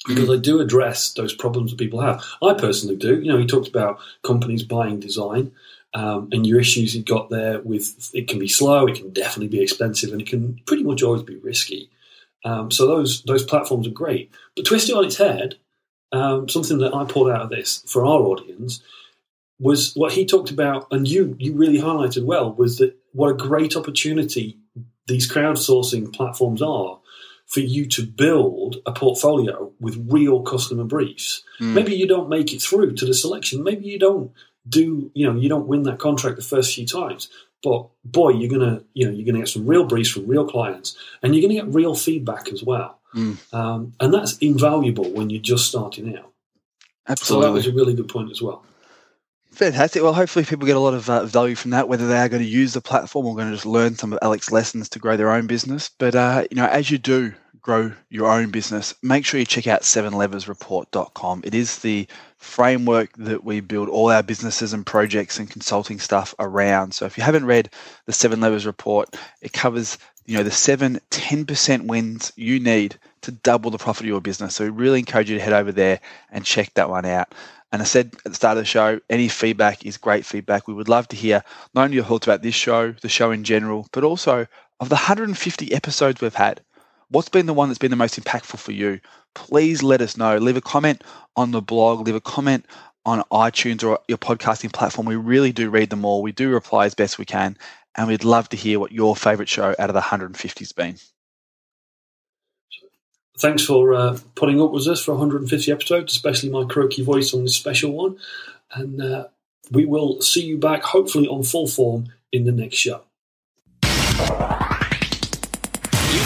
because 0.08 0.28
they 0.28 0.40
do 0.40 0.60
address 0.60 1.14
those 1.14 1.34
problems 1.34 1.72
that 1.72 1.78
people 1.78 2.02
have. 2.02 2.24
I 2.42 2.54
personally 2.54 2.96
do. 2.96 3.22
You 3.22 3.32
know, 3.32 3.38
he 3.38 3.48
talked 3.48 3.68
about 3.68 4.00
companies 4.24 4.64
buying 4.64 5.00
design 5.00 5.52
um, 5.94 6.30
and 6.32 6.46
your 6.46 6.60
issues 6.60 6.96
you 6.96 7.04
got 7.04 7.30
there 7.30 7.62
with 7.62 8.10
it 8.14 8.28
can 8.28 8.40
be 8.40 8.48
slow, 8.48 8.88
it 8.88 8.96
can 8.96 9.12
definitely 9.12 9.50
be 9.50 9.62
expensive, 9.62 10.12
and 10.12 10.22
it 10.22 10.28
can 10.28 10.60
pretty 10.66 10.84
much 10.84 11.04
always 11.04 11.24
be 11.24 11.36
risky. 11.38 11.90
Um, 12.44 12.72
so 12.72 12.88
those 12.88 13.24
those 13.24 13.44
platforms 13.44 13.88
are 13.88 13.92
great. 13.92 14.32
But 14.56 14.66
twisted 14.66 14.96
on 14.96 15.06
its 15.06 15.18
head, 15.18 15.56
um, 16.12 16.50
something 16.50 16.80
that 16.80 16.96
I 16.96 17.06
pulled 17.06 17.30
out 17.30 17.42
of 17.42 17.50
this 17.50 17.84
for 17.88 18.06
our 18.06 18.22
audience 18.22 18.82
was 19.60 19.94
what 19.94 20.14
he 20.14 20.26
talked 20.26 20.50
about, 20.50 20.88
and 20.92 21.08
you 21.08 21.36
you 21.38 21.54
really 21.54 21.80
highlighted 21.80 22.26
well, 22.26 22.52
was 22.54 22.80
that 22.80 22.98
what 23.12 23.30
a 23.30 23.36
great 23.36 23.76
opportunity 23.76 24.58
these 25.06 25.32
crowdsourcing 25.32 26.12
platforms 26.14 26.62
are 26.62 27.00
for 27.54 27.60
you 27.60 27.86
to 27.86 28.04
build 28.04 28.78
a 28.88 28.92
portfolio 28.92 29.72
with 29.80 30.08
real 30.10 30.42
customer 30.42 30.84
briefs. 30.84 31.44
Mm. 31.60 31.74
Maybe 31.74 31.94
you 31.94 32.08
don't 32.08 32.28
make 32.28 32.52
it 32.52 32.64
through 32.64 32.96
to 32.96 33.06
the 33.06 33.14
selection. 33.14 33.64
Maybe 33.64 33.86
you 33.86 34.00
don't 34.00 34.32
do, 34.68 35.12
you 35.14 35.28
know, 35.28 35.40
you 35.40 35.50
don't 35.50 35.68
win 35.68 35.84
that 35.84 36.00
contract 36.00 36.38
the 36.38 36.42
first 36.42 36.74
few 36.74 36.88
times. 36.88 37.30
But 37.62 37.90
boy, 38.04 38.30
you're 38.32 38.50
gonna, 38.50 38.84
you 38.96 39.06
know, 39.06 39.12
you're 39.12 39.26
gonna 39.28 39.38
get 39.38 39.50
some 39.50 39.68
real 39.68 39.86
briefs 39.86 40.10
from 40.10 40.26
real 40.26 40.48
clients, 40.48 40.98
and 41.22 41.36
you're 41.36 41.48
gonna 41.48 41.62
get 41.62 41.76
real 41.76 41.94
feedback 41.94 42.52
as 42.52 42.64
well. 42.64 43.00
Mm. 43.14 43.54
Um, 43.54 43.94
and 44.00 44.12
that's 44.12 44.36
invaluable 44.40 45.12
when 45.12 45.30
you're 45.30 45.40
just 45.40 45.68
starting 45.68 46.18
out. 46.18 46.32
Absolutely, 47.08 47.44
so 47.44 47.48
that 47.48 47.54
was 47.54 47.68
a 47.68 47.72
really 47.72 47.94
good 47.94 48.10
point 48.10 48.32
as 48.32 48.42
well. 48.42 48.66
Fantastic. 49.52 50.02
Well, 50.02 50.14
hopefully 50.14 50.44
people 50.44 50.66
get 50.66 50.76
a 50.76 50.80
lot 50.80 50.96
of 50.96 51.08
uh, 51.08 51.26
value 51.26 51.54
from 51.54 51.72
that, 51.72 51.88
whether 51.88 52.08
they 52.08 52.18
are 52.18 52.30
going 52.30 52.42
to 52.42 52.50
use 52.50 52.74
the 52.74 52.82
platform 52.82 53.28
or 53.28 53.36
going 53.36 53.50
to 53.50 53.54
just 53.54 53.68
learn 53.68 53.96
some 53.96 54.12
of 54.12 54.18
Alec's 54.24 54.52
lessons 54.52 54.90
to 54.90 55.00
grow 55.00 55.16
their 55.16 55.32
own 55.32 55.46
business. 55.46 55.92
But, 56.00 56.16
uh, 56.16 56.46
you 56.50 56.58
know, 56.58 56.66
as 56.66 56.90
you 56.90 56.98
do 56.98 57.36
grow 57.64 57.94
your 58.10 58.30
own 58.30 58.52
business, 58.52 58.94
make 59.02 59.26
sure 59.26 59.40
you 59.40 59.46
check 59.46 59.68
out 59.68 59.82
sevenleversreport.com. 59.82 61.42
It 61.46 61.56
is 61.56 61.80
the 61.80 62.08
framework 62.38 63.16
that 63.18 63.46
we 63.46 63.62
build 63.62 63.88
all 63.88 64.12
our 64.12 64.22
businesses 64.22 64.74
and 64.74 64.86
projects 64.86 65.40
and 65.40 65.50
consulting 65.50 65.98
stuff 65.98 66.36
around. 66.40 66.94
So 66.94 67.06
if 67.06 67.18
you 67.18 67.24
haven't 67.24 67.46
read 67.46 67.70
the 68.06 68.12
Seven 68.12 68.42
Levers 68.42 68.66
report, 68.66 69.16
it 69.42 69.54
covers, 69.54 69.98
you 70.26 70.38
know, 70.38 70.44
the 70.44 70.52
seven 70.52 71.00
10% 71.10 71.86
wins 71.88 72.34
you 72.36 72.60
need 72.60 72.98
to 73.22 73.32
double 73.32 73.72
the 73.72 73.78
profit 73.78 74.04
of 74.04 74.08
your 74.08 74.20
business. 74.20 74.56
So 74.56 74.66
we 74.66 74.70
really 74.70 75.00
encourage 75.00 75.30
you 75.30 75.38
to 75.38 75.44
head 75.44 75.54
over 75.54 75.72
there 75.72 76.02
and 76.32 76.44
check 76.44 76.74
that 76.74 76.90
one 76.90 77.06
out. 77.06 77.34
And 77.72 77.82
I 77.82 77.86
said 77.86 78.14
at 78.26 78.32
the 78.32 78.36
start 78.36 78.58
of 78.58 78.64
the 78.64 78.66
show, 78.66 79.00
any 79.10 79.30
feedback 79.30 79.86
is 79.86 79.96
great 79.96 80.26
feedback. 80.26 80.68
We 80.68 80.74
would 80.74 80.90
love 80.90 81.08
to 81.08 81.16
hear 81.16 81.44
not 81.74 81.86
only 81.86 81.96
your 81.96 82.04
thoughts 82.04 82.28
about 82.28 82.42
this 82.42 82.56
show, 82.56 82.92
the 82.92 83.10
show 83.10 83.32
in 83.32 83.46
general, 83.46 83.88
but 83.94 84.04
also 84.04 84.48
of 84.82 84.90
the 84.90 84.96
150 84.96 85.74
episodes 85.74 86.20
we've 86.20 86.36
had. 86.36 86.60
What's 87.14 87.30
been 87.30 87.46
the 87.46 87.54
one 87.54 87.70
that's 87.70 87.78
been 87.78 87.92
the 87.92 87.96
most 87.96 88.20
impactful 88.20 88.58
for 88.58 88.72
you? 88.72 89.00
Please 89.36 89.84
let 89.84 90.02
us 90.02 90.18
know. 90.18 90.38
Leave 90.38 90.58
a 90.58 90.62
comment 90.62 91.04
on 91.36 91.52
the 91.52 91.62
blog, 91.62 92.06
leave 92.06 92.16
a 92.16 92.22
comment 92.22 92.66
on 93.06 93.24
iTunes 93.32 93.88
or 93.88 94.00
your 94.08 94.18
podcasting 94.18 94.74
platform. 94.74 95.06
We 95.06 95.16
really 95.16 95.52
do 95.52 95.70
read 95.70 95.92
them 95.92 96.06
all. 96.06 96.24
We 96.24 96.32
do 96.32 96.50
reply 96.50 96.86
as 96.86 96.96
best 96.96 97.20
we 97.20 97.26
can. 97.26 97.56
And 97.96 98.08
we'd 98.08 98.24
love 98.24 98.50
to 98.50 98.58
hear 98.58 98.80
what 98.80 98.92
your 98.92 99.16
favorite 99.16 99.48
show 99.48 99.76
out 99.78 99.90
of 99.90 99.94
the 99.94 100.02
150 100.02 100.60
has 100.60 100.72
been 100.72 100.98
thanks 103.38 103.66
for 103.66 103.94
uh, 103.94 104.18
putting 104.36 104.62
up 104.62 104.72
with 104.72 104.88
us 104.88 105.04
for 105.04 105.12
150 105.12 105.72
episodes, 105.72 106.14
especially 106.14 106.50
my 106.50 106.66
croaky 106.66 107.04
voice 107.04 107.34
on 107.34 107.44
this 107.44 107.56
special 107.56 107.92
one. 107.92 108.18
And 108.72 109.02
uh, 109.02 109.28
we 109.72 109.86
will 109.86 110.22
see 110.22 110.46
you 110.46 110.58
back, 110.58 110.84
hopefully, 110.84 111.28
on 111.28 111.44
full 111.44 111.68
form 111.68 112.08
in 112.32 112.46
the 112.46 112.52
next 112.52 112.78
show. 112.78 113.02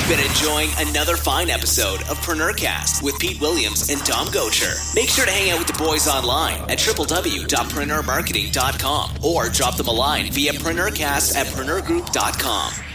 Been 0.07 0.19
enjoying 0.21 0.69
another 0.77 1.17
fine 1.17 1.49
episode 1.49 1.99
of 2.03 2.17
Preneurcast 2.19 3.03
with 3.03 3.19
Pete 3.19 3.41
Williams 3.41 3.89
and 3.89 4.01
Dom 4.05 4.27
Goucher. 4.27 4.95
Make 4.95 5.09
sure 5.09 5.25
to 5.25 5.31
hang 5.31 5.49
out 5.49 5.59
with 5.59 5.67
the 5.67 5.83
boys 5.83 6.07
online 6.07 6.61
at 6.69 6.79
www.preneurmarketing.com 6.79 9.11
or 9.21 9.49
drop 9.49 9.75
them 9.75 9.87
a 9.87 9.91
line 9.91 10.31
via 10.31 10.53
preneurcast 10.53 11.35
at 11.35 11.47
preneurgroup.com. 11.47 12.86